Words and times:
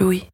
Louis. 0.00 0.28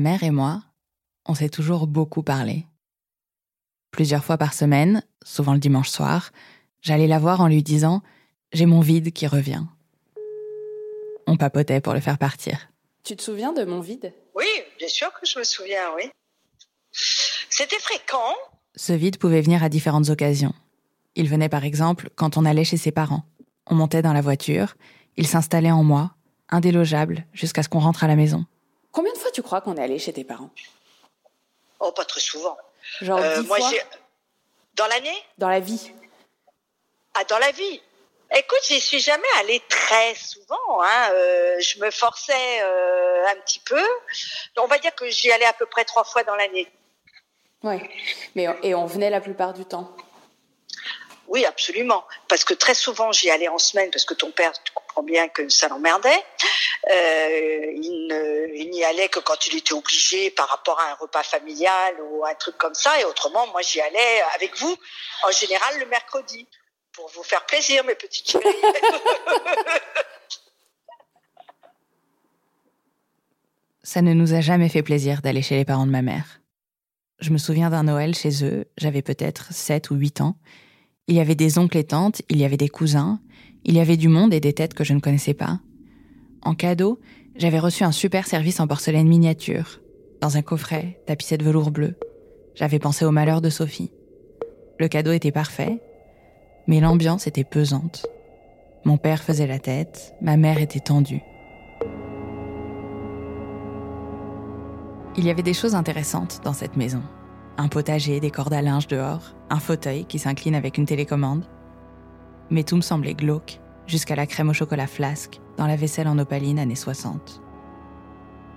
Ma 0.00 0.12
mère 0.12 0.22
et 0.22 0.30
moi, 0.30 0.62
on 1.26 1.34
s'est 1.34 1.50
toujours 1.50 1.86
beaucoup 1.86 2.22
parlé. 2.22 2.64
Plusieurs 3.90 4.24
fois 4.24 4.38
par 4.38 4.54
semaine, 4.54 5.04
souvent 5.22 5.52
le 5.52 5.58
dimanche 5.58 5.90
soir, 5.90 6.32
j'allais 6.80 7.06
la 7.06 7.18
voir 7.18 7.42
en 7.42 7.48
lui 7.48 7.62
disant 7.62 8.00
J'ai 8.54 8.64
mon 8.64 8.80
vide 8.80 9.12
qui 9.12 9.26
revient. 9.26 9.62
On 11.26 11.36
papotait 11.36 11.82
pour 11.82 11.92
le 11.92 12.00
faire 12.00 12.16
partir. 12.16 12.70
Tu 13.04 13.14
te 13.14 13.20
souviens 13.20 13.52
de 13.52 13.62
mon 13.64 13.80
vide? 13.80 14.14
Oui, 14.34 14.46
bien 14.78 14.88
sûr 14.88 15.12
que 15.12 15.26
je 15.26 15.38
me 15.38 15.44
souviens, 15.44 15.94
oui. 15.94 16.10
C'était 16.92 17.78
fréquent. 17.78 18.34
Ce 18.76 18.94
vide 18.94 19.18
pouvait 19.18 19.42
venir 19.42 19.62
à 19.62 19.68
différentes 19.68 20.08
occasions. 20.08 20.54
Il 21.14 21.28
venait 21.28 21.50
par 21.50 21.66
exemple 21.66 22.08
quand 22.16 22.38
on 22.38 22.46
allait 22.46 22.64
chez 22.64 22.78
ses 22.78 22.90
parents. 22.90 23.24
On 23.66 23.74
montait 23.74 24.00
dans 24.00 24.14
la 24.14 24.22
voiture, 24.22 24.76
il 25.18 25.26
s'installait 25.26 25.70
en 25.70 25.84
moi, 25.84 26.14
indélogeable, 26.48 27.26
jusqu'à 27.34 27.62
ce 27.62 27.68
qu'on 27.68 27.80
rentre 27.80 28.02
à 28.02 28.08
la 28.08 28.16
maison. 28.16 28.46
Tu 29.40 29.44
crois 29.44 29.62
qu'on 29.62 29.74
est 29.78 29.82
allé 29.82 29.98
chez 29.98 30.12
tes 30.12 30.22
parents? 30.22 30.50
Oh, 31.78 31.92
pas 31.92 32.04
très 32.04 32.20
souvent. 32.20 32.58
Genre 33.00 33.18
Euh, 33.18 33.40
dix 33.40 33.48
moi, 33.48 33.56
fois? 33.56 33.70
Dans 34.74 34.86
l'année? 34.86 35.16
Dans 35.38 35.48
la 35.48 35.60
vie. 35.60 35.92
Ah, 37.14 37.24
dans 37.24 37.38
la 37.38 37.50
vie. 37.50 37.80
Écoute, 38.36 38.58
j'y 38.68 38.82
suis 38.82 39.00
jamais 39.00 39.32
allée 39.38 39.62
très 39.66 40.14
souvent. 40.14 40.82
Hein. 40.82 41.08
euh, 41.12 41.58
je 41.58 41.78
me 41.80 41.90
forçais 41.90 42.60
euh, 42.62 43.28
un 43.28 43.36
petit 43.36 43.60
peu. 43.60 43.82
On 44.58 44.66
va 44.66 44.78
dire 44.78 44.94
que 44.94 45.08
j'y 45.08 45.32
allais 45.32 45.46
à 45.46 45.54
peu 45.54 45.64
près 45.64 45.86
trois 45.86 46.04
fois 46.04 46.22
dans 46.22 46.36
l'année. 46.36 46.70
Ouais. 47.62 47.88
Mais 48.34 48.46
et 48.62 48.74
on 48.74 48.84
venait 48.84 49.08
la 49.08 49.22
plupart 49.22 49.54
du 49.54 49.64
temps? 49.64 49.96
Oui, 51.28 51.46
absolument. 51.46 52.04
Parce 52.28 52.44
que 52.44 52.52
très 52.52 52.74
souvent, 52.74 53.10
j'y 53.10 53.30
allais 53.30 53.48
en 53.48 53.56
semaine, 53.58 53.90
parce 53.90 54.04
que 54.04 54.12
ton 54.12 54.32
père, 54.32 54.52
bien 55.02 55.28
que 55.28 55.48
ça 55.48 55.68
l'emmerdait. 55.68 56.24
Euh, 56.90 57.72
il 58.54 58.70
n'y 58.70 58.84
allait 58.84 59.08
que 59.08 59.20
quand 59.20 59.46
il 59.46 59.56
était 59.56 59.74
obligé 59.74 60.30
par 60.30 60.48
rapport 60.48 60.80
à 60.80 60.90
un 60.90 60.94
repas 60.94 61.22
familial 61.22 61.96
ou 62.02 62.24
un 62.24 62.34
truc 62.34 62.56
comme 62.56 62.74
ça. 62.74 63.00
Et 63.00 63.04
autrement, 63.04 63.46
moi, 63.48 63.62
j'y 63.62 63.80
allais 63.80 64.22
avec 64.34 64.56
vous, 64.58 64.76
en 65.24 65.30
général, 65.30 65.78
le 65.78 65.86
mercredi, 65.86 66.46
pour 66.92 67.08
vous 67.08 67.22
faire 67.22 67.44
plaisir, 67.46 67.84
mes 67.84 67.94
petites 67.94 68.30
chéries. 68.30 68.44
Ça 73.82 74.02
ne 74.02 74.12
nous 74.12 74.34
a 74.34 74.40
jamais 74.40 74.68
fait 74.68 74.82
plaisir 74.82 75.22
d'aller 75.22 75.42
chez 75.42 75.56
les 75.56 75.64
parents 75.64 75.86
de 75.86 75.90
ma 75.90 76.02
mère. 76.02 76.40
Je 77.18 77.30
me 77.30 77.38
souviens 77.38 77.70
d'un 77.70 77.82
Noël 77.84 78.14
chez 78.14 78.44
eux, 78.44 78.66
j'avais 78.78 79.02
peut-être 79.02 79.52
7 79.52 79.90
ou 79.90 79.94
8 79.94 80.20
ans. 80.20 80.36
Il 81.06 81.16
y 81.16 81.20
avait 81.20 81.34
des 81.34 81.58
oncles 81.58 81.78
et 81.78 81.84
tantes, 81.84 82.22
il 82.28 82.38
y 82.38 82.44
avait 82.44 82.56
des 82.56 82.68
cousins, 82.68 83.20
il 83.64 83.74
y 83.74 83.80
avait 83.80 83.96
du 83.96 84.08
monde 84.08 84.32
et 84.32 84.40
des 84.40 84.52
têtes 84.52 84.74
que 84.74 84.84
je 84.84 84.94
ne 84.94 85.00
connaissais 85.00 85.34
pas. 85.34 85.60
En 86.42 86.54
cadeau, 86.54 86.98
j'avais 87.36 87.58
reçu 87.58 87.84
un 87.84 87.92
super 87.92 88.26
service 88.26 88.60
en 88.60 88.66
porcelaine 88.66 89.08
miniature, 89.08 89.80
dans 90.20 90.36
un 90.36 90.42
coffret 90.42 91.00
tapissé 91.06 91.36
de 91.36 91.44
velours 91.44 91.70
bleu. 91.70 91.94
J'avais 92.54 92.78
pensé 92.78 93.04
au 93.04 93.10
malheur 93.10 93.40
de 93.40 93.50
Sophie. 93.50 93.90
Le 94.78 94.88
cadeau 94.88 95.12
était 95.12 95.32
parfait, 95.32 95.80
mais 96.66 96.80
l'ambiance 96.80 97.26
était 97.26 97.44
pesante. 97.44 98.06
Mon 98.84 98.96
père 98.96 99.22
faisait 99.22 99.46
la 99.46 99.58
tête, 99.58 100.14
ma 100.22 100.36
mère 100.36 100.60
était 100.60 100.80
tendue. 100.80 101.22
Il 105.16 105.26
y 105.26 105.30
avait 105.30 105.42
des 105.42 105.54
choses 105.54 105.74
intéressantes 105.74 106.40
dans 106.44 106.52
cette 106.52 106.76
maison. 106.76 107.02
Un 107.58 107.68
potager, 107.68 108.20
des 108.20 108.30
cordes 108.30 108.54
à 108.54 108.62
linge 108.62 108.86
dehors, 108.86 109.34
un 109.50 109.58
fauteuil 109.58 110.06
qui 110.06 110.18
s'incline 110.18 110.54
avec 110.54 110.78
une 110.78 110.86
télécommande. 110.86 111.44
Mais 112.50 112.64
tout 112.64 112.76
me 112.76 112.80
semblait 112.80 113.14
glauque, 113.14 113.60
jusqu'à 113.86 114.16
la 114.16 114.26
crème 114.26 114.50
au 114.50 114.52
chocolat 114.52 114.86
flasque 114.86 115.40
dans 115.56 115.66
la 115.66 115.76
vaisselle 115.76 116.08
en 116.08 116.18
opaline 116.18 116.58
années 116.58 116.74
60. 116.74 117.40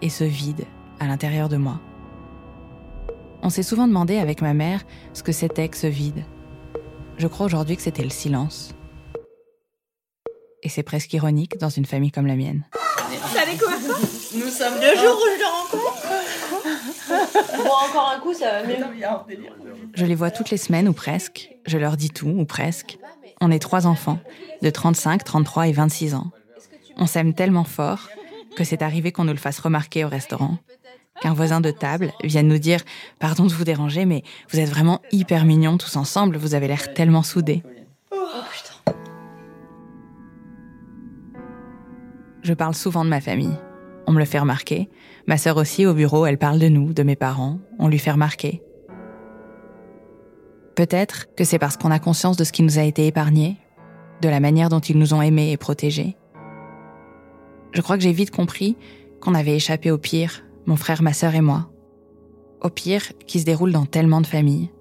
Et 0.02 0.10
ce 0.10 0.24
vide 0.24 0.66
à 1.00 1.06
l'intérieur 1.06 1.50
de 1.50 1.58
moi. 1.58 1.80
On 3.42 3.50
s'est 3.50 3.64
souvent 3.64 3.88
demandé 3.88 4.18
avec 4.18 4.42
ma 4.42 4.54
mère 4.54 4.84
ce 5.14 5.22
que 5.22 5.32
c'était 5.32 5.68
que 5.68 5.78
ce 5.78 5.88
vide. 5.88 6.24
Je 7.18 7.28
crois 7.28 7.46
aujourd'hui 7.46 7.76
que 7.76 7.82
c'était 7.82 8.04
le 8.04 8.10
silence. 8.10 8.74
Et 10.64 10.70
c'est 10.70 10.84
presque 10.84 11.14
ironique 11.14 11.58
dans 11.58 11.70
une 11.70 11.86
famille 11.86 12.12
comme 12.12 12.26
la 12.26 12.36
mienne. 12.36 12.64
Ça 13.34 13.46
découvert 13.46 13.80
quoi 13.80 13.98
Nous 14.34 14.50
sommes 14.50 14.76
le 14.76 14.98
jour 14.98 15.18
où 15.18 15.28
je 15.30 15.40
le 15.40 15.46
rencontre. 15.46 16.08
bon, 17.58 17.90
encore 17.90 18.14
un 18.16 18.20
coup, 18.20 18.34
ça 18.34 18.62
va 18.62 18.68
mieux. 18.68 18.78
Je 19.94 20.06
les 20.06 20.16
vois 20.16 20.32
toutes 20.32 20.50
les 20.50 20.58
semaines 20.58 20.88
ou 20.88 20.94
presque. 20.94 21.52
Je 21.66 21.78
leur 21.78 21.98
dis 21.98 22.10
tout 22.10 22.30
ou 22.30 22.46
presque. 22.46 22.98
On 23.46 23.52
est 23.52 23.60
trois 23.60 23.88
enfants, 23.88 24.20
de 24.62 24.70
35, 24.70 25.22
33 25.22 25.68
et 25.68 25.74
26 25.74 26.16
ans. 26.16 26.32
On 26.96 27.06
s'aime 27.06 27.34
tellement 27.34 27.66
fort 27.66 28.08
que 28.56 28.64
c'est 28.64 28.82
arrivé 28.82 29.12
qu'on 29.12 29.26
nous 29.26 29.34
le 29.34 29.38
fasse 29.38 29.60
remarquer 29.60 30.06
au 30.06 30.08
restaurant. 30.08 30.60
Qu'un 31.20 31.34
voisin 31.34 31.60
de 31.60 31.70
table 31.70 32.14
vienne 32.24 32.48
nous 32.48 32.58
dire 32.58 32.80
Pardon 33.20 33.46
de 33.46 33.52
vous 33.52 33.66
déranger, 33.66 34.06
mais 34.06 34.24
vous 34.50 34.60
êtes 34.62 34.70
vraiment 34.70 35.02
hyper 35.12 35.44
mignons 35.44 35.78
tous 35.78 35.98
ensemble, 35.98 36.38
vous 36.38 36.56
avez 36.56 36.70
l'air 36.70 36.94
tellement 36.94 37.22
soudés. 37.22 37.64
Je 42.44 42.54
parle 42.54 42.76
souvent 42.76 43.04
de 43.04 43.10
ma 43.10 43.20
famille. 43.20 43.58
On 44.08 44.14
me 44.14 44.20
le 44.20 44.26
fait 44.26 44.40
remarquer. 44.40 44.90
Ma 45.28 45.36
sœur 45.36 45.58
aussi, 45.58 45.86
au 45.86 45.94
bureau, 45.94 46.26
elle 46.26 46.38
parle 46.38 46.60
de 46.60 46.70
nous, 46.70 46.94
de 46.94 47.04
mes 47.04 47.18
parents. 47.18 47.60
On 47.78 47.90
lui 47.90 48.00
fait 48.00 48.12
remarquer. 48.12 48.62
Peut-être 50.76 51.34
que 51.36 51.44
c'est 51.44 51.60
parce 51.60 51.78
qu'on 51.78 51.92
a 51.92 52.00
conscience 52.00 52.38
de 52.38 52.44
ce 52.44 52.52
qui 52.52 52.64
nous 52.64 52.80
a 52.80 52.84
été 52.84 53.06
épargné, 53.06 53.58
de 54.22 54.30
la 54.30 54.40
manière 54.40 54.70
dont 54.70 54.80
ils 54.80 54.98
nous 54.98 55.14
ont 55.14 55.22
aimés 55.22 55.52
et 55.52 55.58
protégés. 55.58 56.16
Je 57.74 57.82
crois 57.82 57.98
que 57.98 58.04
j'ai 58.04 58.12
vite 58.12 58.32
compris 58.32 58.78
qu'on 59.20 59.36
avait 59.36 59.56
échappé 59.56 59.92
au 59.92 59.98
pire, 59.98 60.44
mon 60.66 60.76
frère, 60.76 61.02
ma 61.02 61.14
sœur 61.14 61.36
et 61.36 61.42
moi. 61.42 61.70
Au 62.62 62.70
pire 62.70 63.04
qui 63.28 63.40
se 63.40 63.46
déroule 63.46 63.72
dans 63.72 63.86
tellement 63.86 64.22
de 64.22 64.28
familles. 64.28 64.72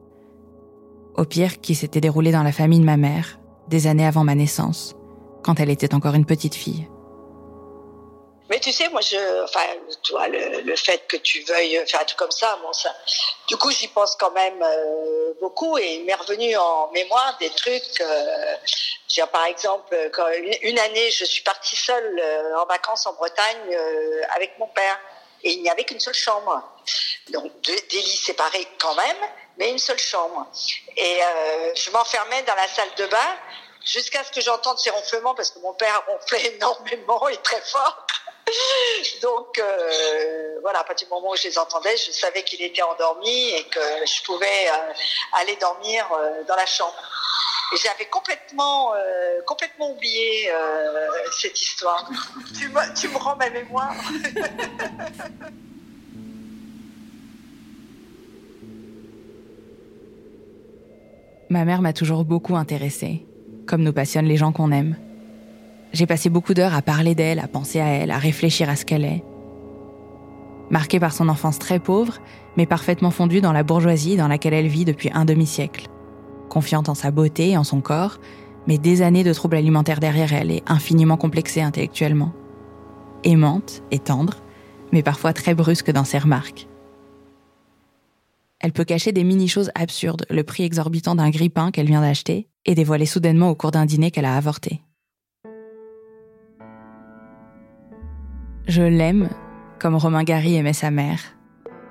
Au 1.17 1.25
pire 1.25 1.61
qui 1.61 1.75
s'était 1.75 2.01
déroulé 2.01 2.33
dans 2.33 2.43
la 2.43 2.53
famille 2.53 2.81
de 2.81 2.85
ma 2.85 2.97
mère, 2.97 3.41
des 3.69 3.87
années 3.87 4.07
avant 4.07 4.25
ma 4.25 4.35
naissance, 4.35 4.97
quand 5.43 5.61
elle 5.61 5.71
était 5.71 5.95
encore 5.95 6.15
une 6.15 6.25
petite 6.25 6.55
fille. 6.55 6.87
Mais 8.53 8.61
tu 8.61 8.71
sais, 8.71 8.91
moi, 8.91 9.01
enfin, 9.45 9.65
tu 10.03 10.13
vois, 10.13 10.29
le, 10.29 10.77
fait 10.77 11.07
que 11.09 11.17
tu 11.17 11.41
veuilles 11.45 11.83
faire 11.87 12.03
un 12.03 12.05
truc 12.05 12.19
comme 12.19 12.31
ça, 12.31 12.59
bon, 12.63 12.71
ça, 12.75 12.95
du 13.49 13.57
coup, 13.57 13.71
j'y 13.71 13.89
pense 13.89 14.15
quand 14.17 14.31
même 14.33 14.63
euh, 14.63 15.33
beaucoup 15.41 15.79
et 15.79 15.95
il 15.95 16.05
m'est 16.05 16.15
revenu 16.15 16.55
en 16.59 16.91
mémoire 16.91 17.39
des 17.41 17.49
trucs. 17.49 17.99
Euh, 18.03 18.57
veux 19.13 19.25
dire, 19.25 19.29
par 19.31 19.47
exemple, 19.47 19.97
une, 20.61 20.79
année, 20.79 21.11
je 21.11 21.25
suis 21.25 21.43
partie 21.43 21.77
seule 21.77 22.21
euh, 22.23 22.59
en 22.59 22.67
vacances 22.67 23.07
en 23.07 23.15
Bretagne 23.15 23.75
euh, 23.75 24.23
avec 24.35 24.59
mon 24.59 24.67
père 24.67 25.01
et 25.43 25.53
il 25.53 25.63
n'y 25.63 25.71
avait 25.71 25.85
qu'une 25.85 26.01
seule 26.01 26.15
chambre. 26.15 26.63
Donc, 27.31 27.51
deux, 27.63 27.77
des 27.91 28.03
lits 28.03 28.17
séparés 28.17 28.67
quand 28.79 28.95
même, 28.95 29.17
mais 29.57 29.71
une 29.71 29.79
seule 29.79 29.99
chambre. 29.99 30.47
Et 30.97 31.23
euh, 31.23 31.75
je 31.75 31.91
m'enfermais 31.91 32.43
dans 32.43 32.55
la 32.55 32.69
salle 32.69 32.95
de 32.97 33.07
bain 33.07 33.37
jusqu'à 33.85 34.23
ce 34.25 34.31
que 34.31 34.41
j'entende 34.41 34.79
ces 34.79 34.91
ronflements 34.91 35.35
parce 35.35 35.51
que 35.51 35.59
mon 35.61 35.75
père 35.75 36.03
ronflait 36.07 36.47
énormément 36.55 37.29
et 37.29 37.37
très 37.39 37.61
fort. 37.63 38.07
Donc 39.23 39.59
euh, 39.59 40.59
voilà, 40.63 40.81
à 40.81 40.85
partir 40.85 41.07
du 41.07 41.15
moment 41.15 41.31
où 41.31 41.37
je 41.37 41.49
les 41.49 41.59
entendais, 41.59 41.97
je 41.97 42.11
savais 42.13 42.43
qu'il 42.43 42.63
était 42.63 42.83
endormi 42.83 43.51
et 43.51 43.65
que 43.65 43.81
je 44.07 44.23
pouvais 44.25 44.47
euh, 44.47 44.93
aller 45.41 45.57
dormir 45.57 46.07
euh, 46.13 46.43
dans 46.47 46.57
la 46.57 46.67
chambre. 46.67 46.95
Et 47.75 47.77
j'avais 47.79 48.07
complètement, 48.07 48.93
oublié 49.81 50.53
cette 51.41 51.61
histoire. 51.61 52.07
tu 52.55 53.09
me 53.09 53.17
rends 53.17 53.37
ma 53.37 53.49
mémoire. 53.49 53.95
Ma 61.49 61.67
mère 61.67 61.83
m'a 61.83 61.93
toujours 61.93 62.25
beaucoup 62.25 62.57
intéressée, 62.57 63.27
comme 63.67 63.83
nous 63.83 63.93
passionnent 63.93 64.25
les 64.25 64.39
gens 64.39 64.53
qu'on 64.53 64.73
aime. 64.73 64.97
J'ai 65.93 66.07
passé 66.07 66.31
beaucoup 66.31 66.55
d'heures 66.55 66.75
à 66.75 66.83
parler 66.83 67.15
d'elle, 67.15 67.39
à 67.39 67.49
penser 67.49 67.81
à 67.81 67.87
elle, 67.87 68.11
à 68.11 68.19
réfléchir 68.19 68.71
à 68.71 68.77
ce 68.77 68.85
qu'elle 68.85 69.05
est. 69.05 69.23
Marquée 70.71 70.99
par 70.99 71.13
son 71.13 71.29
enfance 71.29 71.59
très 71.59 71.79
pauvre, 71.79 72.19
mais 72.57 72.65
parfaitement 72.65 73.11
fondue 73.11 73.43
dans 73.43 73.53
la 73.53 73.63
bourgeoisie 73.63 74.17
dans 74.17 74.29
laquelle 74.29 74.55
elle 74.55 74.69
vit 74.69 74.87
depuis 74.87 75.11
un 75.13 75.27
demi-siècle. 75.27 75.89
Confiante 76.49 76.89
en 76.89 76.95
sa 76.95 77.11
beauté 77.11 77.51
et 77.51 77.57
en 77.59 77.65
son 77.65 77.83
corps, 77.83 78.19
mais 78.67 78.79
des 78.79 79.03
années 79.03 79.25
de 79.25 79.35
troubles 79.35 79.57
alimentaires 79.57 80.01
derrière 80.01 80.33
elle 80.33 80.51
et 80.51 80.63
infiniment 80.67 81.19
complexée 81.19 81.61
intellectuellement. 81.61 82.33
Aimante 83.25 83.83
et 83.91 83.99
tendre, 83.99 84.39
mais 84.93 85.03
parfois 85.03 85.35
très 85.35 85.55
brusque 85.55 85.91
dans 85.91 86.05
ses 86.05 86.19
remarques. 86.19 86.69
Elle 88.61 88.73
peut 88.73 88.85
cacher 88.85 89.13
des 89.13 89.25
mini-choses 89.25 89.73
absurdes, 89.75 90.25
le 90.31 90.45
prix 90.45 90.63
exorbitant 90.63 91.17
d'un 91.17 91.31
grippin 91.31 91.71
qu'elle 91.71 91.87
vient 91.87 92.01
d'acheter, 92.01 92.49
et 92.65 92.75
dévoiler 92.75 93.07
soudainement 93.07 93.51
au 93.51 93.55
cours 93.55 93.73
d'un 93.73 93.87
dîner 93.87 94.11
qu'elle 94.11 94.25
a 94.25 94.37
avorté. 94.37 94.81
Je 98.69 98.83
l'aime 98.83 99.29
comme 99.81 99.97
Romain 99.97 100.23
Gary 100.23 100.55
aimait 100.55 100.73
sa 100.73 100.93
mère, 100.93 101.19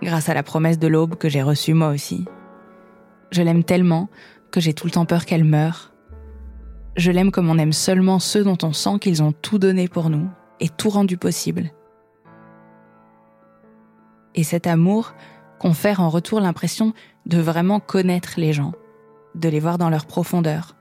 grâce 0.01 0.29
à 0.29 0.33
la 0.33 0.43
promesse 0.43 0.79
de 0.79 0.87
l'aube 0.87 1.15
que 1.15 1.27
j'ai 1.27 1.41
reçue 1.41 1.73
moi 1.73 1.89
aussi. 1.89 2.25
Je 3.31 3.41
l'aime 3.41 3.65
tellement 3.65 4.07
que 4.51 4.61
j'ai 4.61 4.73
tout 4.73 4.87
le 4.87 4.91
temps 4.91 5.05
peur 5.05 5.25
qu'elle 5.25 5.43
meure. 5.43 5.91
Je 6.95 7.11
l'aime 7.11 7.31
comme 7.31 7.49
on 7.49 7.57
aime 7.57 7.73
seulement 7.73 8.19
ceux 8.19 8.45
dont 8.45 8.57
on 8.63 8.71
sent 8.71 8.99
qu'ils 9.01 9.21
ont 9.21 9.33
tout 9.33 9.59
donné 9.59 9.89
pour 9.89 10.09
nous 10.09 10.29
et 10.61 10.69
tout 10.69 10.89
rendu 10.89 11.17
possible. 11.17 11.71
Et 14.35 14.43
cet 14.43 14.65
amour 14.65 15.13
confère 15.59 15.99
en 15.99 16.09
retour 16.09 16.39
l'impression 16.39 16.93
de 17.25 17.39
vraiment 17.39 17.81
connaître 17.81 18.35
les 18.37 18.53
gens, 18.53 18.71
de 19.35 19.49
les 19.49 19.59
voir 19.59 19.77
dans 19.77 19.89
leur 19.89 20.05
profondeur. 20.05 20.77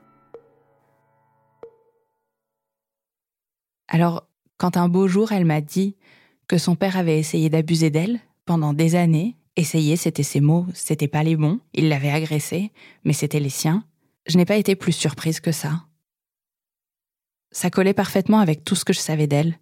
Alors, 3.89 4.25
quand 4.61 4.77
un 4.77 4.89
beau 4.89 5.07
jour 5.07 5.31
elle 5.31 5.45
m'a 5.45 5.59
dit 5.59 5.95
que 6.47 6.59
son 6.59 6.75
père 6.75 6.95
avait 6.95 7.17
essayé 7.17 7.49
d'abuser 7.49 7.89
d'elle 7.89 8.19
pendant 8.45 8.75
des 8.75 8.93
années. 8.93 9.35
Essayer, 9.55 9.95
c'était 9.95 10.21
ses 10.21 10.39
mots, 10.39 10.67
c'était 10.75 11.07
pas 11.07 11.23
les 11.23 11.35
bons. 11.35 11.59
Il 11.73 11.89
l'avait 11.89 12.11
agressée, 12.11 12.71
mais 13.03 13.13
c'était 13.13 13.39
les 13.39 13.49
siens. 13.49 13.83
Je 14.27 14.37
n'ai 14.37 14.45
pas 14.45 14.57
été 14.57 14.75
plus 14.75 14.91
surprise 14.91 15.39
que 15.39 15.51
ça. 15.51 15.87
Ça 17.49 17.71
collait 17.71 17.95
parfaitement 17.95 18.37
avec 18.37 18.63
tout 18.63 18.75
ce 18.75 18.85
que 18.85 18.93
je 18.93 18.99
savais 18.99 19.25
d'elle. 19.25 19.57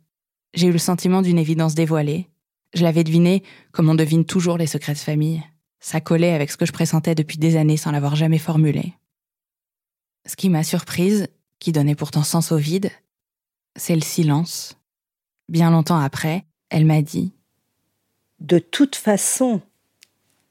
J'ai 0.54 0.68
eu 0.68 0.74
le 0.74 0.78
sentiment 0.78 1.22
d'une 1.22 1.40
évidence 1.40 1.76
dévoilée. 1.76 2.28
Je 2.74 2.84
l'avais 2.84 3.06
deviné 3.06 3.44
comme 3.72 3.88
on 3.88 3.96
devine 3.96 4.26
toujours 4.26 4.58
les 4.58 4.68
secrets 4.68 4.96
de 4.96 4.98
famille. 4.98 5.42
Ça 5.80 6.02
collait 6.02 6.34
avec 6.34 6.52
ce 6.52 6.58
que 6.58 6.66
je 6.66 6.74
pressentais 6.74 7.16
depuis 7.16 7.38
des 7.38 7.56
années 7.56 7.78
sans 7.78 7.92
l'avoir 7.92 8.18
jamais 8.18 8.38
formulé. 8.38 8.96
Ce 10.28 10.36
qui 10.36 10.50
m'a 10.50 10.64
surprise, 10.64 11.30
qui 11.60 11.72
donnait 11.72 11.96
pourtant 11.96 12.24
sens 12.24 12.52
au 12.52 12.58
vide, 12.58 12.92
c'est 13.78 13.96
le 13.96 14.02
silence. 14.02 14.76
Bien 15.50 15.72
longtemps 15.72 15.98
après, 15.98 16.44
elle 16.70 16.86
m'a 16.86 17.02
dit. 17.02 17.34
De 18.40 18.60
toute 18.60 18.96
façon, 18.96 19.62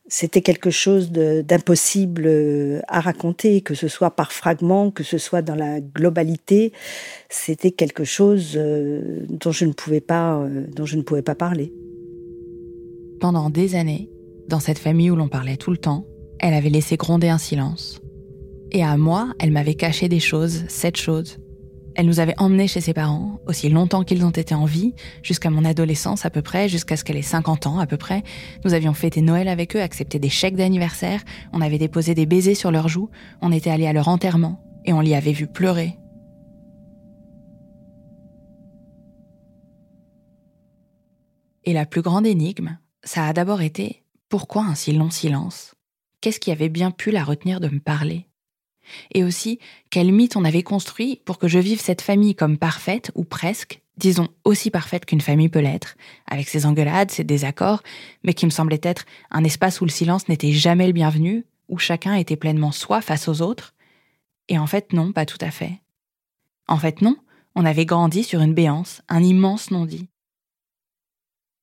c'était 0.09 0.43
quelque 0.43 0.71
chose 0.71 1.13
d'impossible 1.13 2.25
euh, 2.27 2.81
à 2.89 3.01
raconter, 3.01 3.61
que 3.61 3.75
ce 3.75 3.87
soit 3.87 4.11
par 4.11 4.33
fragments, 4.33 4.91
que 4.91 5.05
ce 5.05 5.17
soit 5.17 5.41
dans 5.41 5.55
la 5.55 5.81
globalité. 5.81 6.73
C'était 7.29 7.71
quelque 7.71 8.03
chose 8.03 8.55
euh, 8.57 9.25
dont 9.29 9.53
je 9.53 9.67
ne 9.67 9.73
pouvais 9.73 10.01
pas, 10.01 10.39
euh, 10.39 10.67
dont 10.75 10.85
je 10.85 10.97
ne 10.97 11.03
pouvais 11.03 11.23
pas 11.23 11.37
parler. 11.37 11.73
Pendant 13.21 13.51
des 13.51 13.77
années, 13.77 14.11
dans 14.49 14.61
cette 14.61 14.79
famille 14.81 15.13
où 15.13 15.17
l'on 15.17 15.29
parlait 15.29 15.57
tout 15.57 15.71
le 15.71 15.79
temps, 15.79 16.07
elle 16.41 16.55
avait 16.55 16.71
laissé 16.71 16.97
gronder 16.97 17.29
un 17.29 17.39
silence. 17.39 18.01
Et 18.73 18.83
à 18.83 18.97
moi, 18.97 19.33
elle 19.39 19.53
m'avait 19.53 19.75
caché 19.75 20.09
des 20.09 20.21
choses, 20.21 20.65
cette 20.69 20.97
chose, 20.97 21.39
elle 21.99 22.07
nous 22.07 22.21
avait 22.21 22.39
emmenés 22.39 22.69
chez 22.69 22.81
ses 22.81 22.95
parents, 22.95 23.41
aussi 23.49 23.69
longtemps 23.69 24.05
qu'ils 24.05 24.25
ont 24.25 24.31
été 24.31 24.55
en 24.55 24.67
vie, 24.67 24.95
jusqu'à 25.25 25.51
mon 25.51 25.65
adolescence 25.65 26.25
à 26.25 26.31
peu 26.31 26.43
près, 26.43 26.69
jusqu'à 26.69 26.97
ce 26.97 27.03
qu'elle 27.03 27.17
ait 27.17 27.23
50 27.23 27.67
ans 27.67 27.81
à 27.81 27.89
peu 27.89 27.97
près. 27.97 28.23
Nous 28.65 28.73
avions 28.73 28.95
fêté 28.95 29.21
Noël 29.21 29.49
avec 29.49 29.75
eux, 29.75 29.83
accepté 29.83 30.21
des 30.21 30.29
chèques 30.29 30.55
d'anniversaire, 30.55 31.25
on 31.53 31.61
avait 31.61 31.77
déposé 31.77 32.15
des 32.15 32.25
baisers 32.25 32.55
sur 32.55 32.71
leurs 32.71 32.87
joues, 32.87 33.11
on 33.43 33.51
était 33.51 33.71
allé 33.71 33.89
à 33.89 33.93
leur 33.93 34.07
enterrement, 34.07 34.63
et 34.85 34.93
on 34.93 35.01
l'y 35.01 35.13
avait 35.13 35.33
vu 35.33 35.49
pleurer. 35.49 35.99
Et 41.65 41.73
la 41.73 41.85
plus 41.85 42.03
grande 42.03 42.29
énigme, 42.29 42.79
ça 43.03 43.27
a 43.27 43.33
d'abord 43.33 43.61
été 43.61 44.05
pourquoi 44.29 44.63
un 44.63 44.77
si 44.77 44.93
long 44.93 45.11
silence? 45.11 45.75
Qu'est-ce 46.21 46.39
qui 46.39 46.53
avait 46.53 46.69
bien 46.69 46.93
pu 46.93 47.11
la 47.11 47.25
retenir 47.25 47.59
de 47.59 47.69
me 47.69 47.81
parler? 47.81 48.28
Et 49.13 49.25
aussi, 49.25 49.59
quel 49.91 50.13
mythe 50.13 50.37
on 50.37 50.45
avait 50.45 50.63
construit 50.63 51.21
pour 51.25 51.39
que 51.39 51.49
je 51.49 51.59
vive 51.59 51.81
cette 51.81 52.03
famille 52.03 52.35
comme 52.35 52.59
parfaite, 52.59 53.11
ou 53.15 53.25
presque, 53.25 53.81
disons 53.97 54.29
aussi 54.45 54.71
parfaite 54.71 55.05
qu'une 55.05 55.21
famille 55.21 55.49
peut 55.49 55.59
l'être, 55.61 55.97
avec 56.27 56.49
ses 56.49 56.67
engueulades, 56.67 57.11
ses 57.11 57.25
désaccords, 57.25 57.83
mais 58.23 58.35
qui 58.35 58.47
me 58.47 58.51
semblait 58.51 58.81
être 58.83 59.05
un 59.31 59.45
espace 59.45 59.81
où 59.81 59.85
le 59.85 59.91
silence 59.91 60.29
n'était 60.29 60.53
jamais 60.53 60.87
le 60.87 60.93
bienvenu, 60.93 61.45
où 61.69 61.79
chacun 61.79 62.15
était 62.15 62.37
pleinement 62.37 62.73
soi 62.73 63.01
face 63.01 63.29
aux 63.29 63.43
autres. 63.43 63.75
Et 64.49 64.59
en 64.59 64.67
fait, 64.67 64.93
non, 64.93 65.13
pas 65.13 65.27
tout 65.27 65.39
à 65.41 65.51
fait. 65.51 65.81
En 66.67 66.79
fait, 66.79 67.03
non, 67.03 67.17
on 67.55 67.65
avait 67.65 67.87
grandi 67.87 68.25
sur 68.25 68.41
une 68.41 68.55
béance, 68.55 69.03
un 69.09 69.23
immense 69.23 69.71
non-dit. 69.71 70.09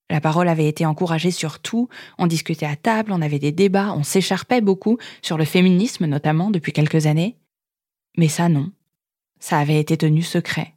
La 0.10 0.22
parole 0.22 0.48
avait 0.48 0.68
été 0.68 0.86
encouragée 0.86 1.32
sur 1.32 1.60
tout, 1.60 1.90
on 2.20 2.28
discutait 2.28 2.68
à 2.68 2.76
table, 2.76 3.12
on 3.12 3.22
avait 3.22 3.40
des 3.40 3.52
débats, 3.52 3.94
on 3.94 4.04
s'écharpait 4.04 4.62
beaucoup, 4.62 4.98
sur 5.22 5.38
le 5.38 5.46
féminisme 5.46 6.06
notamment 6.06 6.52
depuis 6.52 6.74
quelques 6.74 7.08
années. 7.08 7.38
Mais 8.18 8.28
ça 8.28 8.48
non, 8.48 8.72
ça 9.40 9.58
avait 9.58 9.80
été 9.80 9.98
tenu 9.98 10.22
secret. 10.22 10.76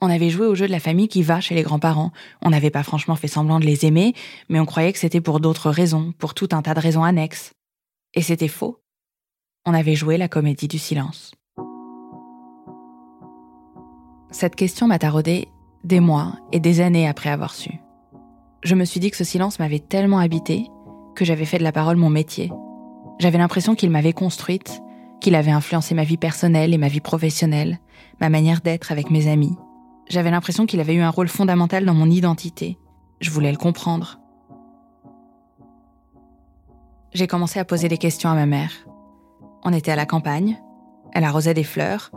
On 0.00 0.10
avait 0.10 0.30
joué 0.30 0.46
au 0.46 0.54
jeu 0.54 0.66
de 0.66 0.72
la 0.72 0.80
famille 0.80 1.08
qui 1.08 1.22
va 1.22 1.40
chez 1.40 1.54
les 1.54 1.62
grands-parents, 1.62 2.12
on 2.42 2.50
n'avait 2.50 2.70
pas 2.70 2.82
franchement 2.82 3.16
fait 3.16 3.28
semblant 3.28 3.58
de 3.58 3.66
les 3.66 3.86
aimer, 3.86 4.14
mais 4.48 4.60
on 4.60 4.66
croyait 4.66 4.92
que 4.92 4.98
c'était 4.98 5.20
pour 5.20 5.40
d'autres 5.40 5.70
raisons, 5.70 6.12
pour 6.18 6.34
tout 6.34 6.48
un 6.52 6.62
tas 6.62 6.74
de 6.74 6.80
raisons 6.80 7.04
annexes. 7.04 7.52
Et 8.14 8.22
c'était 8.22 8.48
faux. 8.48 8.80
On 9.66 9.74
avait 9.74 9.94
joué 9.94 10.16
la 10.16 10.28
comédie 10.28 10.68
du 10.68 10.78
silence. 10.78 11.32
Cette 14.30 14.56
question 14.56 14.88
m'a 14.88 14.98
taraudée 14.98 15.48
des 15.84 16.00
mois 16.00 16.32
et 16.52 16.60
des 16.60 16.80
années 16.80 17.06
après 17.06 17.30
avoir 17.30 17.54
su. 17.54 17.80
Je 18.62 18.74
me 18.74 18.84
suis 18.84 19.00
dit 19.00 19.10
que 19.10 19.16
ce 19.16 19.24
silence 19.24 19.58
m'avait 19.58 19.78
tellement 19.78 20.18
habité 20.18 20.66
que 21.14 21.24
j'avais 21.24 21.44
fait 21.44 21.58
de 21.58 21.62
la 21.62 21.72
parole 21.72 21.96
mon 21.96 22.10
métier. 22.10 22.50
J'avais 23.18 23.38
l'impression 23.38 23.74
qu'il 23.74 23.90
m'avait 23.90 24.12
construite, 24.12 24.82
qu'il 25.20 25.34
avait 25.34 25.50
influencé 25.50 25.94
ma 25.94 26.04
vie 26.04 26.16
personnelle 26.16 26.74
et 26.74 26.78
ma 26.78 26.88
vie 26.88 27.00
professionnelle, 27.00 27.78
ma 28.20 28.30
manière 28.30 28.62
d'être 28.62 28.90
avec 28.90 29.10
mes 29.10 29.28
amis. 29.28 29.56
J'avais 30.08 30.30
l'impression 30.30 30.66
qu'il 30.66 30.80
avait 30.80 30.94
eu 30.94 31.00
un 31.00 31.10
rôle 31.10 31.28
fondamental 31.28 31.84
dans 31.84 31.94
mon 31.94 32.10
identité. 32.10 32.78
Je 33.20 33.30
voulais 33.30 33.52
le 33.52 33.58
comprendre. 33.58 34.18
J'ai 37.12 37.26
commencé 37.26 37.60
à 37.60 37.64
poser 37.64 37.88
des 37.88 37.98
questions 37.98 38.28
à 38.28 38.34
ma 38.34 38.46
mère. 38.46 38.72
On 39.62 39.72
était 39.72 39.92
à 39.92 39.96
la 39.96 40.04
campagne, 40.04 40.60
elle 41.12 41.24
arrosait 41.24 41.54
des 41.54 41.64
fleurs. 41.64 42.10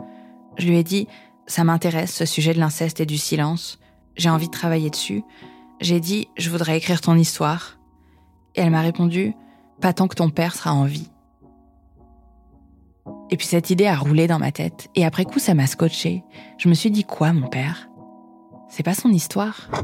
Je 0.56 0.66
lui 0.66 0.76
ai 0.76 0.82
dit 0.82 1.06
ça 1.48 1.64
m'intéresse, 1.64 2.14
ce 2.14 2.26
sujet 2.26 2.52
de 2.52 2.60
l'inceste 2.60 3.00
et 3.00 3.06
du 3.06 3.16
silence. 3.16 3.80
J'ai 4.16 4.28
envie 4.28 4.46
de 4.48 4.52
travailler 4.52 4.90
dessus. 4.90 5.24
J'ai 5.80 5.98
dit, 5.98 6.28
je 6.36 6.50
voudrais 6.50 6.76
écrire 6.76 7.00
ton 7.00 7.16
histoire. 7.16 7.78
Et 8.54 8.60
elle 8.60 8.70
m'a 8.70 8.82
répondu, 8.82 9.34
pas 9.80 9.94
tant 9.94 10.08
que 10.08 10.14
ton 10.14 10.28
père 10.30 10.54
sera 10.54 10.74
en 10.74 10.84
vie. 10.84 11.10
Et 13.30 13.36
puis 13.36 13.46
cette 13.46 13.70
idée 13.70 13.86
a 13.86 13.96
roulé 13.96 14.26
dans 14.26 14.38
ma 14.38 14.52
tête. 14.52 14.88
Et 14.94 15.06
après 15.06 15.24
coup, 15.24 15.38
ça 15.38 15.54
m'a 15.54 15.66
scotché. 15.66 16.22
Je 16.58 16.68
me 16.68 16.74
suis 16.74 16.90
dit, 16.90 17.04
quoi, 17.04 17.32
mon 17.32 17.48
père? 17.48 17.88
C'est 18.68 18.82
pas 18.82 18.94
son 18.94 19.08
histoire. 19.08 19.70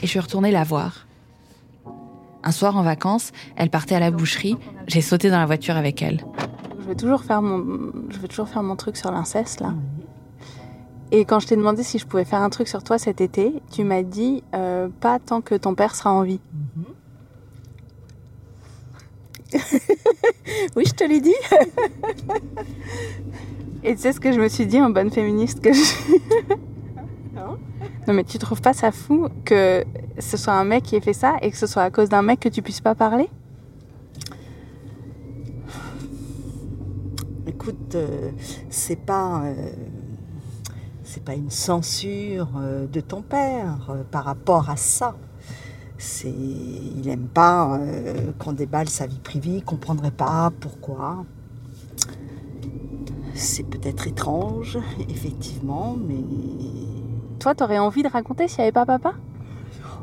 Et 0.00 0.06
je 0.06 0.06
suis 0.06 0.20
retournée 0.20 0.52
la 0.52 0.62
voir. 0.62 1.08
Un 2.44 2.52
soir 2.52 2.76
en 2.76 2.82
vacances, 2.82 3.32
elle 3.56 3.70
partait 3.70 3.96
à 3.96 4.00
la 4.00 4.12
boucherie. 4.12 4.56
J'ai 4.86 5.00
sauté 5.00 5.28
dans 5.28 5.40
la 5.40 5.46
voiture 5.46 5.76
avec 5.76 6.02
elle 6.02 6.22
je 6.88 6.94
vais 6.94 6.96
toujours 6.96 7.22
faire 7.22 7.42
mon, 7.42 7.92
je 8.08 8.18
vais 8.18 8.28
toujours 8.28 8.48
faire 8.48 8.62
mon 8.62 8.74
truc 8.74 8.96
sur 8.96 9.12
l'inceste 9.12 9.60
là. 9.60 9.74
Et 11.12 11.26
quand 11.26 11.38
je 11.38 11.46
t'ai 11.46 11.54
demandé 11.54 11.82
si 11.82 11.98
je 11.98 12.06
pouvais 12.06 12.24
faire 12.24 12.40
un 12.40 12.48
truc 12.48 12.66
sur 12.66 12.82
toi 12.82 12.96
cet 12.96 13.20
été, 13.20 13.52
tu 13.70 13.84
m'as 13.84 14.02
dit 14.02 14.42
euh, 14.54 14.88
pas 15.00 15.18
tant 15.18 15.42
que 15.42 15.54
ton 15.54 15.74
père 15.74 15.94
sera 15.94 16.12
en 16.12 16.22
vie. 16.22 16.40
oui, 20.76 20.84
je 20.86 20.94
te 20.94 21.04
l'ai 21.04 21.20
dit. 21.20 21.34
Et 23.84 23.94
tu 23.94 24.00
sais 24.00 24.14
ce 24.14 24.20
que 24.20 24.32
je 24.32 24.40
me 24.40 24.48
suis 24.48 24.64
dit 24.64 24.80
en 24.80 24.88
bonne 24.88 25.10
féministe 25.10 25.60
que 25.60 25.74
je 25.74 25.82
suis 25.82 26.22
Non 27.36 28.14
mais 28.14 28.24
tu 28.24 28.38
trouves 28.38 28.62
pas 28.62 28.72
ça 28.72 28.92
fou 28.92 29.28
que 29.44 29.84
ce 30.18 30.38
soit 30.38 30.54
un 30.54 30.64
mec 30.64 30.84
qui 30.84 30.96
ait 30.96 31.02
fait 31.02 31.12
ça 31.12 31.36
et 31.42 31.50
que 31.50 31.58
ce 31.58 31.66
soit 31.66 31.82
à 31.82 31.90
cause 31.90 32.08
d'un 32.08 32.22
mec 32.22 32.40
que 32.40 32.48
tu 32.48 32.62
puisses 32.62 32.80
pas 32.80 32.94
parler? 32.94 33.28
Écoute, 37.58 37.96
euh, 37.96 38.30
c'est 38.70 39.00
pas 39.04 39.42
euh, 39.44 39.70
c'est 41.02 41.24
pas 41.24 41.34
une 41.34 41.50
censure 41.50 42.48
euh, 42.56 42.86
de 42.86 43.00
ton 43.00 43.20
père 43.20 43.96
par 44.12 44.24
rapport 44.24 44.70
à 44.70 44.76
ça. 44.76 45.16
C'est, 46.00 46.30
il 46.30 47.08
aime 47.08 47.26
pas 47.26 47.80
qu'on 48.38 48.52
déballe 48.52 48.88
sa 48.88 49.08
vie 49.08 49.18
privée, 49.18 49.56
il 49.56 49.64
comprendrait 49.64 50.12
pas 50.12 50.52
pourquoi. 50.60 51.24
c'est 53.34 53.64
peut-être 53.64 54.06
étrange, 54.06 54.78
effectivement, 55.08 55.96
mais... 55.96 56.22
Toi, 57.40 57.56
t'aurais 57.56 57.78
envie 57.78 58.04
de 58.04 58.08
raconter 58.08 58.46
s'il 58.46 58.58
n'y 58.58 58.62
avait 58.64 58.72
pas 58.72 58.86
papa? 58.86 59.14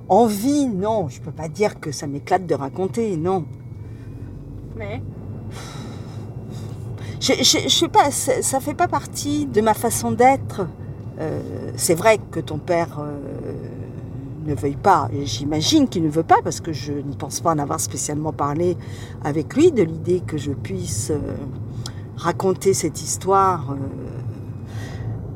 Envie, 0.10 0.68
non. 0.68 1.08
Je 1.08 1.22
peux 1.22 1.32
pas 1.32 1.48
dire 1.48 1.80
que 1.80 1.94
ça 1.94 2.08
m'éclate 2.08 2.46
de 2.46 2.56
raconter, 2.56 3.16
non. 3.16 3.46
Mais 4.76 5.02
je, 7.20 7.34
je, 7.34 7.70
sais 7.70 7.88
pas, 7.88 8.12
fait 8.12 8.74
pas 8.74 8.88
partie 8.88 9.46
de 9.46 9.62
ma 9.62 9.74
façon 9.74 10.12
d'être. 10.12 10.68
Euh, 11.20 11.72
c'est 11.76 11.96
vrai 11.96 12.20
que 12.32 12.40
ton 12.40 12.58
père 12.58 13.00
euh, 13.00 13.18
ne 14.46 14.54
veuille 14.54 14.76
pas, 14.76 15.10
j'imagine 15.24 15.88
qu'il 15.88 16.04
ne 16.04 16.10
veut 16.10 16.24
pas, 16.24 16.40
parce 16.44 16.60
que 16.60 16.74
je 16.74 16.92
ne 16.92 17.14
pense 17.14 17.40
pas 17.40 17.52
en 17.52 17.60
avoir 17.60 17.80
spécialement 17.80 18.34
parlé 18.34 18.76
avec 19.24 19.56
lui 19.56 19.72
de 19.72 19.82
l'idée 19.82 20.22
que 20.26 20.38
je 20.38 20.52
puisse 20.52 21.12
euh, 21.12 21.20
raconter 22.18 22.74
cette 22.74 23.02
histoire. 23.02 23.76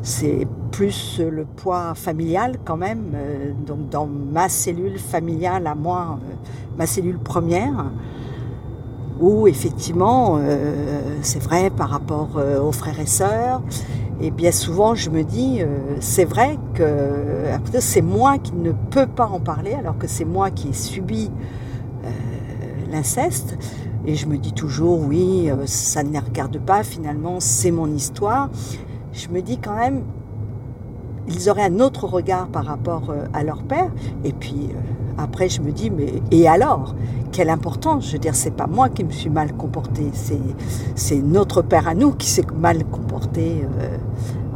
C'est 0.01 0.47
plus 0.71 1.19
le 1.19 1.45
poids 1.45 1.93
familial 1.93 2.57
quand 2.63 2.77
même, 2.77 3.11
donc 3.65 3.89
dans 3.89 4.07
ma 4.07 4.47
cellule 4.47 4.97
familiale 4.97 5.67
à 5.67 5.75
moi, 5.75 6.19
ma 6.77 6.87
cellule 6.87 7.19
première, 7.19 7.91
où 9.19 9.47
effectivement, 9.47 10.39
c'est 11.21 11.41
vrai 11.41 11.69
par 11.69 11.89
rapport 11.89 12.39
aux 12.63 12.71
frères 12.71 12.99
et 12.99 13.05
sœurs, 13.05 13.61
et 14.21 14.31
bien 14.31 14.51
souvent, 14.51 14.95
je 14.95 15.09
me 15.09 15.23
dis, 15.23 15.61
c'est 15.99 16.25
vrai 16.25 16.57
que 16.73 16.85
c'est 17.79 18.01
moi 18.01 18.37
qui 18.37 18.53
ne 18.53 18.71
peux 18.71 19.07
pas 19.07 19.27
en 19.27 19.39
parler, 19.39 19.73
alors 19.73 19.97
que 19.97 20.07
c'est 20.07 20.25
moi 20.25 20.51
qui 20.51 20.69
ai 20.69 20.73
subi 20.73 21.31
l'inceste. 22.89 23.57
Et 24.05 24.15
je 24.15 24.27
me 24.27 24.37
dis 24.37 24.53
toujours, 24.53 24.99
oui, 25.01 25.49
euh, 25.49 25.65
ça 25.65 26.03
ne 26.03 26.11
les 26.11 26.19
regarde 26.19 26.57
pas, 26.59 26.83
finalement, 26.83 27.39
c'est 27.39 27.71
mon 27.71 27.87
histoire. 27.93 28.49
Je 29.11 29.27
me 29.27 29.41
dis 29.41 29.57
quand 29.57 29.75
même, 29.75 30.03
ils 31.27 31.49
auraient 31.49 31.65
un 31.65 31.79
autre 31.79 32.07
regard 32.07 32.47
par 32.47 32.65
rapport 32.65 33.09
euh, 33.09 33.25
à 33.33 33.43
leur 33.43 33.63
père. 33.63 33.91
Et 34.23 34.33
puis 34.33 34.69
euh, 34.71 35.08
après, 35.21 35.49
je 35.49 35.61
me 35.61 35.71
dis, 35.71 35.89
mais 35.89 36.21
et 36.31 36.47
alors? 36.47 36.95
Quelle 37.31 37.49
importance? 37.49 38.07
Je 38.07 38.13
veux 38.13 38.19
dire, 38.19 38.33
c'est 38.33 38.51
pas 38.51 38.65
moi 38.65 38.89
qui 38.89 39.03
me 39.03 39.11
suis 39.11 39.29
mal 39.29 39.53
comporté, 39.53 40.09
c'est 40.95 41.21
notre 41.21 41.61
père 41.61 41.87
à 41.87 41.93
nous 41.93 42.13
qui 42.13 42.27
s'est 42.27 42.45
mal 42.57 42.83
comporté 42.85 43.63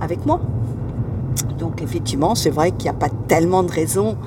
avec 0.01 0.25
moi. 0.25 0.39
Donc 1.59 1.83
effectivement, 1.83 2.33
c'est 2.33 2.49
vrai 2.49 2.71
qu'il 2.71 2.85
n'y 2.89 2.95
a 2.95 2.99
pas 2.99 3.09
tellement 3.27 3.61
de 3.61 3.71
raisons 3.71 4.17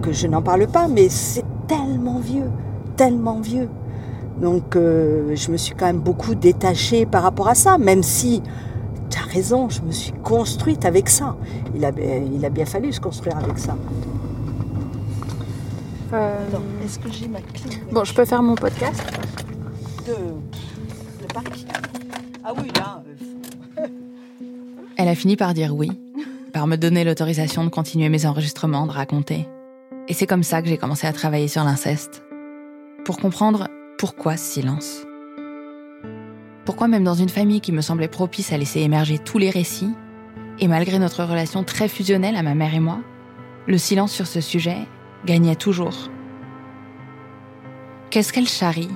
que 0.00 0.10
je 0.10 0.26
n'en 0.26 0.40
parle 0.40 0.66
pas, 0.68 0.88
mais 0.88 1.10
c'est 1.10 1.44
tellement 1.68 2.18
vieux, 2.18 2.50
tellement 2.96 3.40
vieux. 3.40 3.68
Donc 4.40 4.74
euh, 4.74 5.36
je 5.36 5.50
me 5.52 5.58
suis 5.58 5.74
quand 5.74 5.86
même 5.86 6.00
beaucoup 6.00 6.34
détachée 6.34 7.04
par 7.04 7.22
rapport 7.22 7.48
à 7.48 7.54
ça, 7.54 7.76
même 7.76 8.02
si 8.02 8.42
tu 9.10 9.18
as 9.18 9.26
raison, 9.30 9.68
je 9.68 9.82
me 9.82 9.92
suis 9.92 10.12
construite 10.12 10.86
avec 10.86 11.10
ça. 11.10 11.36
Il 11.74 11.84
a 11.84 12.50
bien 12.50 12.64
fallu 12.64 12.90
se 12.92 13.00
construire 13.00 13.36
avec 13.36 13.58
ça. 13.58 13.76
Euh, 16.12 16.46
est-ce 16.84 16.98
que 16.98 17.10
j'ai 17.10 17.26
ma 17.26 17.40
clé 17.40 17.78
Bon, 17.90 18.04
je 18.04 18.12
peux 18.12 18.24
faire 18.24 18.42
mon 18.42 18.54
podcast 18.54 19.02
De, 20.06 20.14
Ah 22.44 22.52
oui, 22.56 22.68
là. 22.76 23.02
Euh, 23.78 23.86
Elle 24.96 25.08
a 25.08 25.14
fini 25.14 25.36
par 25.36 25.54
dire 25.54 25.74
oui, 25.74 25.90
par 26.52 26.66
me 26.66 26.76
donner 26.76 27.04
l'autorisation 27.04 27.64
de 27.64 27.70
continuer 27.70 28.10
mes 28.10 28.26
enregistrements, 28.26 28.86
de 28.86 28.92
raconter. 28.92 29.48
Et 30.08 30.12
c'est 30.12 30.26
comme 30.26 30.42
ça 30.42 30.60
que 30.60 30.68
j'ai 30.68 30.76
commencé 30.76 31.06
à 31.06 31.12
travailler 31.12 31.48
sur 31.48 31.64
l'inceste. 31.64 32.22
Pour 33.06 33.16
comprendre 33.16 33.68
pourquoi 33.98 34.36
ce 34.36 34.52
silence 34.52 35.06
Pourquoi 36.66 36.88
même 36.88 37.04
dans 37.04 37.14
une 37.14 37.30
famille 37.30 37.62
qui 37.62 37.72
me 37.72 37.80
semblait 37.80 38.08
propice 38.08 38.52
à 38.52 38.58
laisser 38.58 38.80
émerger 38.80 39.18
tous 39.18 39.38
les 39.38 39.50
récits, 39.50 39.94
et 40.58 40.68
malgré 40.68 40.98
notre 40.98 41.24
relation 41.24 41.64
très 41.64 41.88
fusionnelle 41.88 42.36
à 42.36 42.42
ma 42.42 42.54
mère 42.54 42.74
et 42.74 42.80
moi, 42.80 42.98
le 43.66 43.78
silence 43.78 44.12
sur 44.12 44.26
ce 44.26 44.40
sujet 44.42 44.86
gagnait 45.24 45.56
toujours 45.56 46.10
Qu'est-ce 48.10 48.32
qu'elle 48.32 48.48
charrie, 48.48 48.90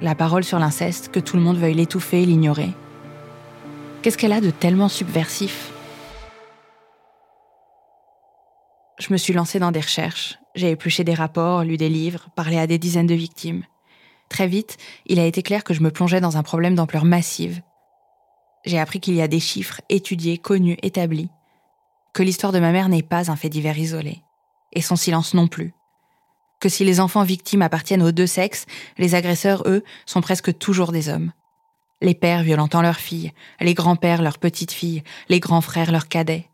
la 0.00 0.14
parole 0.14 0.42
sur 0.42 0.58
l'inceste, 0.58 1.12
que 1.12 1.20
tout 1.20 1.36
le 1.36 1.42
monde 1.42 1.58
veuille 1.58 1.74
l'étouffer 1.74 2.22
et 2.22 2.26
l'ignorer? 2.26 2.70
Qu'est-ce 4.02 4.18
qu'elle 4.18 4.32
a 4.32 4.40
de 4.40 4.50
tellement 4.50 4.88
subversif? 4.88 5.72
Je 8.98 9.12
me 9.12 9.16
suis 9.16 9.32
lancée 9.32 9.60
dans 9.60 9.70
des 9.70 9.80
recherches, 9.80 10.38
j'ai 10.56 10.72
épluché 10.72 11.04
des 11.04 11.14
rapports, 11.14 11.62
lu 11.62 11.76
des 11.76 11.88
livres, 11.88 12.30
parlé 12.34 12.58
à 12.58 12.66
des 12.66 12.78
dizaines 12.78 13.06
de 13.06 13.14
victimes. 13.14 13.62
Très 14.28 14.48
vite, 14.48 14.76
il 15.06 15.20
a 15.20 15.24
été 15.24 15.42
clair 15.42 15.62
que 15.62 15.72
je 15.72 15.82
me 15.82 15.92
plongeais 15.92 16.20
dans 16.20 16.36
un 16.36 16.42
problème 16.42 16.74
d'ampleur 16.74 17.04
massive. 17.04 17.62
J'ai 18.64 18.80
appris 18.80 18.98
qu'il 18.98 19.14
y 19.14 19.22
a 19.22 19.28
des 19.28 19.40
chiffres 19.40 19.80
étudiés, 19.88 20.36
connus, 20.36 20.76
établis. 20.82 21.30
Que 22.12 22.24
l'histoire 22.24 22.52
de 22.52 22.58
ma 22.58 22.72
mère 22.72 22.88
n'est 22.88 23.04
pas 23.04 23.30
un 23.30 23.36
fait 23.36 23.48
divers 23.48 23.78
isolé. 23.78 24.22
Et 24.72 24.82
son 24.82 24.96
silence 24.96 25.34
non 25.34 25.48
plus. 25.48 25.74
Que 26.60 26.68
si 26.68 26.84
les 26.84 27.00
enfants 27.00 27.22
victimes 27.22 27.62
appartiennent 27.62 28.02
aux 28.02 28.12
deux 28.12 28.26
sexes, 28.26 28.66
les 28.98 29.14
agresseurs, 29.14 29.62
eux, 29.66 29.84
sont 30.06 30.20
presque 30.20 30.56
toujours 30.58 30.92
des 30.92 31.08
hommes. 31.08 31.32
Les 32.00 32.14
pères 32.14 32.42
violentant 32.42 32.82
leurs 32.82 32.98
filles, 32.98 33.32
les 33.60 33.74
grands-pères 33.74 34.22
leurs 34.22 34.38
petites 34.38 34.72
filles, 34.72 35.02
les 35.28 35.40
grands 35.40 35.60
frères 35.60 35.92
leurs 35.92 36.08
cadets. 36.08 36.48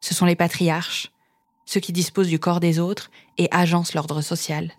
Ce 0.00 0.14
sont 0.14 0.26
les 0.26 0.36
patriarches, 0.36 1.10
ceux 1.64 1.80
qui 1.80 1.92
disposent 1.92 2.28
du 2.28 2.38
corps 2.38 2.60
des 2.60 2.78
autres 2.78 3.10
et 3.38 3.48
agencent 3.50 3.94
l'ordre 3.94 4.20
social. 4.20 4.72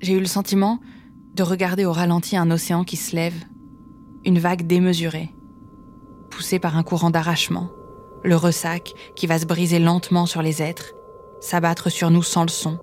J'ai 0.00 0.12
eu 0.12 0.20
le 0.20 0.26
sentiment 0.26 0.78
de 1.38 1.42
regarder 1.44 1.84
au 1.84 1.92
ralenti 1.92 2.36
un 2.36 2.50
océan 2.50 2.82
qui 2.82 2.96
se 2.96 3.14
lève, 3.14 3.44
une 4.24 4.40
vague 4.40 4.66
démesurée, 4.66 5.30
poussée 6.30 6.58
par 6.58 6.76
un 6.76 6.82
courant 6.82 7.10
d'arrachement, 7.10 7.70
le 8.24 8.34
ressac 8.34 8.92
qui 9.14 9.28
va 9.28 9.38
se 9.38 9.46
briser 9.46 9.78
lentement 9.78 10.26
sur 10.26 10.42
les 10.42 10.62
êtres, 10.62 10.94
s'abattre 11.40 11.90
sur 11.90 12.10
nous 12.10 12.24
sans 12.24 12.42
le 12.42 12.48
son. 12.48 12.80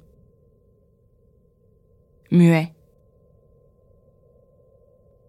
Muet. 2.32 2.74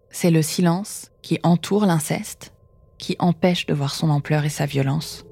C'est 0.09 0.31
le 0.31 0.41
silence 0.41 1.11
qui 1.21 1.37
entoure 1.43 1.85
l'inceste, 1.85 2.53
qui 2.97 3.17
empêche 3.19 3.65
de 3.65 3.73
voir 3.73 3.93
son 3.93 4.09
ampleur 4.09 4.45
et 4.45 4.49
sa 4.49 4.65
violence. 4.65 5.25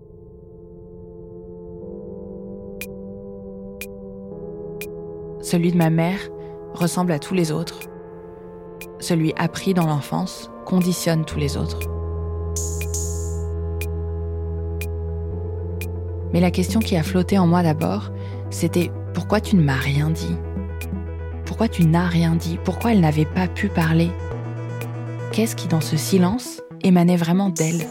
Celui 5.41 5.71
de 5.71 5.77
ma 5.77 5.89
mère 5.89 6.19
ressemble 6.75 7.12
à 7.12 7.20
tous 7.20 7.34
les 7.34 7.51
autres. 7.51 7.79
Celui 9.00 9.34
appris 9.38 9.74
dans 9.74 9.86
l'enfance 9.86 10.51
conditionne 10.65 11.25
tous 11.25 11.39
les 11.39 11.58
autres. 11.58 11.79
Mais 16.34 16.39
la 16.41 16.51
question 16.51 16.79
qui 16.79 16.98
a 16.98 17.03
flotté 17.03 17.38
en 17.39 17.48
moi 17.48 17.63
d'abord, 17.63 18.12
c'était 18.50 18.91
pourquoi 19.13 19.39
tu 19.39 19.55
ne 19.55 19.63
m'as 19.63 19.74
rien 19.74 20.10
dit? 20.10 20.36
Pourquoi 21.46 21.67
tu 21.67 21.86
n'as 21.86 22.08
rien 22.08 22.36
dit? 22.36 22.60
Pourquoi 22.63 22.91
elle 22.91 23.00
n'avait 23.00 23.25
pas 23.25 23.48
pu 23.48 23.70
parler? 23.70 24.12
Qu'est-ce 25.32 25.55
qui, 25.55 25.67
dans 25.67 25.82
ce 25.82 25.96
silence, 25.96 26.62
émanait 26.84 27.15
vraiment 27.15 27.50
d'elle? 27.50 27.86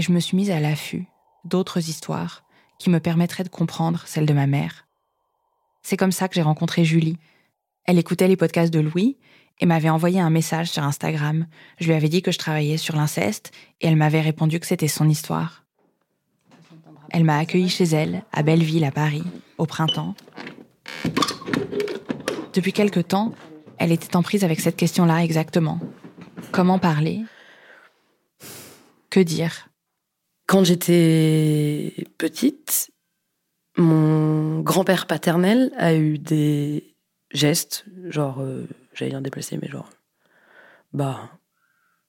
Et 0.00 0.02
je 0.02 0.12
me 0.12 0.20
suis 0.20 0.34
mise 0.34 0.50
à 0.50 0.60
l'affût 0.60 1.04
d'autres 1.44 1.90
histoires 1.90 2.42
qui 2.78 2.88
me 2.88 3.00
permettraient 3.00 3.44
de 3.44 3.50
comprendre 3.50 4.04
celle 4.06 4.24
de 4.24 4.32
ma 4.32 4.46
mère. 4.46 4.86
C'est 5.82 5.98
comme 5.98 6.10
ça 6.10 6.26
que 6.26 6.34
j'ai 6.34 6.40
rencontré 6.40 6.86
Julie. 6.86 7.18
Elle 7.84 7.98
écoutait 7.98 8.26
les 8.26 8.38
podcasts 8.38 8.72
de 8.72 8.80
Louis 8.80 9.18
et 9.58 9.66
m'avait 9.66 9.90
envoyé 9.90 10.18
un 10.18 10.30
message 10.30 10.70
sur 10.70 10.84
Instagram. 10.84 11.46
Je 11.78 11.84
lui 11.84 11.92
avais 11.92 12.08
dit 12.08 12.22
que 12.22 12.32
je 12.32 12.38
travaillais 12.38 12.78
sur 12.78 12.96
l'inceste 12.96 13.52
et 13.82 13.88
elle 13.88 13.96
m'avait 13.96 14.22
répondu 14.22 14.58
que 14.58 14.66
c'était 14.66 14.88
son 14.88 15.06
histoire. 15.06 15.66
Elle 17.10 17.24
m'a 17.24 17.36
accueillie 17.36 17.68
chez 17.68 17.84
elle, 17.84 18.22
à 18.32 18.42
Belleville, 18.42 18.86
à 18.86 18.92
Paris, 18.92 19.24
au 19.58 19.66
printemps. 19.66 20.14
Depuis 22.54 22.72
quelque 22.72 23.00
temps, 23.00 23.34
elle 23.76 23.92
était 23.92 24.16
en 24.16 24.22
prise 24.22 24.44
avec 24.44 24.60
cette 24.60 24.76
question-là 24.76 25.22
exactement. 25.24 25.78
Comment 26.52 26.78
parler? 26.78 27.20
Que 29.10 29.20
dire? 29.20 29.69
Quand 30.50 30.64
j'étais 30.64 31.94
petite, 32.18 32.90
mon 33.76 34.58
grand-père 34.62 35.06
paternel 35.06 35.70
a 35.78 35.94
eu 35.94 36.18
des 36.18 36.96
gestes, 37.30 37.84
genre, 38.08 38.40
euh, 38.40 38.66
j'allais 38.92 39.12
dire 39.12 39.20
déplacé, 39.20 39.60
mais 39.62 39.68
genre, 39.68 39.88
bah, 40.92 41.30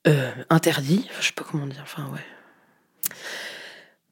euh, 0.08 0.32
interdit, 0.50 1.08
je 1.20 1.28
sais 1.28 1.34
pas 1.34 1.44
comment 1.44 1.68
dire, 1.68 1.82
enfin, 1.84 2.10
ouais. 2.12 3.14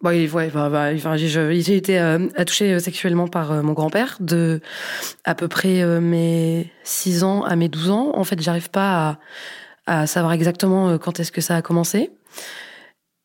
Bon, 0.04 0.12
il, 0.12 0.30
ouais, 0.30 0.52
bah, 0.52 0.70
bah, 0.70 0.92
enfin, 0.94 1.18
j'ai 1.18 1.76
été 1.76 2.00
euh, 2.00 2.28
attouchée 2.36 2.72
euh, 2.72 2.80
sexuellement 2.80 3.28
par 3.28 3.52
euh, 3.52 3.64
mon 3.64 3.74
grand-père 3.74 4.18
de 4.20 4.62
à 5.24 5.34
peu 5.34 5.48
près 5.48 5.82
euh, 5.82 6.00
mes 6.00 6.72
6 6.84 7.24
ans 7.24 7.42
à 7.46 7.56
mes 7.56 7.68
12 7.68 7.90
ans. 7.90 8.12
En 8.14 8.24
fait, 8.24 8.40
j'arrive 8.40 8.70
pas 8.70 9.18
à, 9.88 10.06
savoir 10.06 10.34
exactement 10.34 11.00
quand 11.00 11.20
est-ce 11.20 11.32
que 11.32 11.42
ça 11.42 11.56
a 11.56 11.64
commencé. 11.64 12.12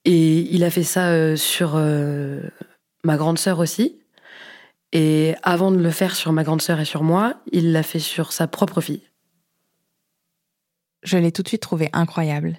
Et 0.05 0.55
il 0.55 0.65
a 0.65 0.71
fait 0.71 0.83
ça 0.83 1.11
euh, 1.11 1.37
sur 1.37 1.77
euh, 1.77 2.43
ma 3.05 3.17
grande 3.17 3.39
sœur 3.39 3.59
aussi. 3.59 3.99
Et 4.93 5.35
avant 5.43 5.73
de 5.73 5.79
le 5.79 5.91
faire 5.91 6.15
sur 6.15 6.33
ma 6.33 6.45
grande 6.45 6.63
sœur 6.63 6.79
et 6.79 6.85
sur 6.85 7.03
moi, 7.03 7.41
il 7.53 7.73
l'a 7.73 7.83
fait 7.83 7.99
sur 7.99 8.33
sa 8.33 8.47
propre 8.47 8.81
fille. 8.81 9.03
Je 11.03 11.19
l'ai 11.19 11.33
tout 11.33 11.43
de 11.43 11.49
suite 11.49 11.63
trouvé 11.63 11.91
incroyable. 11.93 12.59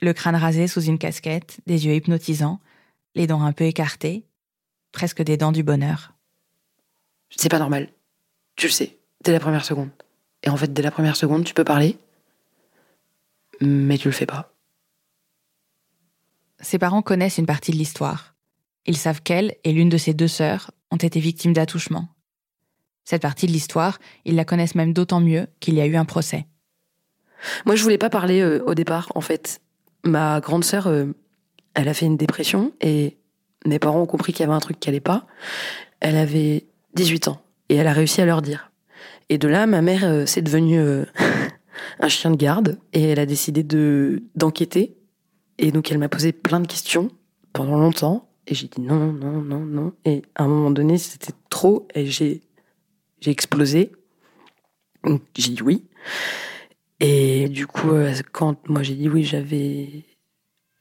Le 0.00 0.12
crâne 0.12 0.34
rasé 0.34 0.66
sous 0.66 0.80
une 0.80 0.98
casquette, 0.98 1.60
des 1.66 1.86
yeux 1.86 1.94
hypnotisants, 1.94 2.60
les 3.14 3.26
dents 3.26 3.42
un 3.42 3.52
peu 3.52 3.64
écartées, 3.64 4.24
presque 4.92 5.22
des 5.22 5.36
dents 5.36 5.52
du 5.52 5.62
bonheur. 5.62 6.14
C'est 7.36 7.50
pas 7.50 7.58
normal. 7.58 7.88
Tu 8.56 8.66
le 8.66 8.72
sais, 8.72 8.98
dès 9.22 9.32
la 9.32 9.40
première 9.40 9.64
seconde. 9.64 9.90
Et 10.42 10.48
en 10.48 10.56
fait, 10.56 10.72
dès 10.72 10.82
la 10.82 10.90
première 10.90 11.16
seconde, 11.16 11.44
tu 11.44 11.54
peux 11.54 11.64
parler, 11.64 11.98
mais 13.60 13.98
tu 13.98 14.08
le 14.08 14.12
fais 14.12 14.26
pas. 14.26 14.51
Ses 16.62 16.78
parents 16.78 17.02
connaissent 17.02 17.38
une 17.38 17.46
partie 17.46 17.72
de 17.72 17.76
l'histoire. 17.76 18.34
Ils 18.86 18.96
savent 18.96 19.22
qu'elle 19.22 19.56
et 19.64 19.72
l'une 19.72 19.88
de 19.88 19.98
ses 19.98 20.14
deux 20.14 20.28
sœurs 20.28 20.70
ont 20.90 20.96
été 20.96 21.20
victimes 21.20 21.52
d'attouchement. 21.52 22.08
Cette 23.04 23.22
partie 23.22 23.46
de 23.46 23.52
l'histoire, 23.52 23.98
ils 24.24 24.36
la 24.36 24.44
connaissent 24.44 24.74
même 24.74 24.92
d'autant 24.92 25.20
mieux 25.20 25.46
qu'il 25.60 25.74
y 25.74 25.80
a 25.80 25.86
eu 25.86 25.96
un 25.96 26.04
procès. 26.04 26.46
Moi, 27.66 27.74
je 27.74 27.82
voulais 27.82 27.98
pas 27.98 28.10
parler 28.10 28.40
euh, 28.40 28.62
au 28.64 28.74
départ, 28.74 29.10
en 29.14 29.20
fait. 29.20 29.60
Ma 30.04 30.40
grande 30.40 30.64
sœur, 30.64 30.86
euh, 30.86 31.06
elle 31.74 31.88
a 31.88 31.94
fait 31.94 32.06
une 32.06 32.16
dépression 32.16 32.72
et 32.80 33.18
mes 33.66 33.78
parents 33.78 34.00
ont 34.00 34.06
compris 34.06 34.32
qu'il 34.32 34.40
y 34.40 34.44
avait 34.44 34.54
un 34.54 34.60
truc 34.60 34.78
qui 34.80 34.88
allait 34.88 35.00
pas. 35.00 35.26
Elle 36.00 36.16
avait 36.16 36.66
18 36.94 37.28
ans 37.28 37.42
et 37.68 37.76
elle 37.76 37.86
a 37.86 37.92
réussi 37.92 38.20
à 38.20 38.24
leur 38.24 38.42
dire. 38.42 38.70
Et 39.28 39.38
de 39.38 39.48
là, 39.48 39.66
ma 39.66 39.82
mère, 39.82 40.04
euh, 40.04 40.26
c'est 40.26 40.42
devenu 40.42 40.78
euh, 40.78 41.04
un 42.00 42.08
chien 42.08 42.30
de 42.30 42.36
garde 42.36 42.78
et 42.92 43.02
elle 43.02 43.18
a 43.18 43.26
décidé 43.26 43.62
de 43.62 44.22
d'enquêter. 44.34 44.96
Et 45.62 45.70
donc, 45.70 45.90
elle 45.90 45.98
m'a 45.98 46.08
posé 46.08 46.32
plein 46.32 46.60
de 46.60 46.66
questions 46.66 47.08
pendant 47.52 47.78
longtemps 47.78 48.28
et 48.48 48.54
j'ai 48.54 48.66
dit 48.66 48.80
non, 48.80 49.12
non, 49.12 49.40
non, 49.40 49.60
non. 49.60 49.92
Et 50.04 50.22
à 50.34 50.42
un 50.42 50.48
moment 50.48 50.72
donné, 50.72 50.98
c'était 50.98 51.32
trop 51.48 51.86
et 51.94 52.04
j'ai 52.06 52.42
j'ai 53.20 53.30
explosé. 53.30 53.92
Donc, 55.04 55.22
J'ai 55.36 55.52
dit 55.52 55.62
oui. 55.62 55.84
Et 56.98 57.48
du 57.48 57.68
coup, 57.68 57.90
euh, 57.90 58.12
quand 58.32 58.68
moi 58.68 58.82
j'ai 58.82 58.94
dit 58.94 59.08
oui, 59.08 59.22
j'avais 59.22 60.04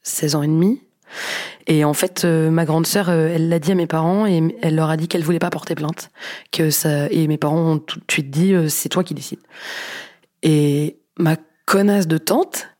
16 0.01 0.35
ans 0.35 0.41
et 0.41 0.47
demi. 0.47 0.81
Et 1.67 1.85
en 1.85 1.93
fait, 1.93 2.25
euh, 2.25 2.49
ma 2.49 2.65
grande 2.65 2.87
sœur, 2.87 3.09
euh, 3.09 3.29
elle 3.31 3.49
l'a 3.49 3.59
dit 3.59 3.71
à 3.73 3.75
mes 3.75 3.85
parents 3.85 4.25
et 4.25 4.57
elle 4.63 4.75
leur 4.75 4.89
a 4.89 4.97
dit 4.97 5.07
qu'elle 5.07 5.23
voulait 5.23 5.37
pas 5.37 5.51
porter 5.51 5.75
plainte. 5.75 6.09
Que 6.51 6.71
ça, 6.71 7.07
et 7.11 7.27
mes 7.27 7.37
parents 7.37 7.73
ont 7.73 7.77
tout 7.77 7.99
de 7.99 8.11
suite 8.11 8.31
dit 8.31 8.55
c'est 8.67 8.89
toi 8.89 9.03
qui 9.03 9.13
décides. 9.13 9.41
Et 10.41 10.97
ma 11.19 11.37
connasse 11.67 12.07
de 12.07 12.17
tante, 12.17 12.70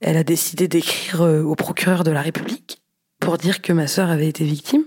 elle 0.00 0.16
a 0.16 0.24
décidé 0.24 0.68
d'écrire 0.68 1.22
euh, 1.22 1.42
au 1.42 1.54
procureur 1.54 2.04
de 2.04 2.10
la 2.10 2.22
République 2.22 2.82
pour 3.18 3.36
dire 3.36 3.62
que 3.62 3.72
ma 3.72 3.86
sœur 3.86 4.10
avait 4.10 4.28
été 4.28 4.44
victime. 4.44 4.84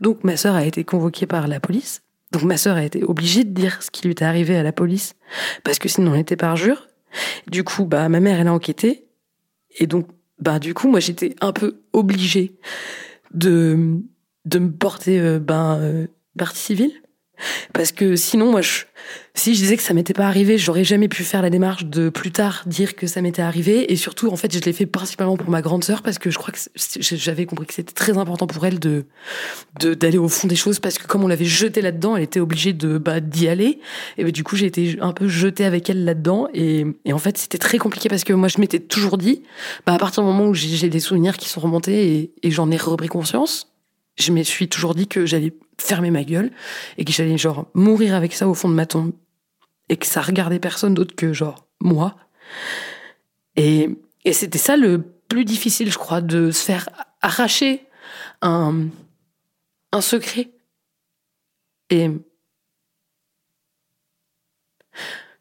Donc 0.00 0.24
ma 0.24 0.36
sœur 0.36 0.54
a 0.54 0.64
été 0.64 0.84
convoquée 0.84 1.26
par 1.26 1.48
la 1.48 1.58
police. 1.58 2.02
Donc 2.32 2.42
ma 2.42 2.56
sœur 2.56 2.76
a 2.76 2.84
été 2.84 3.02
obligée 3.02 3.44
de 3.44 3.50
dire 3.50 3.82
ce 3.82 3.90
qui 3.90 4.04
lui 4.04 4.12
était 4.12 4.24
arrivé 4.24 4.56
à 4.56 4.62
la 4.62 4.72
police 4.72 5.14
parce 5.64 5.78
que 5.78 5.88
sinon 5.88 6.12
on 6.12 6.16
était 6.16 6.36
parjure. 6.36 6.88
Du 7.46 7.64
coup, 7.64 7.84
bah 7.84 8.08
ma 8.08 8.20
mère 8.20 8.40
elle 8.40 8.48
a 8.48 8.52
enquêté 8.52 9.06
et 9.78 9.86
donc 9.86 10.06
bah 10.38 10.58
du 10.58 10.74
coup 10.74 10.88
moi 10.88 11.00
j'étais 11.00 11.34
un 11.40 11.52
peu 11.52 11.80
obligée 11.92 12.56
de 13.32 14.00
de 14.44 14.58
me 14.58 14.70
porter 14.70 15.18
euh, 15.18 15.38
ben 15.38 15.78
euh, 15.80 16.06
partie 16.36 16.60
civile 16.60 16.92
parce 17.72 17.92
que 17.92 18.16
sinon 18.16 18.50
moi 18.50 18.62
je, 18.62 18.84
si 19.34 19.54
je 19.54 19.60
disais 19.60 19.76
que 19.76 19.82
ça 19.82 19.94
m'était 19.94 20.14
pas 20.14 20.26
arrivé 20.26 20.58
j'aurais 20.58 20.84
jamais 20.84 21.08
pu 21.08 21.22
faire 21.24 21.42
la 21.42 21.50
démarche 21.50 21.84
de 21.84 22.08
plus 22.08 22.32
tard 22.32 22.62
dire 22.66 22.96
que 22.96 23.06
ça 23.06 23.20
m'était 23.20 23.42
arrivé. 23.42 23.92
Et 23.92 23.96
surtout 23.96 24.28
en 24.30 24.36
fait 24.36 24.52
je 24.52 24.60
l'ai 24.60 24.72
fait 24.72 24.86
principalement 24.86 25.36
pour 25.36 25.50
ma 25.50 25.62
grande 25.62 25.84
sœur 25.84 26.02
parce 26.02 26.18
que 26.18 26.30
je 26.30 26.38
crois 26.38 26.52
que 26.52 26.60
j'avais 27.00 27.46
compris 27.46 27.66
que 27.66 27.74
c'était 27.74 27.92
très 27.92 28.16
important 28.18 28.46
pour 28.46 28.66
elle 28.66 28.78
de 28.78 29.04
d'aller 29.80 30.18
au 30.18 30.28
fond 30.28 30.48
des 30.48 30.56
choses 30.56 30.80
parce 30.80 30.98
que 30.98 31.06
comme 31.06 31.24
on 31.24 31.28
l'avait 31.28 31.44
jetée 31.44 31.82
là-dedans 31.82 32.16
elle 32.16 32.22
était 32.22 32.40
obligée 32.40 32.72
de 32.72 32.98
bah, 32.98 33.20
d'y 33.20 33.48
aller. 33.48 33.80
Et 34.18 34.24
bah, 34.24 34.30
du 34.30 34.44
coup 34.44 34.56
j'ai 34.56 34.66
été 34.66 34.98
un 35.00 35.12
peu 35.12 35.28
jetée 35.28 35.64
avec 35.64 35.90
elle 35.90 36.04
là-dedans. 36.04 36.48
Et, 36.54 36.84
en 37.12 37.18
fait 37.18 37.38
c'était 37.38 37.58
très 37.58 37.78
compliqué 37.78 38.08
parce 38.08 38.24
que 38.24 38.32
moi 38.32 38.48
je 38.48 38.58
m'étais 38.60 38.80
toujours 38.80 39.18
dit 39.18 39.42
bah, 39.86 39.94
à 39.94 39.98
partir 39.98 40.22
du 40.22 40.28
moment 40.28 40.46
où 40.46 40.54
j'ai 40.54 40.68
j'ai 40.68 40.88
des 40.88 41.00
souvenirs 41.00 41.36
qui 41.36 41.48
sont 41.48 41.60
remontés 41.60 42.14
et, 42.14 42.32
et 42.42 42.50
j'en 42.50 42.70
ai 42.70 42.76
repris 42.76 43.08
conscience 43.08 43.72
je 44.18 44.32
me 44.32 44.42
suis 44.42 44.68
toujours 44.68 44.94
dit 44.94 45.06
que 45.06 45.26
j'allais 45.26 45.52
fermer 45.78 46.10
ma 46.10 46.24
gueule 46.24 46.50
et 46.96 47.04
que 47.04 47.12
j'allais 47.12 47.38
genre 47.38 47.66
mourir 47.74 48.14
avec 48.14 48.32
ça 48.32 48.48
au 48.48 48.54
fond 48.54 48.68
de 48.68 48.74
ma 48.74 48.86
tombe 48.86 49.12
et 49.88 49.96
que 49.96 50.06
ça 50.06 50.20
regardait 50.20 50.58
personne 50.58 50.94
d'autre 50.94 51.14
que 51.14 51.32
genre 51.32 51.66
moi. 51.80 52.16
Et, 53.56 53.88
et 54.24 54.32
c'était 54.32 54.58
ça 54.58 54.76
le 54.76 55.02
plus 55.28 55.44
difficile 55.44 55.90
je 55.90 55.98
crois 55.98 56.20
de 56.20 56.50
se 56.50 56.62
faire 56.62 56.88
arracher 57.20 57.86
un 58.42 58.88
un 59.92 60.00
secret. 60.00 60.50
Et 61.90 62.10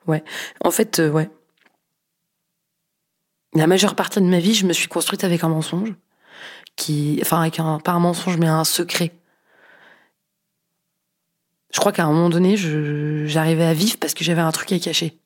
ouais. 0.08 0.24
En 0.63 0.71
fait 0.71 1.00
euh, 1.00 1.10
ouais. 1.10 1.30
La 3.54 3.67
majeure 3.67 3.95
partie 3.95 4.19
de 4.19 4.26
ma 4.26 4.39
vie 4.39 4.54
je 4.54 4.65
me 4.65 4.74
suis 4.74 4.88
construite 4.88 5.24
avec 5.24 5.43
un 5.43 5.50
mensonge 5.50 5.93
qui 6.76 7.19
enfin 7.21 7.41
avec 7.41 7.60
un 7.60 7.80
pas 7.80 7.93
un 7.93 8.00
mensonge 8.00 8.38
mais 8.38 8.48
un 8.48 8.65
secret 8.65 9.13
je 11.76 11.80
crois 11.82 11.92
qu'à 11.92 12.06
un 12.06 12.14
moment 12.14 12.30
donné 12.30 12.56
j'arrivais 13.28 13.66
à 13.66 13.74
vivre 13.74 13.98
parce 14.00 14.14
que 14.14 14.24
j'avais 14.24 14.40
un 14.40 14.54
truc 14.54 14.72
à 14.72 14.80
cacher 14.80 15.20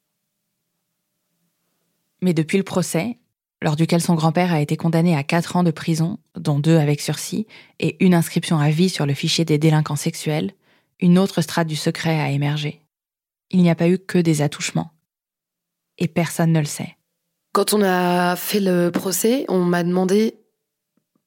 Mais 2.23 2.33
depuis 2.33 2.57
le 2.57 2.63
procès, 2.63 3.19
lors 3.61 3.75
duquel 3.75 4.01
son 4.01 4.15
grand-père 4.15 4.51
a 4.51 4.59
été 4.59 4.75
condamné 4.75 5.15
à 5.15 5.23
4 5.23 5.57
ans 5.57 5.63
de 5.63 5.69
prison, 5.69 6.17
dont 6.35 6.57
deux 6.57 6.77
avec 6.77 7.01
sursis, 7.01 7.45
et 7.79 8.03
une 8.03 8.15
inscription 8.15 8.57
à 8.57 8.71
vie 8.71 8.89
sur 8.89 9.05
le 9.05 9.13
fichier 9.13 9.45
des 9.45 9.59
délinquants 9.59 9.95
sexuels, 9.95 10.53
une 10.99 11.19
autre 11.19 11.43
strate 11.43 11.67
du 11.67 11.75
secret 11.75 12.19
a 12.19 12.31
émergé. 12.31 12.81
Il 13.51 13.61
n'y 13.61 13.69
a 13.69 13.75
pas 13.75 13.87
eu 13.87 13.99
que 13.99 14.17
des 14.17 14.41
attouchements. 14.41 14.91
Et 15.99 16.07
personne 16.07 16.51
ne 16.51 16.59
le 16.59 16.65
sait. 16.65 16.97
Quand 17.53 17.73
on 17.73 17.83
a 17.83 18.35
fait 18.35 18.59
le 18.59 18.89
procès, 18.89 19.45
on 19.49 19.63
m'a 19.63 19.83
demandé, 19.83 20.39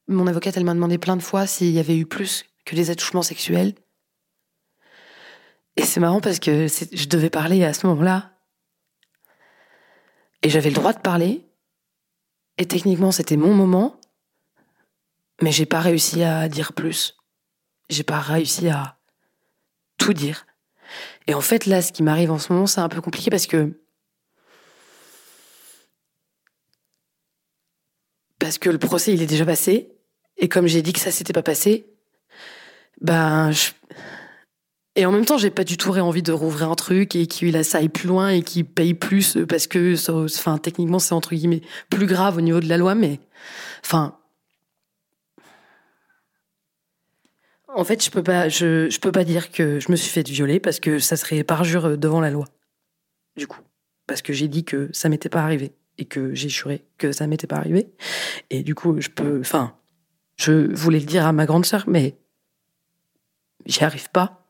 mon 0.08 0.26
avocate, 0.26 0.56
elle 0.56 0.64
m'a 0.64 0.74
demandé 0.74 0.98
plein 0.98 1.16
de 1.16 1.22
fois 1.22 1.46
s'il 1.46 1.70
y 1.70 1.78
avait 1.78 1.96
eu 1.96 2.06
plus 2.06 2.44
que 2.64 2.74
des 2.74 2.90
attouchements 2.90 3.22
sexuels. 3.22 3.74
Et 5.76 5.82
c'est 5.82 6.00
marrant 6.00 6.20
parce 6.20 6.38
que 6.38 6.66
je 6.66 7.08
devais 7.08 7.30
parler 7.30 7.64
à 7.64 7.72
ce 7.72 7.86
moment-là. 7.86 8.32
Et 10.42 10.50
j'avais 10.50 10.68
le 10.68 10.74
droit 10.74 10.92
de 10.92 11.00
parler. 11.00 11.46
Et 12.58 12.66
techniquement, 12.66 13.12
c'était 13.12 13.36
mon 13.36 13.54
moment. 13.54 14.00
Mais 15.40 15.52
j'ai 15.52 15.66
pas 15.66 15.80
réussi 15.80 16.22
à 16.22 16.48
dire 16.48 16.72
plus. 16.72 17.16
J'ai 17.88 18.02
pas 18.02 18.20
réussi 18.20 18.68
à 18.68 18.98
tout 19.98 20.12
dire. 20.12 20.46
Et 21.26 21.34
en 21.34 21.40
fait, 21.40 21.66
là, 21.66 21.80
ce 21.80 21.92
qui 21.92 22.02
m'arrive 22.02 22.30
en 22.30 22.38
ce 22.38 22.52
moment, 22.52 22.66
c'est 22.66 22.80
un 22.80 22.88
peu 22.88 23.00
compliqué 23.00 23.30
parce 23.30 23.46
que 23.46 23.78
parce 28.38 28.58
que 28.58 28.68
le 28.68 28.78
procès 28.78 29.14
il 29.14 29.22
est 29.22 29.26
déjà 29.26 29.46
passé 29.46 29.92
et 30.36 30.48
comme 30.48 30.66
j'ai 30.66 30.82
dit 30.82 30.92
que 30.92 30.98
ça 30.98 31.12
s'était 31.12 31.32
pas 31.32 31.44
passé 31.44 31.86
ben 33.00 33.52
je... 33.52 33.70
et 34.96 35.06
en 35.06 35.12
même 35.12 35.24
temps 35.24 35.38
j'ai 35.38 35.50
pas 35.50 35.64
du 35.64 35.76
tout 35.76 35.90
envie 35.90 36.22
de 36.22 36.32
rouvrir 36.32 36.70
un 36.70 36.74
truc 36.74 37.16
et 37.16 37.26
qu'il 37.26 37.64
ça 37.64 37.78
aille 37.78 37.88
plus 37.88 38.08
loin 38.08 38.28
et 38.28 38.42
qu'il 38.42 38.64
paye 38.64 38.94
plus 38.94 39.38
parce 39.48 39.66
que 39.66 39.94
enfin 40.24 40.58
techniquement 40.58 40.98
c'est 40.98 41.14
entre 41.14 41.34
guillemets 41.34 41.62
plus 41.90 42.06
grave 42.06 42.36
au 42.36 42.40
niveau 42.40 42.60
de 42.60 42.68
la 42.68 42.76
loi 42.76 42.94
mais 42.94 43.20
enfin 43.84 44.18
en 47.68 47.84
fait 47.84 48.04
je 48.04 48.10
peux 48.10 48.22
pas 48.22 48.48
je, 48.48 48.98
peux 48.98 49.12
pas 49.12 49.24
dire 49.24 49.50
que 49.50 49.80
je 49.80 49.90
me 49.90 49.96
suis 49.96 50.10
fait 50.10 50.28
violer 50.28 50.60
parce 50.60 50.80
que 50.80 50.98
ça 50.98 51.16
serait 51.16 51.42
parjure 51.44 51.96
devant 51.96 52.20
la 52.20 52.30
loi 52.30 52.46
du 53.36 53.46
coup 53.46 53.60
parce 54.06 54.20
que 54.20 54.32
j'ai 54.32 54.48
dit 54.48 54.64
que 54.64 54.90
ça 54.92 55.08
m'était 55.08 55.30
pas 55.30 55.42
arrivé 55.42 55.72
et 55.98 56.04
que 56.04 56.34
j'ai 56.34 56.48
juré 56.48 56.84
que 56.98 57.12
ça 57.12 57.26
m'était 57.26 57.46
pas 57.46 57.56
arrivé. 57.56 57.92
Et 58.50 58.62
du 58.62 58.74
coup, 58.74 59.00
je 59.00 59.08
peux, 59.08 59.40
enfin, 59.40 59.76
je 60.36 60.72
voulais 60.74 61.00
le 61.00 61.06
dire 61.06 61.26
à 61.26 61.32
ma 61.32 61.46
grande 61.46 61.66
sœur, 61.66 61.84
mais 61.86 62.16
j'y 63.66 63.84
arrive 63.84 64.10
pas. 64.10 64.41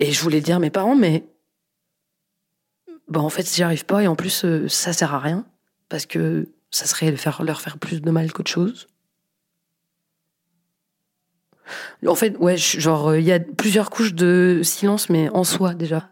Et 0.00 0.12
je 0.12 0.20
voulais 0.22 0.40
dire 0.40 0.56
à 0.56 0.58
mes 0.58 0.70
parents, 0.70 0.96
mais 0.96 1.24
bon, 3.08 3.20
en 3.20 3.30
fait, 3.30 3.48
j'y 3.52 3.62
arrive 3.62 3.84
pas 3.84 4.02
et 4.02 4.06
en 4.06 4.16
plus, 4.16 4.44
euh, 4.44 4.68
ça 4.68 4.92
sert 4.92 5.14
à 5.14 5.18
rien 5.18 5.46
parce 5.88 6.06
que 6.06 6.48
ça 6.70 6.86
serait 6.86 7.14
leur 7.40 7.60
faire, 7.60 7.78
plus 7.78 8.00
de 8.00 8.10
mal 8.10 8.32
qu'autre 8.32 8.50
chose. 8.50 8.88
En 12.06 12.14
fait, 12.14 12.36
ouais, 12.38 12.56
genre, 12.56 13.10
euh, 13.10 13.20
il 13.20 13.24
y 13.24 13.32
a 13.32 13.40
plusieurs 13.40 13.90
couches 13.90 14.14
de 14.14 14.60
silence, 14.62 15.08
mais 15.08 15.28
en 15.30 15.44
soi 15.44 15.74
déjà. 15.74 16.10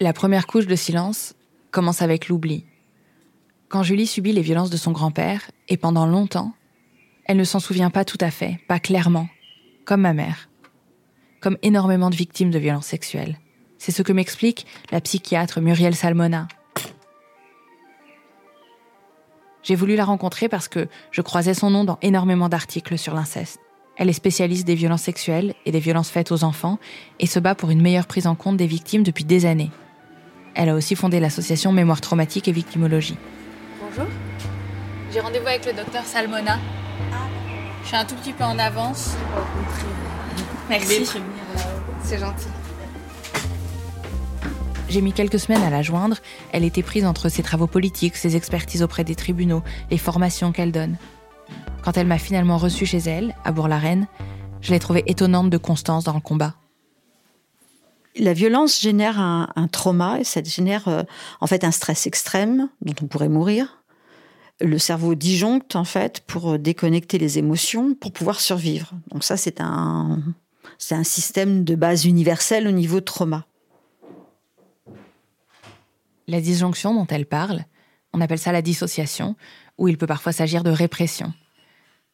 La 0.00 0.12
première 0.12 0.46
couche 0.46 0.66
de 0.66 0.74
silence 0.74 1.34
commence 1.70 2.02
avec 2.02 2.28
l'oubli. 2.28 2.66
Quand 3.74 3.82
Julie 3.82 4.06
subit 4.06 4.30
les 4.30 4.40
violences 4.40 4.70
de 4.70 4.76
son 4.76 4.92
grand-père, 4.92 5.50
et 5.68 5.76
pendant 5.76 6.06
longtemps, 6.06 6.52
elle 7.24 7.36
ne 7.36 7.42
s'en 7.42 7.58
souvient 7.58 7.90
pas 7.90 8.04
tout 8.04 8.18
à 8.20 8.30
fait, 8.30 8.60
pas 8.68 8.78
clairement, 8.78 9.26
comme 9.84 10.02
ma 10.02 10.12
mère, 10.12 10.48
comme 11.40 11.58
énormément 11.62 12.08
de 12.08 12.14
victimes 12.14 12.52
de 12.52 12.58
violences 12.60 12.86
sexuelles. 12.86 13.36
C'est 13.78 13.90
ce 13.90 14.02
que 14.02 14.12
m'explique 14.12 14.64
la 14.92 15.00
psychiatre 15.00 15.60
Muriel 15.60 15.96
Salmona. 15.96 16.46
J'ai 19.64 19.74
voulu 19.74 19.96
la 19.96 20.04
rencontrer 20.04 20.48
parce 20.48 20.68
que 20.68 20.86
je 21.10 21.20
croisais 21.20 21.52
son 21.52 21.70
nom 21.70 21.82
dans 21.82 21.98
énormément 22.00 22.48
d'articles 22.48 22.96
sur 22.96 23.14
l'inceste. 23.14 23.58
Elle 23.96 24.08
est 24.08 24.12
spécialiste 24.12 24.68
des 24.68 24.76
violences 24.76 25.02
sexuelles 25.02 25.52
et 25.66 25.72
des 25.72 25.80
violences 25.80 26.10
faites 26.10 26.30
aux 26.30 26.44
enfants 26.44 26.78
et 27.18 27.26
se 27.26 27.40
bat 27.40 27.56
pour 27.56 27.70
une 27.70 27.82
meilleure 27.82 28.06
prise 28.06 28.28
en 28.28 28.36
compte 28.36 28.56
des 28.56 28.68
victimes 28.68 29.02
depuis 29.02 29.24
des 29.24 29.46
années. 29.46 29.72
Elle 30.54 30.68
a 30.68 30.76
aussi 30.76 30.94
fondé 30.94 31.18
l'association 31.18 31.72
Mémoire 31.72 32.00
traumatique 32.00 32.46
et 32.46 32.52
victimologie. 32.52 33.16
Bonjour. 33.96 34.10
J'ai 35.12 35.20
rendez-vous 35.20 35.46
avec 35.46 35.66
le 35.66 35.72
docteur 35.72 36.04
Salmona. 36.04 36.58
Je 37.82 37.88
suis 37.88 37.96
un 37.96 38.04
tout 38.04 38.14
petit 38.16 38.32
peu 38.32 38.42
en 38.42 38.58
avance. 38.58 39.14
Merci. 40.68 41.06
C'est 42.02 42.18
gentil. 42.18 42.46
J'ai 44.88 45.00
mis 45.00 45.12
quelques 45.12 45.38
semaines 45.38 45.62
à 45.62 45.70
la 45.70 45.82
joindre. 45.82 46.16
Elle 46.52 46.64
était 46.64 46.82
prise 46.82 47.04
entre 47.04 47.28
ses 47.28 47.42
travaux 47.42 47.66
politiques, 47.66 48.16
ses 48.16 48.36
expertises 48.36 48.82
auprès 48.82 49.04
des 49.04 49.14
tribunaux, 49.14 49.62
les 49.90 49.98
formations 49.98 50.50
qu'elle 50.50 50.72
donne. 50.72 50.96
Quand 51.82 51.96
elle 51.96 52.06
m'a 52.06 52.18
finalement 52.18 52.58
reçue 52.58 52.86
chez 52.86 52.98
elle, 52.98 53.34
à 53.44 53.52
Bourg-la-Reine, 53.52 54.06
je 54.60 54.72
l'ai 54.72 54.80
trouvée 54.80 55.04
étonnante 55.06 55.50
de 55.50 55.58
constance 55.58 56.04
dans 56.04 56.14
le 56.14 56.20
combat. 56.20 56.54
La 58.16 58.32
violence 58.32 58.80
génère 58.80 59.20
un, 59.20 59.68
trauma 59.70 60.20
et 60.20 60.24
ça 60.24 60.42
génère 60.42 60.88
euh, 60.88 61.02
en 61.40 61.46
fait 61.46 61.64
un 61.64 61.72
stress 61.72 62.06
extrême 62.06 62.68
dont 62.80 62.94
on 63.02 63.06
pourrait 63.06 63.28
mourir. 63.28 63.83
Le 64.60 64.78
cerveau 64.78 65.14
disjoncte 65.14 65.76
en 65.76 65.84
fait 65.84 66.20
pour 66.20 66.52
euh, 66.52 66.58
déconnecter 66.58 67.18
les 67.18 67.38
émotions 67.38 67.94
pour 67.94 68.12
pouvoir 68.12 68.40
survivre. 68.40 68.92
Donc 69.10 69.24
ça 69.24 69.36
c'est 69.36 69.60
un 69.60 70.22
c'est 70.78 70.94
un 70.94 71.04
système 71.04 71.64
de 71.64 71.74
base 71.74 72.04
universel 72.04 72.66
au 72.66 72.72
niveau 72.72 73.00
trauma. 73.00 73.46
La 76.26 76.40
disjonction 76.40 76.94
dont 76.94 77.06
elle 77.06 77.26
parle, 77.26 77.64
on 78.12 78.20
appelle 78.20 78.38
ça 78.38 78.52
la 78.52 78.62
dissociation, 78.62 79.36
où 79.76 79.88
il 79.88 79.98
peut 79.98 80.06
parfois 80.06 80.32
s'agir 80.32 80.62
de 80.62 80.70
répression. 80.70 81.32